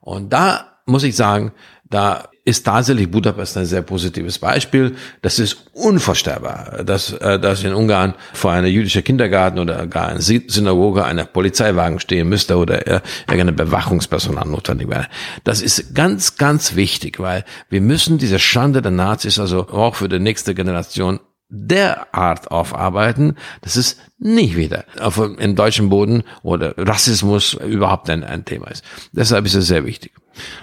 [0.01, 1.53] Und da muss ich sagen,
[1.85, 4.97] da ist tatsächlich Budapest ein sehr positives Beispiel.
[5.21, 10.21] Das ist unvorstellbar, dass, äh, dass in Ungarn vor einer jüdischen Kindergarten oder gar einer
[10.21, 15.07] Synagoge einer Polizeiwagen stehen müsste oder äh, irgendeine Bewachungspersonal notwendig wäre.
[15.45, 20.09] Das ist ganz, ganz wichtig, weil wir müssen diese Schande der Nazis also auch für
[20.09, 27.55] die nächste Generation derart aufarbeiten, dass es nicht wieder auf dem deutschen Boden oder Rassismus
[27.55, 28.85] überhaupt ein, ein Thema ist.
[29.13, 30.13] Deshalb ist es sehr wichtig.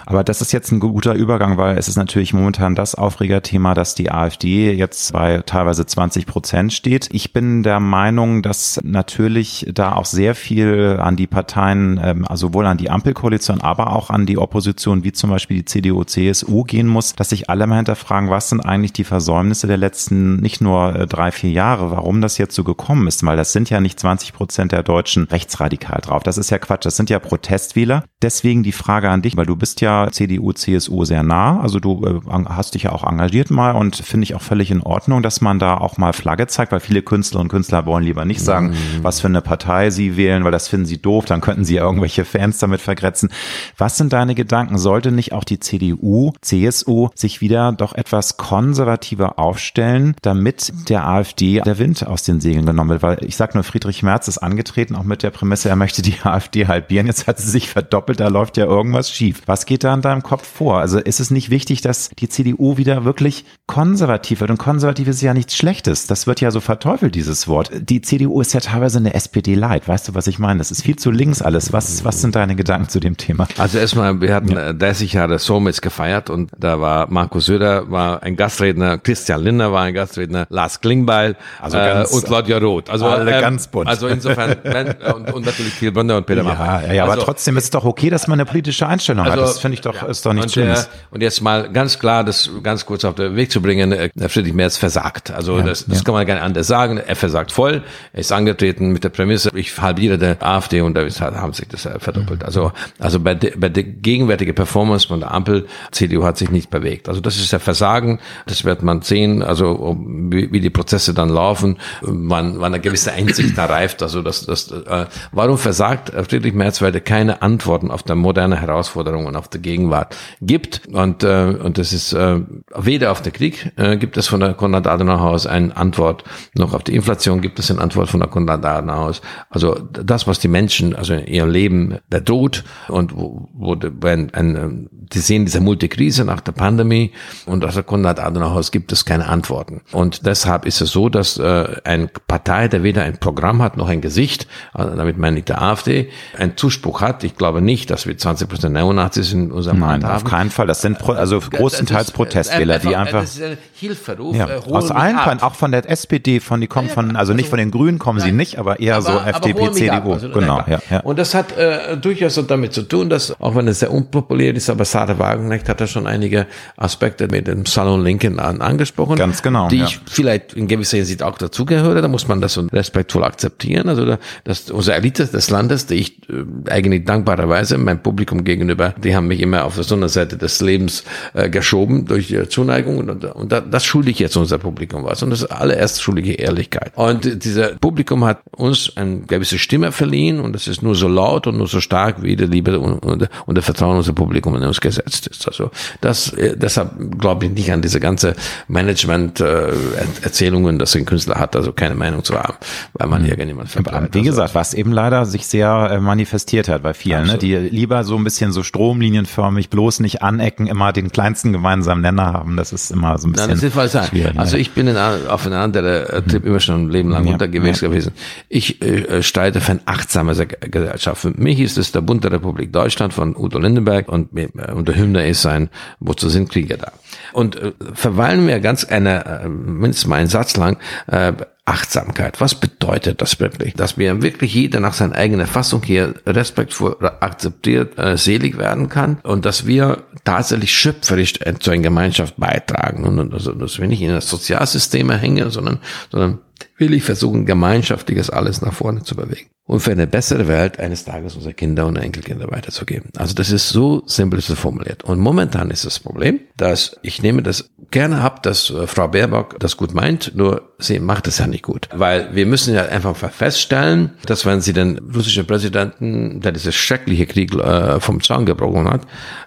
[0.06, 3.94] Aber das ist jetzt ein guter Übergang, weil es ist natürlich momentan das Aufregerthema, dass
[3.94, 7.08] die AfD jetzt bei teilweise 20 Prozent steht.
[7.12, 12.48] Ich bin der Meinung, dass natürlich da auch sehr viel an die Parteien, ähm, also
[12.48, 16.64] sowohl an die Ampelkoalition, aber auch an die Opposition, wie zum Beispiel die CDU, CSU
[16.64, 20.60] gehen muss, dass sich alle mal hinterfragen, was sind eigentlich die Versäumnisse der letzten nicht
[20.60, 23.80] nur äh, drei, vier Jahre, warum das jetzt so gekommen ist, weil das sind ja
[23.80, 26.22] nicht 20 Prozent der Deutschen rechtsradikal drauf.
[26.22, 28.04] Das ist ja Quatsch, das sind ja Protestwähler.
[28.22, 31.60] Deswegen die Frage an dich, weil du bist ja CDU, CSU sehr nah.
[31.60, 34.82] Also du äh, hast dich ja auch engagiert mal und finde ich auch völlig in
[34.82, 38.24] Ordnung, dass man da auch mal Flagge zeigt, weil viele Künstlerinnen und Künstler wollen lieber
[38.24, 39.02] nicht sagen, mhm.
[39.02, 41.82] was für eine Partei sie wählen, weil das finden sie doof, dann könnten sie ja
[41.82, 43.30] irgendwelche Fans damit vergrätzen.
[43.78, 44.78] Was sind deine Gedanken?
[44.78, 51.60] Sollte nicht auch die CDU, CSU sich wieder doch etwas konservativer aufstellen, damit der AfD
[51.60, 53.02] der Wind aus den Segeln genommen wird?
[53.02, 56.14] Weil ich sag nur, Friedrich Merz ist angetreten, auch mit der Prämisse, er möchte die
[56.24, 57.06] AfD halbieren.
[57.06, 59.40] Jetzt hat sie sich verdoppelt, da läuft ja irgendwas schief.
[59.46, 60.78] Was geht da in deinem Kopf vor?
[60.78, 64.50] Also ist es nicht wichtig, dass die CDU wieder wirklich konservativ wird?
[64.50, 66.06] Und konservativ ist ja nichts Schlechtes.
[66.06, 67.70] Das wird ja so verteufelt, dieses Wort.
[67.74, 69.88] Die CDU ist ja teilweise eine SPD-Light.
[69.88, 70.58] Weißt du, was ich meine?
[70.58, 71.72] Das ist viel zu links alles.
[71.72, 73.48] Was, was sind deine Gedanken zu dem Thema?
[73.56, 74.74] Also erstmal, wir hatten ja.
[74.74, 79.84] 30 Jahre Somits gefeiert und da war Markus Söder war ein Gastredner, Christian Lindner war
[79.84, 82.90] ein Gastredner, Lars Klingbeil also äh, und Claudia Roth.
[82.90, 83.88] Also alle ähm, ganz bunt.
[83.88, 87.22] Also insofern wenn, und, und natürlich Thiel Bründer und Peter Ja, ja, ja also, aber
[87.22, 89.48] trotzdem ist es doch okay, dass man eine politische Einstellung also, hat.
[89.48, 90.08] Das finde ich doch, ja.
[90.08, 90.84] ist doch nicht und, Schlimmes.
[90.84, 94.10] Äh, und jetzt mal ganz klar, das ganz kurz auf den Weg zu bringen, äh,
[94.28, 95.30] Friedrich Merz versagt.
[95.30, 96.04] Also ja, das, das ja.
[96.04, 96.98] kann man gar nicht anders sagen.
[96.98, 97.82] Er versagt voll.
[98.12, 101.88] Er ist angetreten mit der Prämisse, ich halbiere der AfD und da haben sich das
[101.98, 102.40] verdoppelt.
[102.40, 102.46] Mhm.
[102.46, 106.70] Also, also bei, de, bei der gegenwärtigen Performance von der Ampel, CDU hat sich nicht
[106.70, 107.08] bewegt.
[107.08, 108.18] Also das ist der Versagen.
[108.46, 113.09] Das wird man sehen, also wie, wie die Prozesse dann laufen, wann, wann eine gewisse
[113.12, 114.02] Einsicht da reift.
[114.02, 118.60] Also das, das, äh, warum versagt Friedrich Merz, weil er keine Antworten auf der moderne
[118.60, 120.82] Herausforderungen, auf der Gegenwart gibt.
[120.92, 122.40] Und, äh, und das ist äh,
[122.74, 126.94] weder auf den Krieg äh, gibt es von der Konrad-Adenauer-Haus eine Antwort, noch auf die
[126.94, 129.20] Inflation gibt es eine Antwort von der Konrad-Adenauer-Haus.
[129.48, 135.18] Also das, was die Menschen also ihrem Leben bedroht und wo, wo wenn ein, die
[135.18, 137.12] sehen diese Multikrise nach der Pandemie
[137.46, 139.82] und aus der Konrad-Adenauer-Haus gibt es keine Antworten.
[139.92, 143.88] Und deshalb ist es so, dass äh, eine Partei, der weder ein Programm hat noch
[143.88, 147.24] ein Gesicht, also damit meine ich der AfD, einen Zuspruch hat.
[147.24, 150.16] Ich glaube nicht, dass wir 20 Prozent Neonazis in unserem Land haben.
[150.16, 150.66] auf keinen Fall.
[150.66, 153.22] Das sind Pro also größtenteils Protestwähler, die einfach.
[153.22, 154.36] Das ist ein Hilferuf.
[154.36, 157.48] Ja, äh, aus allen Fällen, auch von der SPD, von die kommen von, also nicht
[157.48, 158.28] von den Grünen kommen Nein.
[158.28, 160.12] sie nicht, aber eher aber, so FDP, CDU.
[160.12, 161.00] Also, genau, ja, ja.
[161.00, 164.70] Und das hat äh, durchaus damit zu tun, dass auch wenn es sehr unpopulär ist,
[164.70, 166.46] aber Sade Wagenknecht hat da schon einige
[166.76, 169.16] Aspekte mit dem Salon Lincoln an, angesprochen.
[169.16, 169.68] Ganz genau.
[169.68, 169.84] Die ja.
[169.84, 172.02] ich vielleicht in gewisser Hinsicht auch dazugehöre.
[172.02, 172.58] Da muss man das
[172.90, 173.88] respektvoll akzeptieren.
[173.88, 178.94] Also da, dass unsere Elite des Landes, die ich äh, eigentlich dankbarerweise mein Publikum gegenüber,
[179.02, 183.24] die haben mich immer auf der Sonnenseite des Lebens äh, geschoben durch äh, Zuneigung und,
[183.24, 185.22] und da, das schulde ich jetzt unser Publikum was.
[185.22, 186.92] Und das allererst schuldige Ehrlichkeit.
[186.96, 191.46] Und dieser Publikum hat uns eine gewisse Stimme verliehen und das ist nur so laut
[191.46, 194.62] und nur so stark, wie der Liebe und, und, und der Vertrauen unser Publikum in
[194.62, 195.46] uns gesetzt ist.
[195.46, 195.70] Also
[196.00, 198.34] das, äh, deshalb glaube ich nicht an diese ganze
[198.68, 202.56] Management-Erzählungen, äh, dass ein Künstler hat, also keine Meinung zu haben,
[202.94, 203.28] weil man mhm.
[203.28, 204.14] irgendjemand vertreibt.
[204.14, 207.38] Wie gesagt, was eben leider sich sehr äh, manifestiert hat bei vielen, ne?
[207.38, 212.32] die lieber so ein bisschen so stromlinienförmig, bloß nicht anecken, immer den kleinsten gemeinsamen Nenner
[212.32, 212.56] haben.
[212.56, 213.50] Das ist immer so ein bisschen.
[213.50, 214.38] Nein, das ist schwierig.
[214.38, 217.80] Also ich bin in, auf einer anderen Trip immer schon ein Leben lang ja, unterwegs
[217.80, 217.88] ja.
[217.88, 218.12] gewesen.
[218.48, 221.20] Ich äh, streite für eine achtsame Gesellschaft.
[221.20, 224.96] Für mich ist es der Bund der Republik Deutschland von Udo Lindenberg und, und der
[224.96, 225.70] Hymne ist sein,
[226.00, 226.92] wozu sind Kriege da?
[227.32, 231.32] Und äh, verweilen wir ganz eine, äh, mindestens mal einen Satz lang, äh,
[231.70, 232.40] Achtsamkeit.
[232.40, 233.74] Was bedeutet das wirklich?
[233.74, 239.18] Dass wir wirklich jeder nach seiner eigenen Fassung hier respektvoll akzeptiert, äh, selig werden kann
[239.22, 244.10] und dass wir tatsächlich schöpferisch zu einer Gemeinschaft beitragen und also, dass wir nicht in
[244.10, 245.78] das Sozialsystem hängen, sondern,
[246.10, 246.38] sondern
[246.76, 251.04] will ich versuchen, gemeinschaftliches alles nach vorne zu bewegen und für eine bessere Welt eines
[251.04, 253.10] Tages unsere Kinder und Enkelkinder weiterzugeben.
[253.16, 255.04] Also das ist so simpel so formuliert.
[255.04, 259.60] Und momentan ist das Problem, dass ich nehme das gerne ab, dass äh, Frau Baerbock
[259.60, 261.88] das gut meint, nur sie macht es ja nicht gut.
[261.94, 267.26] Weil wir müssen ja einfach feststellen, dass wenn sie den russischen Präsidenten, der dieses schreckliche
[267.26, 269.02] Krieg äh, vom Zaun gebrochen hat,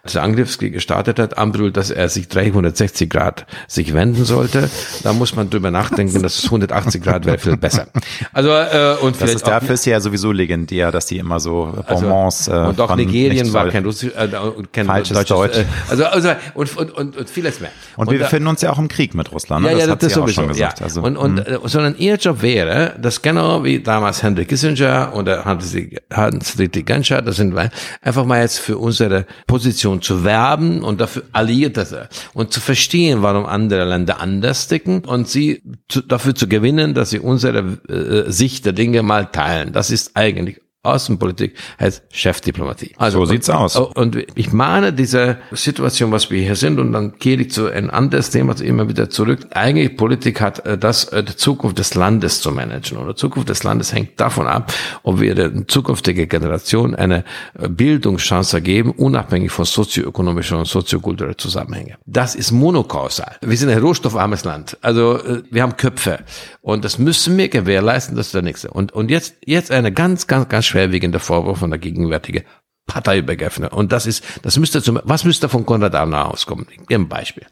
[0.05, 4.69] dieser Angriffskrieg gestartet hat, anbrüllt, dass er sich 360 Grad sich wenden sollte,
[5.03, 7.87] da muss man drüber nachdenken, dass es 180 Grad wäre viel besser.
[8.31, 12.49] Also äh, und das ist dafür ist ja sowieso legendär, dass die immer so Bonbons
[12.49, 14.27] also, äh, und auch Nigerien war kein Russisch, äh,
[14.71, 15.57] kein falsch Deutsch, Deutsch.
[15.57, 17.71] Äh, also, also und, und, und, und vieles mehr.
[17.95, 19.65] Und, und wir befinden uns ja auch im Krieg mit Russland.
[19.65, 19.71] Ne?
[19.71, 20.41] Ja, ja, das, das, das sowieso.
[20.41, 20.79] Auch schon gesagt.
[20.79, 20.85] Ja.
[20.85, 21.41] Also, und, und, mh.
[21.43, 27.35] Äh, sondern ihr Job wäre, das genau wie damals Henry Kissinger oder Hans-Dietrich Genscher, das
[27.35, 27.53] sind
[28.01, 33.45] einfach mal jetzt für unsere Position zu werben und dafür Alliierte und zu verstehen, warum
[33.45, 38.65] andere Länder anders ticken und sie zu, dafür zu gewinnen, dass sie unsere äh, Sicht
[38.65, 39.73] der Dinge mal teilen.
[39.73, 42.91] Das ist eigentlich Außenpolitik heißt Chefdiplomatie.
[42.97, 43.77] Also, so sieht's aus.
[43.77, 47.89] Und ich mahne diese Situation, was wir hier sind, und dann gehe ich zu ein
[47.89, 49.47] anderes Thema immer wieder zurück.
[49.51, 52.97] Eigentlich Politik hat äh, das, äh, die Zukunft des Landes zu managen.
[52.97, 54.73] Und die Zukunft des Landes hängt davon ab,
[55.03, 57.23] ob wir der zukünftigen Generation eine
[57.57, 61.95] äh, Bildungschance geben, unabhängig von sozioökonomischen und soziokulturellen Zusammenhängen.
[62.05, 63.37] Das ist monokausal.
[63.39, 64.77] Wir sind ein rohstoffarmes Land.
[64.81, 65.19] Also
[65.49, 66.19] wir haben Köpfe.
[66.61, 68.69] Und das müssen wir gewährleisten, das ist der nächste.
[68.69, 72.43] Und, und jetzt, jetzt eine ganz, ganz, ganz schwerwiegender Vorwurf von der gegenwärtigen
[72.87, 73.71] Parteiübergreifender.
[73.73, 76.65] Und das ist, das müsste zum, was müsste von Konrad Adenauer auskommen?
[76.89, 77.45] Im Beispiel.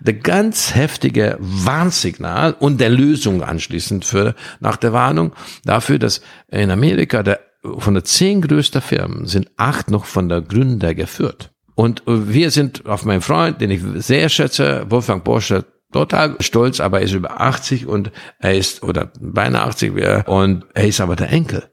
[0.00, 5.32] Der ganz heftige Warnsignal und der Lösung anschließend für, nach der Warnung
[5.64, 7.40] dafür, dass in Amerika der,
[7.78, 11.50] von der zehn größter Firmen sind acht noch von der Gründer geführt.
[11.74, 16.98] Und wir sind auf meinen Freund, den ich sehr schätze, Wolfgang Borsche, total stolz, aber
[16.98, 21.30] er ist über 80 und er ist, oder beinahe 80 und er ist aber der
[21.30, 21.71] Enkel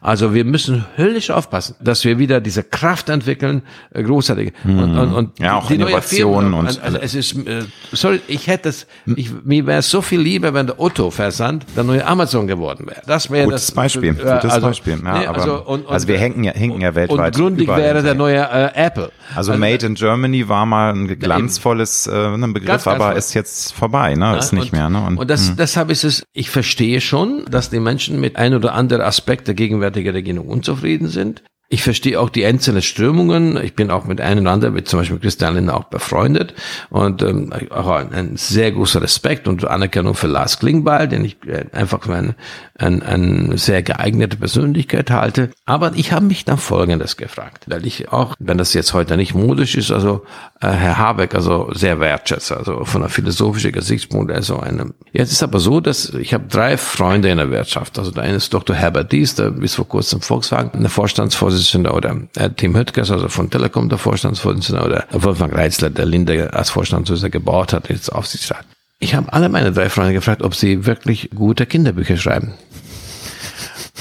[0.00, 3.62] also wir müssen höllisch aufpassen, dass wir wieder diese Kraft entwickeln,
[3.92, 4.52] äh, großartig.
[4.62, 4.78] Hm.
[4.78, 7.62] Und, und, und ja, auch Innovationen und also, also es ist, äh,
[7.92, 11.66] sorry, ich hätte es, ich, mir wäre es so viel lieber, wenn der Otto Versand
[11.76, 13.02] der neue Amazon geworden wäre.
[13.06, 14.10] Das wäre das Beispiel.
[14.10, 14.98] Äh, gutes also, Beispiel.
[15.04, 17.36] Ja, nee, aber, also, und, und, also wir hängen ja, hinken ja weltweit.
[17.36, 19.10] Und gründig wäre der neue äh, Apple.
[19.34, 23.10] Also, also, Made in Germany war mal ein glanzvolles äh, ein Begriff, ganz, ganz aber
[23.10, 23.18] voll.
[23.18, 24.36] ist jetzt vorbei, ne?
[24.38, 24.88] ist nicht mehr.
[24.88, 25.00] Ne?
[25.00, 25.56] Und, und das, hm.
[25.56, 29.54] deshalb ist es, ich verstehe schon, dass die Menschen mit ein oder anderen Aspekt der
[29.68, 31.42] gegenwärtigen Regierung unzufrieden sind.
[31.70, 33.62] Ich verstehe auch die einzelnen Strömungen.
[33.62, 36.54] Ich bin auch mit einem oder anderen, mit zum Beispiel Christian Lindner, auch befreundet
[36.88, 41.36] und ähm, auch ein, ein, sehr großer Respekt und Anerkennung für Lars Klingbeil, den ich
[41.46, 42.36] äh, einfach für eine,
[42.78, 45.50] ein, eine sehr geeignete Persönlichkeit halte.
[45.66, 49.34] Aber ich habe mich dann Folgendes gefragt, weil ich auch, wenn das jetzt heute nicht
[49.34, 50.24] modisch ist, also
[50.62, 54.94] äh, Herr Habeck also sehr wertschätze, also von der philosophischen Gesichtspunkt, also eine.
[55.12, 57.98] Jetzt ist aber so, dass ich habe drei Freunde in der Wirtschaft.
[57.98, 58.74] Also der eine ist Dr.
[58.74, 63.28] Herbert Dies, der bis vor kurzem Volkswagen, der Vorstandsvorsitzende Vorstandsvorsitzender oder äh, Tim Höttges, also
[63.28, 68.64] von Telekom der Vorstandsvorsitzende oder Wolfgang Reitzler, der Linde als Vorstandsvorsitzender gebaut hat, jetzt Aufsichtsrat.
[69.00, 72.54] Ich habe alle meine drei Freunde gefragt, ob sie wirklich gute Kinderbücher schreiben.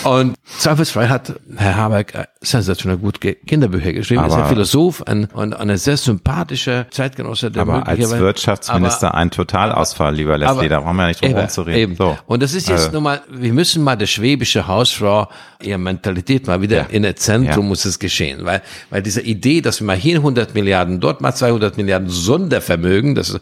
[0.08, 4.22] Und zweifelsfrei hat Herr Habeck äh, sensationell gut Kinderbücher geschrieben.
[4.22, 7.52] Aber er ist ein Philosoph ein, und eine sehr sympathische Zeitgenosse.
[7.52, 11.34] Der aber als Wirtschaftsminister aber, ein Totalausfall, lieber Leslie, da brauchen wir ja nicht drum
[11.34, 11.80] rumzureden.
[11.80, 11.96] Eben.
[11.96, 12.18] So.
[12.26, 13.02] Und das ist jetzt also.
[13.02, 15.28] mal, wir müssen mal der schwäbische Hausfrau,
[15.62, 16.86] ihre Mentalität mal wieder ja.
[16.90, 17.70] in das Zentrum ja.
[17.70, 18.46] muss es geschehen.
[18.46, 23.16] Weil, weil diese Idee, dass wir mal hier 100 Milliarden, dort mal 200 Milliarden Sondervermögen,
[23.16, 23.42] das ist,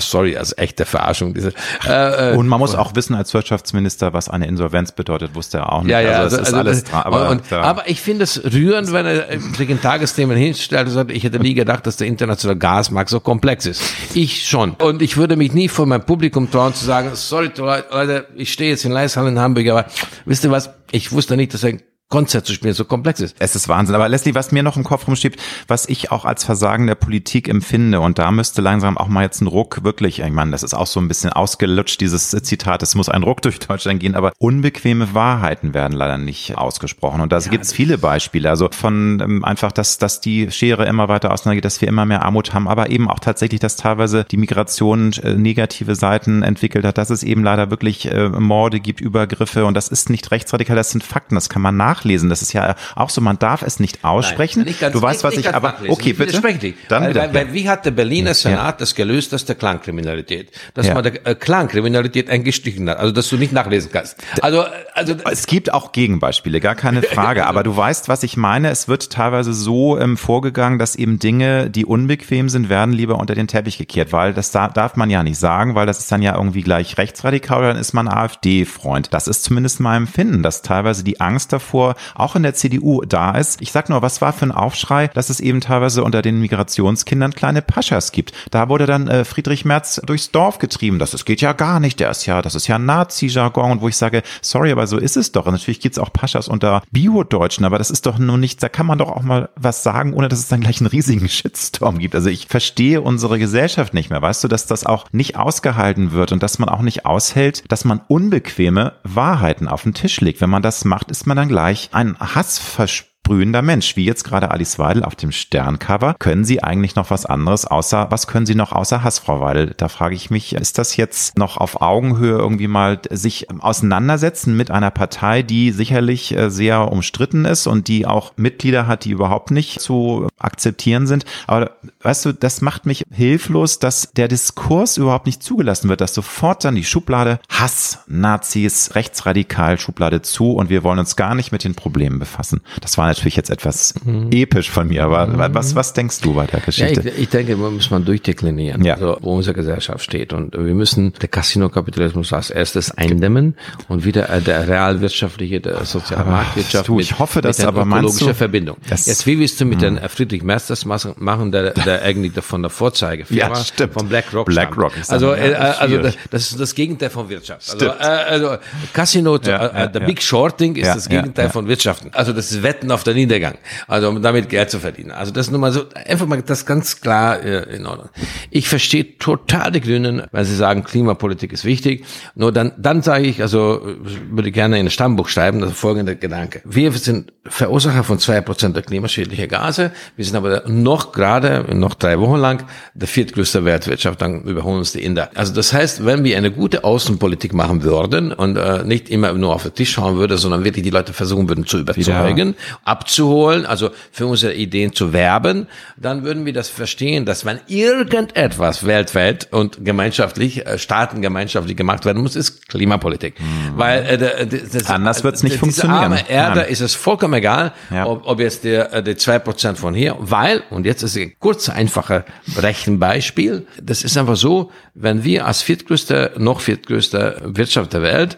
[0.00, 1.34] sorry, also echte Verarschung.
[1.34, 1.52] Diese,
[1.86, 5.82] äh, und man muss auch wissen als Wirtschaftsminister, was eine Insolvenz bedeutet, wusste er auch
[5.82, 5.92] nicht.
[5.92, 7.02] Ja, ja, also, also, alles dran.
[7.02, 9.26] Aber, und, aber ich finde es rührend, wenn er
[9.56, 13.20] sich in Tagesthemen hinstellt und sagt, ich hätte nie gedacht, dass der internationale Gasmarkt so
[13.20, 13.82] komplex ist.
[14.14, 14.72] Ich schon.
[14.72, 18.70] Und ich würde mich nie vor meinem Publikum trauen zu sagen, sorry Leute, ich stehe
[18.70, 19.86] jetzt in Leishall in Hamburg, aber
[20.24, 21.82] wisst ihr was, ich wusste nicht, dass ein
[22.12, 23.36] Konzert zu spielen, so komplex ist.
[23.38, 23.94] Es ist Wahnsinn.
[23.94, 27.48] Aber Leslie, was mir noch im Kopf rumschiebt, was ich auch als Versagen der Politik
[27.48, 30.74] empfinde, und da müsste langsam auch mal jetzt ein Ruck wirklich, ich meine, das ist
[30.74, 34.34] auch so ein bisschen ausgelutscht, dieses Zitat, es muss ein Ruck durch Deutschland gehen, aber
[34.36, 37.22] unbequeme Wahrheiten werden leider nicht ausgesprochen.
[37.22, 38.50] Und da ja, gibt es viele Beispiele.
[38.50, 42.26] Also von ähm, einfach, dass, dass die Schere immer weiter auseinandergeht, dass wir immer mehr
[42.26, 46.98] Armut haben, aber eben auch tatsächlich, dass teilweise die Migration äh, negative Seiten entwickelt hat,
[46.98, 50.90] dass es eben leider wirklich äh, Morde gibt, Übergriffe und das ist nicht rechtsradikal, das
[50.90, 52.28] sind Fakten, das kann man nach nachlesen.
[52.28, 54.60] Das ist ja auch so, man darf es nicht aussprechen.
[54.60, 55.72] Nein, nicht du weißt, was ich aber.
[55.72, 55.92] Nachlesen.
[55.92, 56.40] Okay, bitte.
[56.88, 58.72] Dann weil, weil, weil, wie hat der Berliner Senat ja.
[58.72, 60.94] das gelöst, dass der Klangkriminalität, dass ja.
[60.94, 64.16] man der äh, Klangkriminalität eingestrichen hat, also dass du nicht nachlesen kannst.
[64.40, 67.46] Also, also es gibt auch Gegenbeispiele, gar keine Frage.
[67.52, 68.70] aber du weißt, was ich meine.
[68.70, 73.34] Es wird teilweise so ähm, vorgegangen, dass eben Dinge, die unbequem sind, werden lieber unter
[73.34, 76.22] den Teppich gekehrt, weil das da, darf man ja nicht sagen, weil das ist dann
[76.22, 79.12] ja irgendwie gleich rechtsradikal, dann ist man AfD-Freund.
[79.12, 83.32] Das ist zumindest mein Empfinden, dass teilweise die Angst davor auch in der CDU da
[83.32, 83.60] ist.
[83.60, 87.32] Ich sag nur, was war für ein Aufschrei, dass es eben teilweise unter den Migrationskindern
[87.32, 88.32] kleine Paschas gibt.
[88.50, 90.98] Da wurde dann äh, Friedrich Merz durchs Dorf getrieben.
[90.98, 92.00] Das, das geht ja gar nicht.
[92.00, 93.72] Der ist ja, das ist ja Nazi-Jargon.
[93.72, 95.46] Und wo ich sage, sorry, aber so ist es doch.
[95.46, 98.86] Und natürlich gibt's auch Paschas unter Bio-Deutschen, aber das ist doch nur nichts, da kann
[98.86, 102.14] man doch auch mal was sagen, ohne dass es dann gleich einen riesigen Shitstorm gibt.
[102.14, 104.22] Also ich verstehe unsere Gesellschaft nicht mehr.
[104.22, 107.84] Weißt du, dass das auch nicht ausgehalten wird und dass man auch nicht aushält, dass
[107.84, 110.40] man unbequeme Wahrheiten auf den Tisch legt.
[110.40, 114.50] Wenn man das macht, ist man dann gleich ein Hassversprechen sprühender Mensch, wie jetzt gerade
[114.50, 116.16] Alice Weidel auf dem Sterncover.
[116.18, 119.74] Können Sie eigentlich noch was anderes außer, was können Sie noch außer Hass, Frau Weidel?
[119.76, 124.72] Da frage ich mich, ist das jetzt noch auf Augenhöhe irgendwie mal sich auseinandersetzen mit
[124.72, 129.52] einer Partei, die sicherlich äh, sehr umstritten ist und die auch Mitglieder hat, die überhaupt
[129.52, 131.24] nicht zu akzeptieren sind.
[131.46, 136.14] Aber weißt du, das macht mich hilflos, dass der Diskurs überhaupt nicht zugelassen wird, dass
[136.14, 141.52] sofort dann die Schublade Hass, Nazis, rechtsradikal, Schublade zu und wir wollen uns gar nicht
[141.52, 142.62] mit den Problemen befassen.
[142.80, 144.30] Das war natürlich jetzt etwas mhm.
[144.30, 145.54] episch von mir, aber mhm.
[145.54, 147.02] was, was denkst du bei der Geschichte?
[147.02, 148.94] Ja, ich, ich, denke, man muss man durchdeklinieren, ja.
[148.94, 150.32] also, wo unsere Gesellschaft steht.
[150.32, 153.56] Und wir müssen den Casino-Kapitalismus als erstes eindämmen
[153.88, 158.76] und wieder äh, der realwirtschaftliche, der soziale Marktwirtschaft du, ich hoffe, dass aber ökologischer Verbindung.
[158.88, 159.96] Jetzt, wie willst du mit mhm.
[159.96, 163.94] den Friedrich Merz das machen, der, der eigentlich von der Vorzeigefirma ja, stimmt.
[163.94, 167.70] von BlackRock BlackRock ist Also, äh, also das, das, ist das Gegenteil von Wirtschaft.
[167.72, 168.56] Also, äh, also
[168.92, 172.10] Casino, ja, äh, der Big Shorting ist das Gegenteil von Wirtschaften.
[172.12, 173.58] Also das ist Wetten auf auf der Niedergang.
[173.88, 175.10] Also um damit Geld zu verdienen.
[175.10, 178.10] Also das nur mal so, einfach mal das ganz klar äh, in Ordnung.
[178.50, 182.04] Ich verstehe total die Grünen, wenn sie sagen, Klimapolitik ist wichtig.
[182.36, 183.82] Nur dann, dann sage ich, also
[184.30, 186.62] würde gerne in ein Stammbuch schreiben, das folgende Gedanke.
[186.64, 189.90] Wir sind Verursacher von zwei Prozent der klimaschädlichen Gase.
[190.14, 194.22] Wir sind aber noch gerade, noch drei Wochen lang, der viertgrößte Weltwirtschaft.
[194.22, 195.30] Dann überholen uns die Inder.
[195.34, 199.54] Also das heißt, wenn wir eine gute Außenpolitik machen würden und äh, nicht immer nur
[199.54, 202.54] auf den Tisch schauen würde, sondern wirklich die Leute versuchen würden zu überzeugen, Wieder.
[202.92, 205.66] Abzuholen, also für unsere Ideen zu werben,
[205.96, 212.04] dann würden wir das verstehen, dass wenn irgendetwas weltweit und gemeinschaftlich, äh, Staaten gemeinschaftlich gemacht
[212.04, 213.40] werden muss, ist Klimapolitik.
[213.40, 213.78] Mhm.
[213.78, 216.02] Weil äh, das, anders wird es nicht funktionieren.
[216.02, 216.68] Arme Erde Nein.
[216.68, 218.06] ist es vollkommen egal, ja.
[218.06, 221.32] ob, ob jetzt der äh, die zwei Prozent von hier, weil und jetzt ist ein
[221.38, 222.24] kurz einfacher
[222.56, 223.66] Rechenbeispiel.
[223.82, 228.36] Das ist einfach so, wenn wir als viertgrößte, noch viertgrößte Wirtschaft der Welt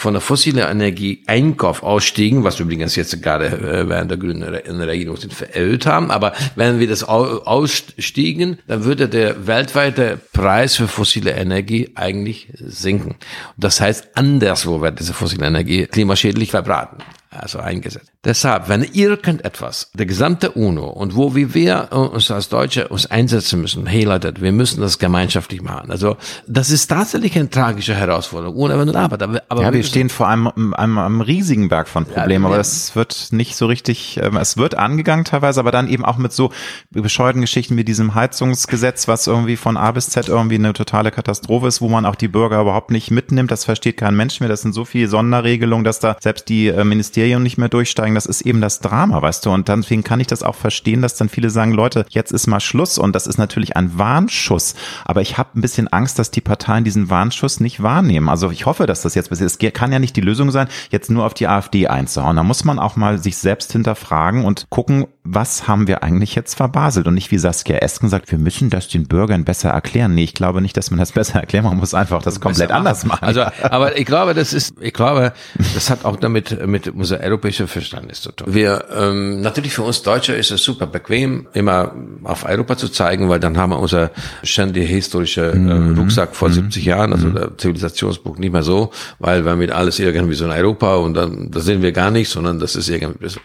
[0.00, 5.16] von der fossilen Energie Einkauf ausstiegen, was übrigens jetzt gerade äh, während der grünen Regierung
[5.16, 11.32] sind vererhöht haben, aber wenn wir das ausstiegen, dann würde der weltweite Preis für fossile
[11.32, 13.16] Energie eigentlich sinken.
[13.56, 16.98] Das heißt, anderswo wird diese fossile Energie klimaschädlich verbraten
[17.30, 18.12] also eingesetzt.
[18.22, 23.62] Deshalb, wenn irgendetwas, der gesamte UNO und wo wie wir uns als Deutsche uns einsetzen
[23.62, 25.90] müssen, hey Leute, wir müssen das gemeinschaftlich machen.
[25.90, 29.14] Also das ist tatsächlich eine tragische Herausforderung, ohne Wenn und Aber.
[29.48, 32.58] aber ja, wir, wir stehen vor einem, einem, einem riesigen Berg von Problemen, ja, aber
[32.58, 36.34] es wird nicht so richtig, ähm, es wird angegangen teilweise, aber dann eben auch mit
[36.34, 36.52] so
[36.90, 41.68] bescheuerten Geschichten wie diesem Heizungsgesetz, was irgendwie von A bis Z irgendwie eine totale Katastrophe
[41.68, 43.50] ist, wo man auch die Bürger überhaupt nicht mitnimmt.
[43.50, 44.50] Das versteht kein Mensch mehr.
[44.50, 48.09] Das sind so viele Sonderregelungen, dass da selbst die äh, Ministerien nicht mehr durchsteigen.
[48.14, 49.50] Das ist eben das Drama, weißt du.
[49.50, 52.60] Und deswegen kann ich das auch verstehen, dass dann viele sagen, Leute, jetzt ist mal
[52.60, 52.98] Schluss.
[52.98, 54.74] Und das ist natürlich ein Warnschuss.
[55.04, 58.28] Aber ich habe ein bisschen Angst, dass die Parteien diesen Warnschuss nicht wahrnehmen.
[58.28, 59.50] Also ich hoffe, dass das jetzt passiert.
[59.50, 62.36] Es kann ja nicht die Lösung sein, jetzt nur auf die AfD einzuhauen.
[62.36, 66.54] Da muss man auch mal sich selbst hinterfragen und gucken, was haben wir eigentlich jetzt
[66.54, 70.14] verbaselt und nicht wie Saskia Esken sagt, wir müssen das den Bürgern besser erklären.
[70.14, 73.04] Nee, ich glaube nicht, dass man das besser erklären Man muss einfach das komplett anders
[73.04, 73.24] machen.
[73.24, 75.32] Also, aber ich glaube, das ist, ich glaube,
[75.74, 77.68] das hat auch damit mit unser europäischer
[78.00, 78.54] Verständnis zu tun.
[78.54, 81.92] Wir, ähm, natürlich für uns Deutsche ist es super bequem, immer
[82.24, 84.10] auf Europa zu zeigen, weil dann haben wir unser
[84.42, 85.98] ständige historische äh, mhm.
[85.98, 86.54] Rucksack vor mhm.
[86.54, 87.34] 70 Jahren, also mhm.
[87.34, 91.50] der Zivilisationsbuch nicht mehr so, weil wir mit alles irgendwie so in Europa und dann,
[91.50, 93.40] da sehen wir gar nicht, sondern das ist irgendwie so.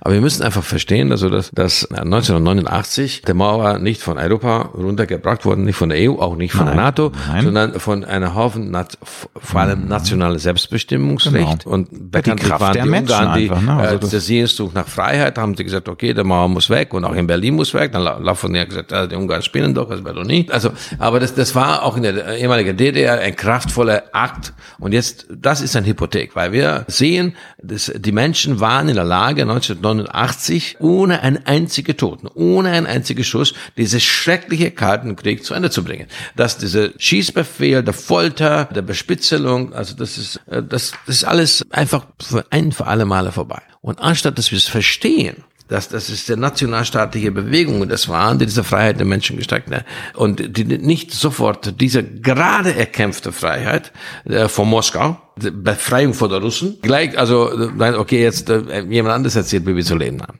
[0.00, 5.44] Aber wir müssen einfach verstehen, also dass, dass 1989 der Mauer nicht von Europa runtergebracht
[5.44, 7.44] worden, nicht von der EU, auch nicht von nein, der NATO, nein.
[7.44, 8.74] sondern von einer Haufen
[9.40, 9.88] vor allem mhm.
[9.88, 11.74] nationales Selbstbestimmungsrecht genau.
[11.74, 13.72] und bekanntlich waren die Ungarn, die ne?
[13.72, 17.04] also äh, der Sehnsucht nach Freiheit, haben sie gesagt, okay, der Mauer muss weg und
[17.04, 17.92] auch in Berlin muss weg.
[17.92, 20.50] Dann Lafontaine hat gesagt, ja, die Ungarn spinnen doch, das wäre doch nicht.
[20.52, 25.26] Also, aber das, das war auch in der ehemaligen DDR ein kraftvoller Akt und jetzt,
[25.30, 30.76] das ist eine Hypothek, weil wir sehen, dass die Menschen waren in der Lage 1989
[30.80, 35.84] ohne einen einzigen Toten, ohne einen einzigen Schuss, diese schreckliche Kalten Krieg zu Ende zu
[35.84, 36.06] bringen.
[36.36, 41.64] Dass dieser Schießbefehl, der Folter, der Bespitzelung, also das ist, äh, das, das ist alles
[41.70, 43.62] einfach für ein für alle Male vorbei.
[43.84, 48.38] Und anstatt dass wir es verstehen, das, das ist der nationalstaatliche Bewegung und das waren
[48.38, 49.68] die diese Freiheit der Menschen gestreckt.
[49.68, 49.84] Ne?
[50.14, 53.92] Und die nicht sofort diese gerade erkämpfte Freiheit
[54.24, 56.78] äh, von Moskau, Befreiung vor der Russen.
[56.82, 57.50] Gleich, also,
[57.98, 60.38] okay, jetzt äh, jemand anderes erzählt, wie wir zu leben haben.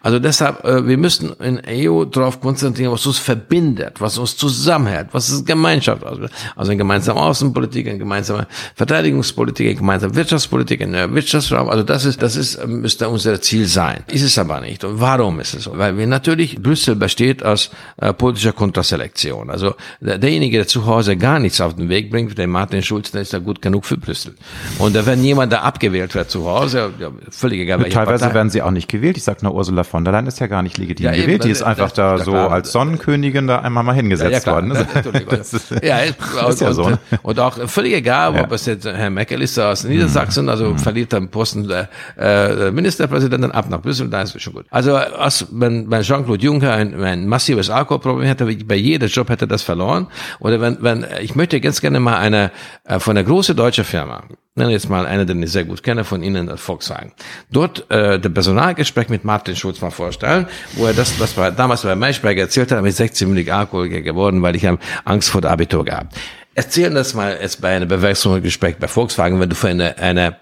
[0.00, 5.08] Also deshalb, äh, wir müssen in EU darauf konzentrieren, was uns verbindet, was uns zusammenhält,
[5.12, 6.04] was ist Gemeinschaft.
[6.04, 11.68] Also, also eine gemeinsame Außenpolitik, eine gemeinsame Verteidigungspolitik, eine gemeinsame Wirtschaftspolitik, eine Wirtschaftsraum.
[11.68, 14.04] Also das ist, das ist, müsste unser Ziel sein.
[14.06, 14.84] Ist es aber nicht.
[14.84, 15.76] Und warum ist es so?
[15.76, 19.50] Weil wir natürlich, Brüssel besteht aus äh, politischer Kontraselektion.
[19.50, 23.10] Also der, derjenige, der zu Hause gar nichts auf den Weg bringt, der Martin Schulz,
[23.10, 24.27] der ist ja gut genug für Brüssel.
[24.28, 24.78] Brüssel.
[24.78, 27.78] Und da wenn jemand da abgewählt wird zu Hause, ja, völlig egal.
[27.88, 28.34] Teilweise Partei.
[28.34, 29.16] werden sie auch nicht gewählt.
[29.16, 31.44] Ich sag nur, Ursula von der Leyen ist ja gar nicht legitim ja, gewählt.
[31.44, 32.50] Die ist einfach da ja, so klar.
[32.50, 34.72] als Sonnenkönigin da einmal mal hingesetzt ja, worden.
[35.82, 36.84] ja, ist ja so.
[36.84, 40.78] Und, und auch völlig egal, ob es jetzt Herr Meckel ist aus Niedersachsen, also mhm.
[40.78, 44.66] verliert er den Posten der äh, Ministerpräsidenten ab nach Brüssel, da ist schon gut.
[44.70, 49.44] Also als, wenn, wenn Jean-Claude Juncker ein, ein massives Alkoholproblem hätte, bei jedem Job hätte
[49.44, 50.06] er das verloren.
[50.40, 52.50] Oder wenn, wenn ich möchte ganz gerne mal eine
[52.84, 54.17] äh, von einer großen deutschen Firma
[54.54, 57.12] nenne jetzt mal einer, den ich sehr gut kenne von Ihnen, das Volkswagen.
[57.50, 61.82] Dort äh, der Personalgespräch mit Martin Schulz mal vorstellen, wo er das, was wir damals
[61.82, 65.50] bei Maischberger erzählt hat, mit 16 Millig Alkoholiker geworden, weil ich habe Angst vor der
[65.50, 66.14] Abitur gehabt.
[66.54, 70.36] Erzählen das mal jetzt bei einem Bewerbungsgespräch bei Volkswagen, wenn du für eine, eine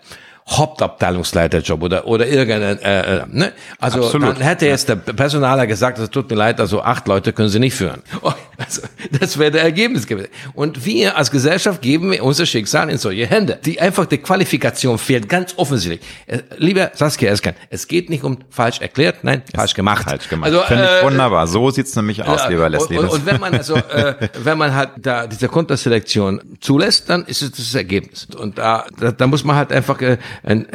[0.49, 3.53] Hauptabteilungsleiterjob oder, oder irgendein, äh, äh, ne?
[3.81, 4.29] Also Absolut.
[4.29, 7.59] dann hätte jetzt der Personaler gesagt, es tut mir leid, also acht Leute können Sie
[7.59, 8.03] nicht führen.
[8.23, 8.83] Oh, also,
[9.21, 10.31] das wäre der Ergebnis gewesen.
[10.55, 13.59] Und wir als Gesellschaft geben wir unser Schicksal in solche Hände.
[13.65, 16.01] Die einfach die Qualifikation fehlt, ganz offensichtlich.
[16.27, 20.09] Äh, lieber Saskia Esken, es geht nicht um falsch erklärt, nein, es falsch gemacht.
[20.09, 20.51] Falsch gemacht.
[20.51, 21.47] Also, Finde ich äh, wunderbar.
[21.47, 22.99] So sieht's nämlich aus, ja, lieber Leslie.
[22.99, 27.27] Und, und, und wenn man also, äh, wenn man halt da diese Konterselektion zulässt, dann
[27.27, 28.27] ist es das Ergebnis.
[28.37, 30.67] Und da, da, da muss man halt einfach, äh, ein,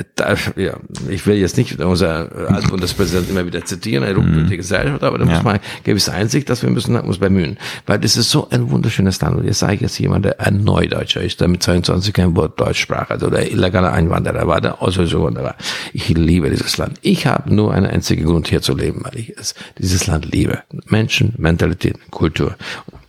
[0.55, 0.77] ja,
[1.09, 4.49] ich will jetzt nicht unser Altbundespräsident immer wieder zitieren, eine mhm.
[4.49, 5.31] Gesellschaft, aber da ja.
[5.31, 7.57] muss man gewisse Einsicht, dass wir müssen uns bemühen.
[7.85, 9.37] Weil das ist so ein wunderschönes Land.
[9.37, 12.59] Und jetzt sage ich jetzt jemand, der ein Neudeutscher ist, der mit 22 kein Wort
[12.59, 15.55] Deutsch sprach, also der illegale Einwanderer war, der Ausländische war.
[15.93, 16.99] Ich liebe dieses Land.
[17.01, 20.63] Ich habe nur einen einzigen Grund hier zu leben, weil ich es, dieses Land liebe.
[20.87, 22.55] Menschen, Mentalität, Kultur.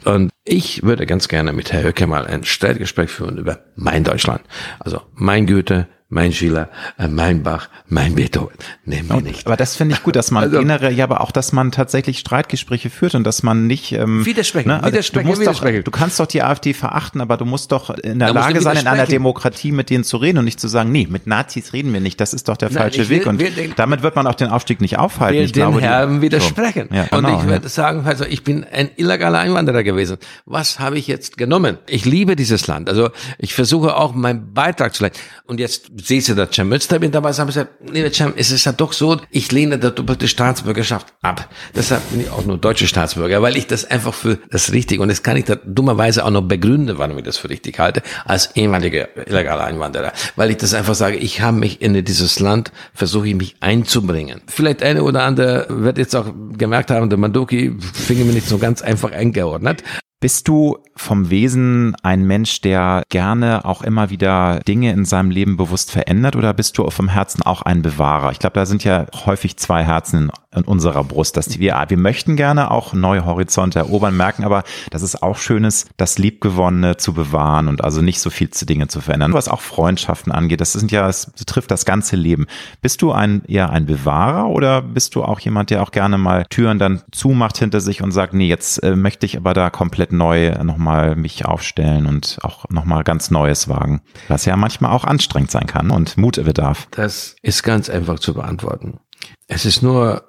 [0.04, 4.42] Und ich würde ganz gerne mit Herr Höcke mal ein Streitgespräch führen über mein Deutschland.
[4.80, 8.52] Also mein Goethe, mein Schiller, äh, mein Bach, mein Beethoven.
[8.84, 9.46] Nehmen wir nicht.
[9.46, 12.18] Aber das finde ich gut, dass man also, generell, ja, aber auch, dass man tatsächlich
[12.18, 14.74] Streitgespräche führt und dass man nicht ähm, widersprechen, ne?
[14.82, 15.78] also widersprechen, du musst widersprechen.
[15.78, 18.60] Doch, du kannst doch die AfD verachten, aber du musst doch in der da Lage
[18.60, 21.72] sein, in einer Demokratie mit denen zu reden und nicht zu sagen, nee, mit Nazis
[21.72, 22.20] reden wir nicht.
[22.20, 24.48] Das ist doch der Nein, falsche will, Weg und den, damit wird man auch den
[24.48, 25.38] Aufstieg nicht aufhalten.
[25.38, 26.88] Will ich den glaube, Herren die, widersprechen.
[26.90, 26.94] So.
[26.94, 27.70] Ja, genau, und ich würde ja.
[27.70, 30.18] sagen, also ich bin ein illegaler Einwanderer gewesen.
[30.44, 31.78] Was habe ich jetzt genommen?
[31.88, 32.90] Ich liebe dieses Land.
[32.90, 33.08] Also
[33.38, 35.18] ich versuche auch meinen Beitrag zu leisten.
[35.46, 38.64] Und jetzt siehst du das Cem Münster bin dabei, haben gesagt, lieber Cem, es ist
[38.64, 41.48] ja doch so, ich lehne der doppelte Staatsbürgerschaft ab.
[41.74, 45.08] Deshalb bin ich auch nur deutsche Staatsbürger, weil ich das einfach für das Richtige, und
[45.08, 48.54] das kann ich da dummerweise auch noch begründen, warum ich das für richtig halte, als
[48.56, 50.12] ehemaliger illegaler Einwanderer.
[50.36, 54.42] Weil ich das einfach sage, ich habe mich in dieses Land, versuche ich mich einzubringen.
[54.46, 58.58] Vielleicht eine oder andere wird jetzt auch gemerkt haben, der Mandoki fing mir nicht so
[58.58, 59.82] ganz einfach eingeordnet.
[60.22, 65.56] Bist du vom Wesen ein Mensch, der gerne auch immer wieder Dinge in seinem Leben
[65.56, 68.30] bewusst verändert oder bist du vom Herzen auch ein Bewahrer?
[68.30, 72.36] Ich glaube, da sind ja häufig zwei Herzen in unserer Brust, dass wir, wir möchten
[72.36, 77.14] gerne auch neue Horizonte erobern, merken aber, dass es auch schön ist, das Liebgewonnene zu
[77.14, 79.32] bewahren und also nicht so viel zu Dinge zu verändern.
[79.32, 82.46] Was auch Freundschaften angeht, das sind ja, es betrifft das ganze Leben.
[82.82, 86.44] Bist du ein, eher ein Bewahrer oder bist du auch jemand, der auch gerne mal
[86.50, 90.11] Türen dann zumacht hinter sich und sagt, nee, jetzt äh, möchte ich aber da komplett
[90.12, 94.02] neu nochmal mich aufstellen und auch nochmal ganz Neues wagen.
[94.28, 96.88] Was ja manchmal auch anstrengend sein kann und Mut bedarf.
[96.92, 99.00] Das ist ganz einfach zu beantworten.
[99.48, 100.24] Es ist nur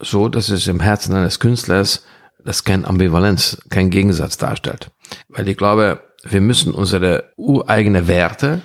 [0.00, 2.04] so, dass es im Herzen eines Künstlers
[2.44, 4.90] das kein Ambivalenz, kein Gegensatz darstellt.
[5.28, 8.62] Weil ich glaube, wir müssen unsere ureigene Werte,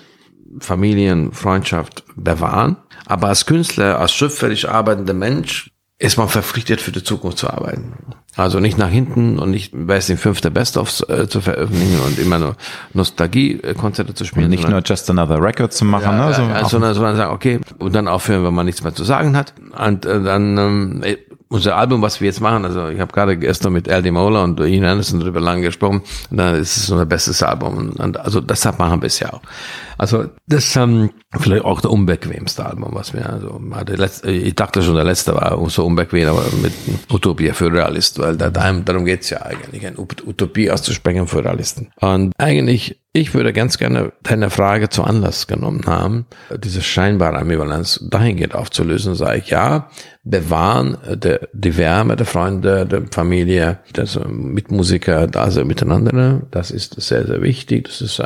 [0.60, 2.78] Familien, Freundschaft bewahren.
[3.06, 7.93] Aber als Künstler, als schöpferisch arbeitender Mensch ist man verpflichtet, für die Zukunft zu arbeiten.
[8.38, 12.38] Also nicht nach hinten und nicht, weiß den fünfte Best-ofs äh, zu veröffentlichen und immer
[12.38, 12.55] nur
[12.93, 14.45] Nostalgie-Konzerte zu spielen.
[14.45, 16.33] Und nicht nur Just Another Record zu machen, ja, ne?
[16.33, 19.38] So ja, sondern, sondern sagen, okay, und dann aufhören, wenn man nichts mehr zu sagen
[19.38, 19.53] hat.
[19.77, 21.03] Und äh, dann ähm,
[21.47, 24.59] unser Album, was wir jetzt machen, also ich habe gerade gestern mit Aldi Mola und
[24.59, 27.91] Ian Anderson darüber lange gesprochen, und dann ist es unser bestes Album.
[27.97, 29.41] Und also deshalb machen wir es ja auch.
[29.97, 34.81] Also das ähm, vielleicht auch der unbequemste Album, was wir also der letzte, ich dachte
[34.81, 36.73] schon, der letzte war so unbequem, aber mit
[37.11, 41.91] Utopia für Realist, weil da, darum geht's ja eigentlich, eine Utopie auszusprechen für Realisten.
[42.01, 46.26] Und eigentlich ich würde ganz gerne deine Frage zu Anlass genommen haben,
[46.57, 49.89] diese scheinbare Ambivalenz dahingehend aufzulösen, sage ich, ja,
[50.26, 56.99] bewahren der, die Wärme der Freunde, der Familie, das Mitmusiker, da sind miteinander, das ist
[56.99, 58.21] sehr, sehr wichtig, das ist,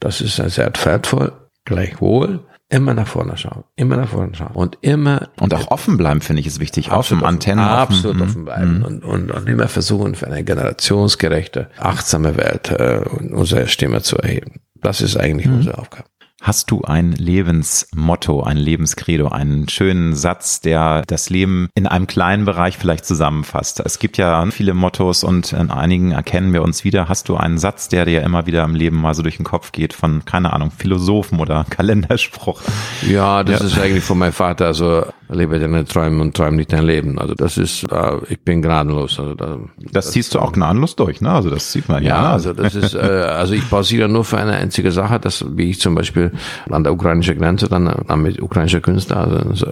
[0.00, 1.30] das ist sehr wertvoll,
[1.64, 2.40] gleichwohl
[2.72, 6.40] immer nach vorne schauen, immer nach vorne schauen und immer und auch offen bleiben finde
[6.40, 8.84] ich ist wichtig, offen, Antennen absolut offen, offen bleiben mhm.
[8.84, 14.60] und, und, und immer versuchen für eine generationsgerechte, achtsame Welt äh, unsere Stimme zu erheben.
[14.80, 15.56] Das ist eigentlich mhm.
[15.56, 16.08] unsere Aufgabe.
[16.44, 22.44] Hast du ein Lebensmotto, ein Lebenskredo, einen schönen Satz, der das Leben in einem kleinen
[22.44, 23.78] Bereich vielleicht zusammenfasst?
[23.78, 27.08] Es gibt ja viele Mottos und in einigen erkennen wir uns wieder.
[27.08, 29.70] Hast du einen Satz, der dir immer wieder im Leben mal so durch den Kopf
[29.70, 32.60] geht von, keine Ahnung, Philosophen oder Kalenderspruch?
[33.08, 33.66] Ja, das ja.
[33.66, 34.66] ist eigentlich von meinem Vater.
[34.66, 37.18] Also lebe deine Träume und träume nicht dein Leben.
[37.18, 39.18] Also das ist, äh, ich bin gnadenlos.
[39.18, 41.30] Also da, das, das ziehst du auch gnadenlos durch, ne?
[41.30, 42.08] Also das sieht man ja.
[42.10, 45.70] Ja, also das ist, äh, also ich pausiere nur für eine einzige Sache, dass wie
[45.70, 46.32] ich zum Beispiel
[46.70, 49.66] an der ukrainischen Grenze dann, dann mit ukrainischen Künstlern also,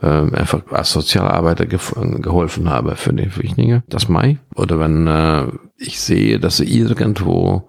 [0.00, 1.78] äh, einfach als Sozialarbeiter ge
[2.20, 3.82] geholfen habe für die Flüchtlinge.
[3.88, 4.38] Das Mai.
[4.54, 5.46] Oder wenn äh,
[5.76, 7.68] ich sehe, dass sie irgendwo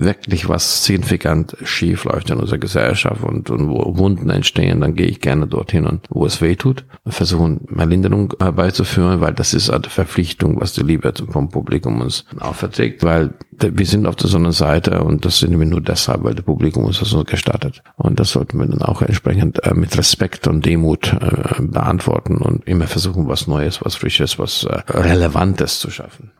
[0.00, 5.06] wirklich was signifikant schief läuft in unserer Gesellschaft und, und wo Wunden entstehen, dann gehe
[5.06, 9.70] ich gerne dorthin und wo es weh tut, versuchen mehr Linderung herbeizuführen, weil das ist
[9.70, 15.02] eine Verpflichtung, was die Liebe vom Publikum uns auferträgt, weil wir sind auf der Sonnenseite
[15.02, 17.82] und das sind wir nur deshalb, weil das Publikum uns das so gestattet.
[17.96, 22.66] Und das sollten wir dann auch entsprechend äh, mit Respekt und Demut äh, beantworten und
[22.68, 26.30] immer versuchen, was Neues, was Frisches, was äh, Relevantes zu schaffen.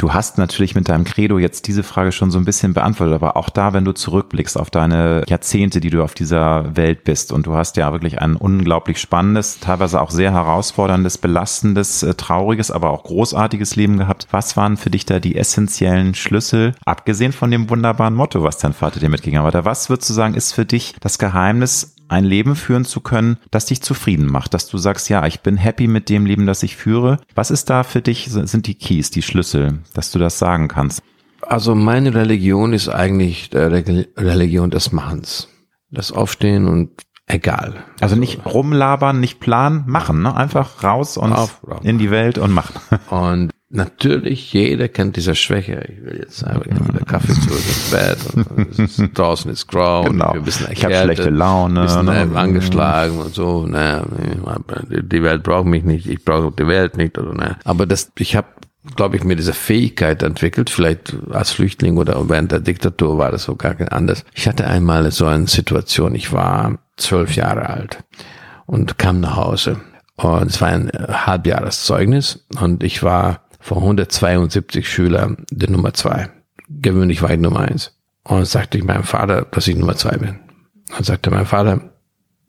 [0.00, 3.36] Du hast natürlich mit deinem Credo jetzt diese Frage schon so ein bisschen beantwortet, aber
[3.36, 7.46] auch da, wenn du zurückblickst auf deine Jahrzehnte, die du auf dieser Welt bist und
[7.46, 12.90] du hast ja wirklich ein unglaublich spannendes, teilweise auch sehr herausforderndes, belastendes, äh, trauriges, aber
[12.90, 14.28] auch großartiges Leben gehabt.
[14.30, 18.74] Was waren für dich da die essentiellen Schlüssel, abgesehen von dem wunderbaren Motto, was dein
[18.74, 19.64] Vater dir mitgegeben hat?
[19.64, 23.66] Was würdest du sagen, ist für dich das Geheimnis ein Leben führen zu können, das
[23.66, 26.76] dich zufrieden macht, dass du sagst, ja, ich bin happy mit dem Leben, das ich
[26.76, 27.18] führe.
[27.34, 31.02] Was ist da für dich, sind die Keys, die Schlüssel, dass du das sagen kannst?
[31.42, 35.48] Also meine Religion ist eigentlich der Religion des Machens.
[35.90, 36.90] Das Aufstehen und
[37.26, 37.84] egal.
[38.00, 40.34] Also nicht rumlabern, nicht planen, machen, ne?
[40.34, 42.74] Einfach raus und Auf, in die Welt und machen.
[43.10, 45.84] Und natürlich, jeder kennt diese Schwäche.
[45.88, 50.32] Ich will jetzt einfach wieder Kaffee zurück ins Bett und ist, draußen ist grau genau.
[50.32, 52.30] und bisschen erkältet, ich habe schlechte Laune, bisschen ne?
[52.34, 53.66] angeschlagen und so.
[53.66, 54.04] Ne?
[54.88, 57.18] Die Welt braucht mich nicht, ich brauche die Welt nicht.
[57.18, 57.56] Oder, ne?
[57.64, 58.48] Aber das, ich habe
[58.96, 63.44] glaube ich, mir diese Fähigkeit entwickelt, vielleicht als Flüchtling oder während der Diktatur war das
[63.44, 64.24] so gar nicht anders.
[64.34, 67.98] Ich hatte einmal so eine Situation, ich war zwölf Jahre alt
[68.66, 69.80] und kam nach Hause.
[70.16, 76.30] Und es war ein Halbjahreszeugnis und ich war von 172 Schülern der Nummer zwei.
[76.68, 77.94] Gewöhnlich war ich Nummer eins.
[78.24, 80.38] Und sagte ich meinem Vater, dass ich Nummer zwei bin.
[80.90, 81.80] Dann sagte mein Vater,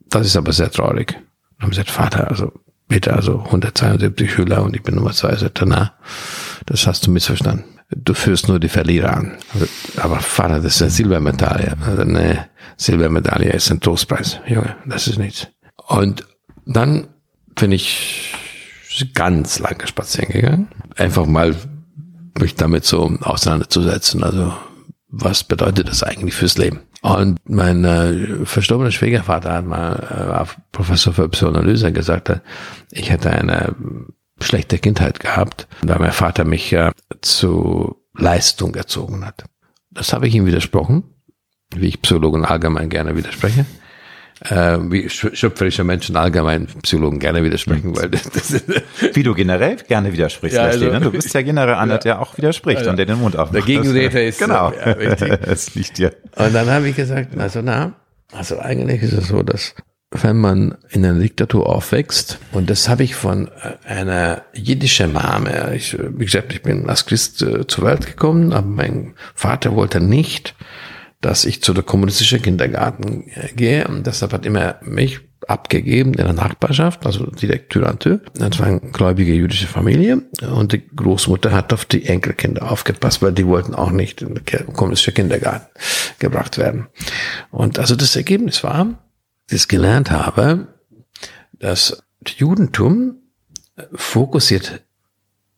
[0.08, 1.16] das ist aber sehr traurig.
[1.56, 2.52] Und haben gesagt, Vater, also
[2.88, 5.34] bitte, also 172 Schüler und ich bin Nummer zwei.
[5.36, 5.94] Sagte, na,
[6.66, 7.64] das hast du missverstanden.
[7.88, 9.38] Du führst nur die Verlierer an.
[9.54, 9.66] Also,
[9.96, 11.76] aber Vater, das ist eine Silbermedaille.
[11.84, 12.46] Also, ne,
[12.76, 14.40] Silbermedaille ist ein Trostpreis.
[14.46, 15.48] Junge, das ist nichts.
[15.88, 16.24] Und
[16.66, 17.08] dann
[17.54, 18.34] bin ich
[19.14, 20.68] ganz lange spazieren gegangen.
[20.96, 21.54] Einfach mal
[22.38, 24.22] mich damit so auseinanderzusetzen.
[24.22, 24.52] Also
[25.08, 26.80] was bedeutet das eigentlich fürs Leben?
[27.02, 32.42] Und mein äh, verstorbener Schwiegervater hat mal äh, Professor für Psychoanalyse gesagt, hat,
[32.90, 33.74] ich hätte eine
[34.40, 36.90] schlechte Kindheit gehabt, da mein Vater mich äh,
[37.22, 39.44] zu Leistung erzogen hat.
[39.90, 41.04] Das habe ich ihm widersprochen,
[41.74, 43.64] wie ich Psychologen allgemein gerne widerspreche
[44.48, 48.62] äh, wie schöpferische Menschen allgemein Psychologen gerne widersprechen, weil das,
[49.14, 51.00] wie du generell gerne widersprichst, ja, also, ne?
[51.00, 53.54] du bist ja generell einer, der auch widerspricht ja, und der den Mund aufmacht.
[53.54, 56.14] Der Gegenredner ist genau, ja, es liegt dir.
[56.36, 57.94] Und dann habe ich gesagt, also na,
[58.32, 59.74] also eigentlich ist es so, dass
[60.10, 65.74] wenn man in einer Diktatur aufwächst, und das habe ich von äh, einer jiddischen Mame,
[65.76, 70.00] ich, wie gesagt, ich bin als Christ äh, zur Welt gekommen, aber mein Vater wollte
[70.00, 70.54] nicht,
[71.20, 76.32] dass ich zu der kommunistischen Kindergarten gehe und deshalb hat immer mich abgegeben in der
[76.32, 78.20] Nachbarschaft, also direkt Tür an Tür.
[78.34, 83.32] Das war eine gläubige jüdische Familie und die Großmutter hat auf die Enkelkinder aufgepasst, weil
[83.32, 85.66] die wollten auch nicht in den kommunistischen Kindergarten
[86.18, 86.88] gebracht werden.
[87.50, 88.98] Und also das Ergebnis war,
[89.48, 90.68] dass ich gelernt habe,
[91.58, 93.16] dass das Judentum
[93.94, 94.82] fokussiert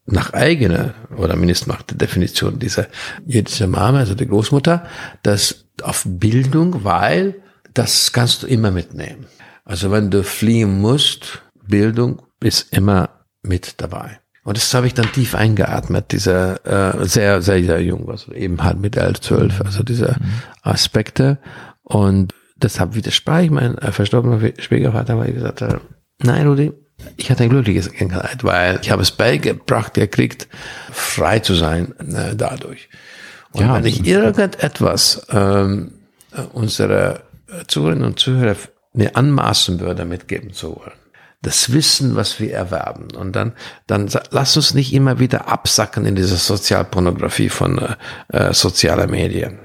[0.07, 2.87] nach eigener oder mindestens nach der Definition dieser
[3.25, 4.85] jüdischen Mama, also der Großmutter,
[5.23, 7.37] das auf Bildung, weil
[7.75, 9.27] das kannst du immer mitnehmen.
[9.65, 13.11] Also wenn du fliehen musst, Bildung ist immer
[13.43, 14.19] mit dabei.
[14.45, 16.67] Und das habe ich dann tief eingeatmet, dieser
[17.01, 20.17] äh, sehr, sehr, sehr jung, also eben halt mit elf, zwölf, also diese
[20.63, 21.39] Aspekte.
[21.85, 25.81] Und deshalb widersprach ich mein äh, verstorbener Schwiegervater, weil ich gesagt habe,
[26.19, 26.73] nein, Rudi,
[27.17, 30.49] ich hatte ein glückliches Kindheit, weil ich habe es beigebracht gekriegt,
[30.91, 32.89] frei zu sein äh, dadurch.
[33.53, 35.93] Und ja, wenn ich irgendetwas ähm,
[36.53, 37.23] unsere
[37.67, 38.57] Zuhörerinnen und Zuhörer
[38.95, 40.93] mir anmaßen würde, mitgeben zu wollen,
[41.43, 43.09] das Wissen, was wir erwerben.
[43.17, 43.53] Und dann,
[43.87, 47.97] dann lass uns nicht immer wieder absacken in diese Sozialpornografie von äh,
[48.49, 49.59] äh sozialer Medien.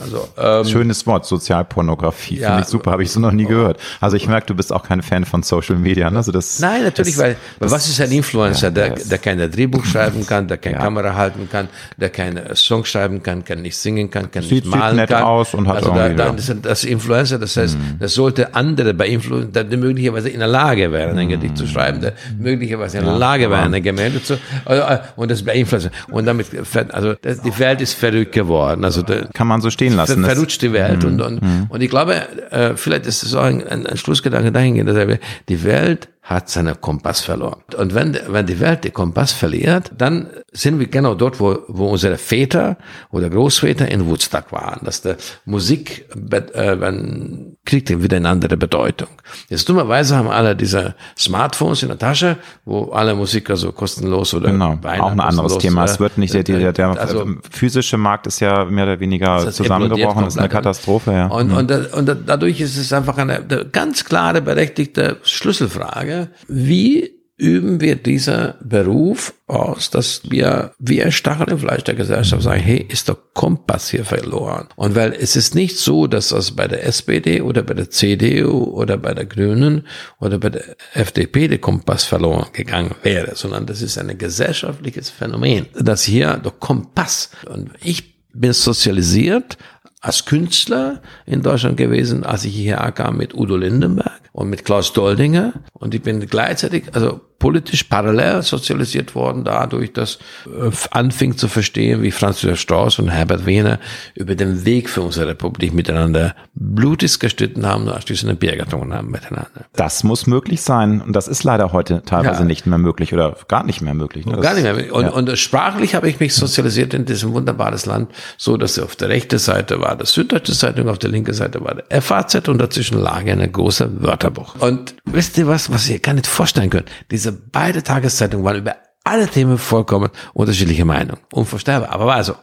[0.00, 2.38] Also, ähm, Schönes Wort, Sozialpornografie.
[2.38, 3.78] Ja, Finde ich super, habe ich so noch nie gehört.
[4.00, 6.10] Also ich merke, du bist auch kein Fan von Social Media.
[6.10, 6.16] Ne?
[6.16, 9.38] Also das, Nein, natürlich, das, weil das, was ist ein Influencer, ja, der, der kein
[9.50, 10.82] Drehbuch schreiben kann, der keine ja.
[10.82, 11.68] Kamera halten kann,
[11.98, 15.10] der keine Song schreiben kann, kann nicht singen kann, kann sieht, nicht malen sieht nett
[15.10, 15.24] kann.
[15.24, 17.98] aus und hat also da, da, das, das Influencer, das heißt, mhm.
[18.00, 22.00] das sollte andere bei Influencer, die möglicherweise in der Lage wären, ein Gedicht zu schreiben,
[22.00, 25.90] der möglicherweise in der Lage wären, ein Gemälde zu, äh, und das bei Influencer.
[26.10, 26.46] Und damit,
[26.92, 28.86] also die Welt ist verrückt geworden.
[28.86, 29.02] Also
[29.34, 30.24] kann man so stehen lassen.
[30.24, 31.02] Ver verrutscht die Welt.
[31.02, 31.08] Mhm.
[31.08, 31.66] Und, und, mhm.
[31.68, 32.14] und ich glaube,
[32.50, 36.80] äh, vielleicht ist es auch ein, ein, ein Schlussgedanke dahingehend, dass die Welt hat seinen
[36.80, 37.60] Kompass verloren.
[37.76, 41.88] Und wenn, wenn die Welt den Kompass verliert, dann sind wir genau dort, wo, wo
[41.88, 42.78] unsere Väter
[43.10, 44.80] oder Großväter in Woodstock waren.
[44.84, 49.08] Dass der Musik, äh, wenn, kriegt wieder eine andere Bedeutung.
[49.50, 54.50] Jetzt dummerweise haben alle diese Smartphones in der Tasche, wo alle Musiker so kostenlos oder
[54.50, 55.84] genau, auch ein anderes Thema.
[55.84, 60.24] Es wird nicht, der, der, der also, physische Markt ist ja mehr oder weniger zusammengebrochen,
[60.24, 61.26] das ist eine Katastrophe, ja.
[61.26, 61.56] Und, mhm.
[61.56, 66.13] und, und dadurch ist es einfach eine ganz klare, berechtigte Schlüsselfrage,
[66.48, 72.42] wie üben wir dieser Beruf aus, dass wir wie ein Stachel im Fleisch der Gesellschaft
[72.42, 74.68] sagen, hey, ist der Kompass hier verloren?
[74.76, 78.64] Und weil es ist nicht so, dass das bei der SPD oder bei der CDU
[78.64, 79.86] oder bei der Grünen
[80.20, 85.66] oder bei der FDP der Kompass verloren gegangen wäre, sondern das ist ein gesellschaftliches Phänomen,
[85.74, 89.56] dass hier der Kompass und ich bin sozialisiert
[90.04, 94.92] als Künstler in Deutschland gewesen, als ich hierher kam mit Udo Lindenberg und mit Klaus
[94.92, 95.54] Doldinger.
[95.72, 102.02] Und ich bin gleichzeitig, also politisch parallel sozialisiert worden, dadurch, dass äh, anfing zu verstehen,
[102.02, 103.78] wie Franz Josef Strauß und Herbert Wehner
[104.14, 108.94] über den Weg für unsere Republik miteinander blutig gestritten haben und anschließend ein Bier getrunken
[108.94, 109.66] haben miteinander.
[109.74, 112.44] Das muss möglich sein und das ist leider heute teilweise ja.
[112.46, 114.24] nicht mehr möglich oder gar nicht mehr möglich.
[114.24, 114.38] Ne?
[114.38, 114.94] Gar nicht mehr.
[114.94, 115.10] Und, ja.
[115.10, 119.38] und sprachlich habe ich mich sozialisiert in diesem wunderbares Land, so dass auf der rechten
[119.38, 123.26] Seite war das Süddeutsche Zeitung, auf der linken Seite war der FAZ und dazwischen lag
[123.26, 124.56] ein großer Wörterbuch.
[124.60, 126.90] Und wisst ihr was, was ihr gar nicht vorstellen könnt?
[127.10, 131.20] Diese beide Tageszeitungen waren über alle Themen vollkommen unterschiedliche Meinungen.
[131.32, 132.34] Unvorstellbar, aber war so.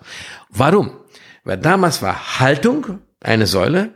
[0.49, 0.91] Warum?
[1.43, 3.89] Weil damals war Haltung eine Säule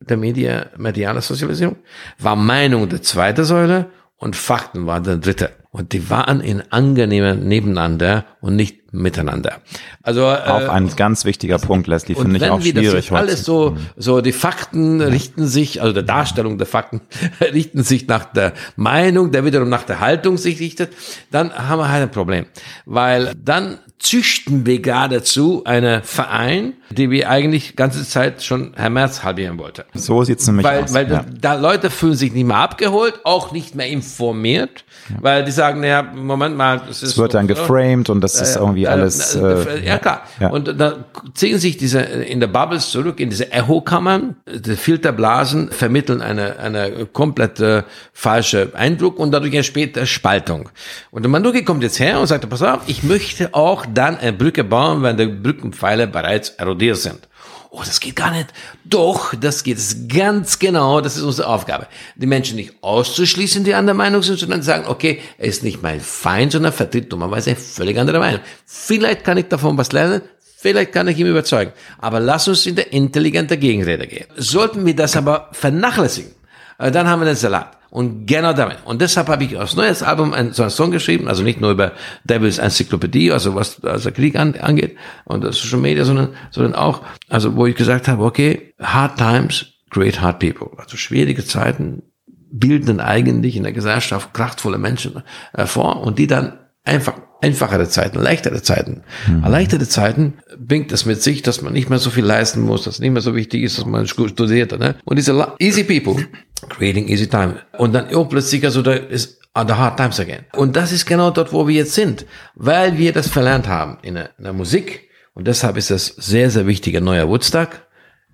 [0.00, 1.76] der Media, mediale Sozialisierung,
[2.18, 3.86] war Meinung der zweite Säule
[4.16, 5.50] und Fakten war der dritte.
[5.70, 9.58] Und die waren in angenehmen Nebeneinander und nicht miteinander.
[10.02, 13.10] Also auch äh, ein ganz wichtiger Punkt, Leslie, finde ich auch schwierig.
[13.10, 13.20] Heute.
[13.20, 17.02] Alles so, so die Fakten richten sich, also der Darstellung der Fakten
[17.40, 20.92] richten sich nach der Meinung, der wiederum nach der Haltung sich richtet,
[21.30, 22.46] dann haben wir halt ein Problem,
[22.86, 29.24] weil dann züchten wir geradezu einen Verein, die wir eigentlich ganze Zeit schon Herr Merz
[29.24, 29.86] halbieren wollte.
[29.94, 30.94] So sieht's nämlich weil, aus.
[30.94, 31.24] Weil ja.
[31.40, 35.16] da Leute fühlen sich nicht mehr abgeholt, auch nicht mehr informiert, ja.
[35.20, 37.10] weil die sagen, naja, Moment mal, es ist.
[37.10, 39.34] Es wird so, dann geframed und das ist irgendwie äh, alles.
[39.34, 40.22] Äh, ja, klar.
[40.40, 40.48] Ja.
[40.48, 46.20] Und da ziehen sich diese in der Bubbles zurück, in diese Echokammern, die Filterblasen vermitteln
[46.20, 50.68] eine, eine komplette falsche Eindruck und dadurch entsteht Spaltung.
[51.10, 54.32] Und der Manduki kommt jetzt her und sagt, pass auf, ich möchte auch dann eine
[54.32, 57.28] Brücke bauen, wenn die Brückenpfeiler bereits erodiert sind.
[57.70, 58.48] Oh, das geht gar nicht.
[58.84, 61.00] Doch, das geht es ganz genau.
[61.02, 61.86] Das ist unsere Aufgabe.
[62.16, 66.00] Die Menschen nicht auszuschließen, die anderer Meinung sind, sondern sagen, okay, er ist nicht mein
[66.00, 68.40] Feind, sondern vertritt dummerweise völlig andere Meinung.
[68.64, 70.22] Vielleicht kann ich davon was lernen.
[70.60, 71.72] Vielleicht kann ich ihn überzeugen.
[71.98, 74.26] Aber lass uns in der intelligente Gegenrede gehen.
[74.36, 76.32] Sollten wir das aber vernachlässigen,
[76.78, 77.77] äh, dann haben wir den Salat.
[77.90, 78.78] Und genau damit.
[78.84, 81.70] Und deshalb habe ich aus neues Album ein, so einen Song geschrieben, also nicht nur
[81.70, 81.92] über
[82.24, 87.56] Devils Enzyklopädie, also was also Krieg an, angeht und Social Media, sondern, sondern auch, also
[87.56, 90.70] wo ich gesagt habe, okay, hard times create hard people.
[90.76, 92.02] Also schwierige Zeiten
[92.50, 95.22] bilden eigentlich in der Gesellschaft kraftvolle Menschen
[95.54, 99.02] hervor äh, und die dann einfach einfachere Zeiten, leichtere Zeiten.
[99.28, 99.44] Mhm.
[99.44, 102.94] Leichtere Zeiten bringt es mit sich, dass man nicht mehr so viel leisten muss, dass
[102.94, 104.76] es nicht mehr so wichtig ist, dass man studiert.
[104.78, 104.96] Ne?
[105.04, 106.26] Und diese easy people
[106.68, 107.60] creating easy time.
[107.78, 110.44] Und dann oh, plötzlich, also da ist on the hard times again.
[110.54, 114.14] Und das ist genau dort, wo wir jetzt sind, weil wir das verlernt haben in
[114.14, 115.08] der, in der Musik.
[115.34, 117.80] Und deshalb ist es sehr, sehr wichtig, ein neuer Woodstock,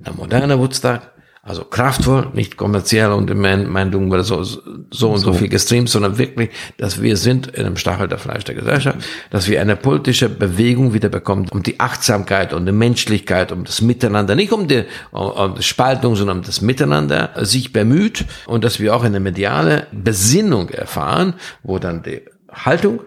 [0.04, 1.02] ein moderner Woodstock,
[1.46, 5.90] also kraftvoll, nicht kommerziell und im Meinung oder so, so und so, so viel gestreamt,
[5.90, 8.98] sondern wirklich, dass wir sind in einem Stachel der Fleisch der Gesellschaft,
[9.30, 13.82] dass wir eine politische Bewegung wieder bekommen, um die Achtsamkeit und die Menschlichkeit, um das
[13.82, 18.80] Miteinander, nicht um die, um die Spaltung, sondern um das Miteinander sich bemüht und dass
[18.80, 23.00] wir auch eine mediale Besinnung erfahren, wo dann die Haltung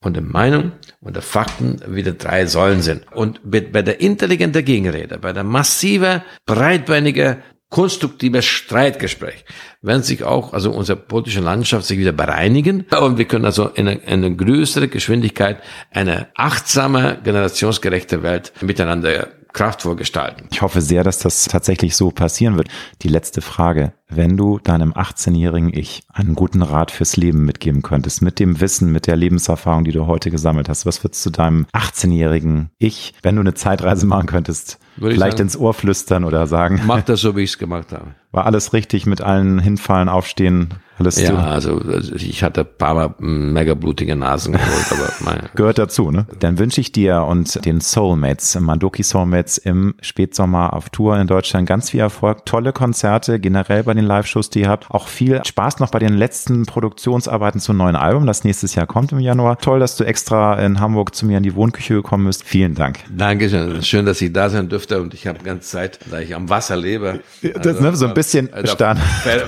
[0.00, 3.04] und die Meinung und der Fakten wieder drei Säulen sind.
[3.12, 7.38] Und bei der intelligenten Gegenrede, bei der massive, breitbeinige
[7.68, 9.44] konstruktives Streitgespräch,
[9.82, 13.88] werden sich auch, also unsere politische Landschaft sich wieder bereinigen und wir können also in
[13.88, 15.58] eine, eine größere Geschwindigkeit
[15.90, 20.48] eine achtsame, generationsgerechte Welt miteinander kraftvoll gestalten.
[20.52, 22.68] Ich hoffe sehr, dass das tatsächlich so passieren wird.
[23.02, 23.94] Die letzte Frage.
[24.08, 28.92] Wenn du deinem 18-jährigen Ich einen guten Rat fürs Leben mitgeben könntest, mit dem Wissen,
[28.92, 33.34] mit der Lebenserfahrung, die du heute gesammelt hast, was würdest du deinem 18-jährigen Ich, wenn
[33.34, 36.82] du eine Zeitreise machen könntest, vielleicht sagen, ins Ohr flüstern oder sagen?
[36.86, 38.14] Mach das so, wie ich es gemacht habe.
[38.30, 42.94] War alles richtig mit allen hinfallen, aufstehen, alles ja, also, also ich hatte ein paar
[42.94, 46.26] Mal mega blutige Nasen geholt, aber mein gehört dazu, ne?
[46.38, 51.68] Dann wünsche ich dir und den Soulmates, Mandoki Soulmates im Spätsommer auf Tour in Deutschland
[51.68, 54.90] ganz viel Erfolg, tolle Konzerte generell bei den Live-Shows, die ihr habt.
[54.90, 59.12] Auch viel Spaß noch bei den letzten Produktionsarbeiten zum neuen Album, das nächstes Jahr kommt
[59.12, 59.58] im Januar.
[59.58, 62.44] Toll, dass du extra in Hamburg zu mir in die Wohnküche gekommen bist.
[62.44, 63.00] Vielen Dank.
[63.10, 63.82] Dankeschön.
[63.82, 66.76] Schön, dass ich da sein dürfte und ich habe ganze Zeit, da ich am Wasser
[66.76, 67.20] lebe.
[67.42, 68.96] Also, das, ne, so ein bisschen also, ver,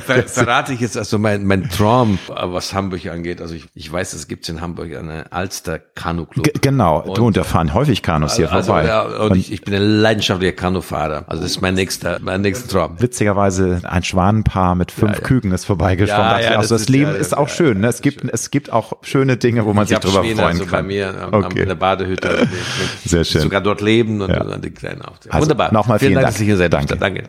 [0.05, 3.41] ver, verrate ich jetzt also mein, mein Traum, was Hamburg angeht.
[3.41, 6.49] Also ich, ich weiß, es gibt in Hamburg eine Alster Kanu Club.
[6.61, 8.87] genau, und, du und da fahren häufig Kanus hier also, vorbei.
[8.87, 11.25] Ja, und, und ich, ich bin ein leidenschaftlicher Kanufahrer.
[11.27, 13.01] Also das ist mein nächster, mein nächster Traum.
[13.01, 14.03] Witzigerweise ein
[14.39, 15.21] Schwanenpaar mit fünf ja.
[15.21, 16.25] Küken ist vorbeigeschwommen.
[16.25, 17.81] Ja, ja, also das, das Leben ist, auch schön.
[17.81, 17.89] Ne?
[17.89, 18.31] Es gibt, schön.
[18.33, 20.71] es gibt auch schöne Dinge, wo man ich sich drüber freuen also kann.
[20.71, 21.61] bei mir am, okay.
[21.61, 22.49] in der Badehütte.
[23.05, 23.43] Sehr schön.
[23.43, 25.17] Sogar dort leben und, und die kleinen auch.
[25.29, 25.73] Also, Wunderbar.
[25.73, 26.69] Nochmal vielen, vielen Dank, dass ich hier.
[26.69, 26.97] Danke.
[26.97, 27.25] Danke.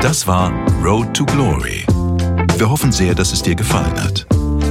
[0.00, 0.52] Das war
[0.84, 1.84] Road to Glory.
[2.58, 4.26] Wir hoffen sehr, dass es dir gefallen hat.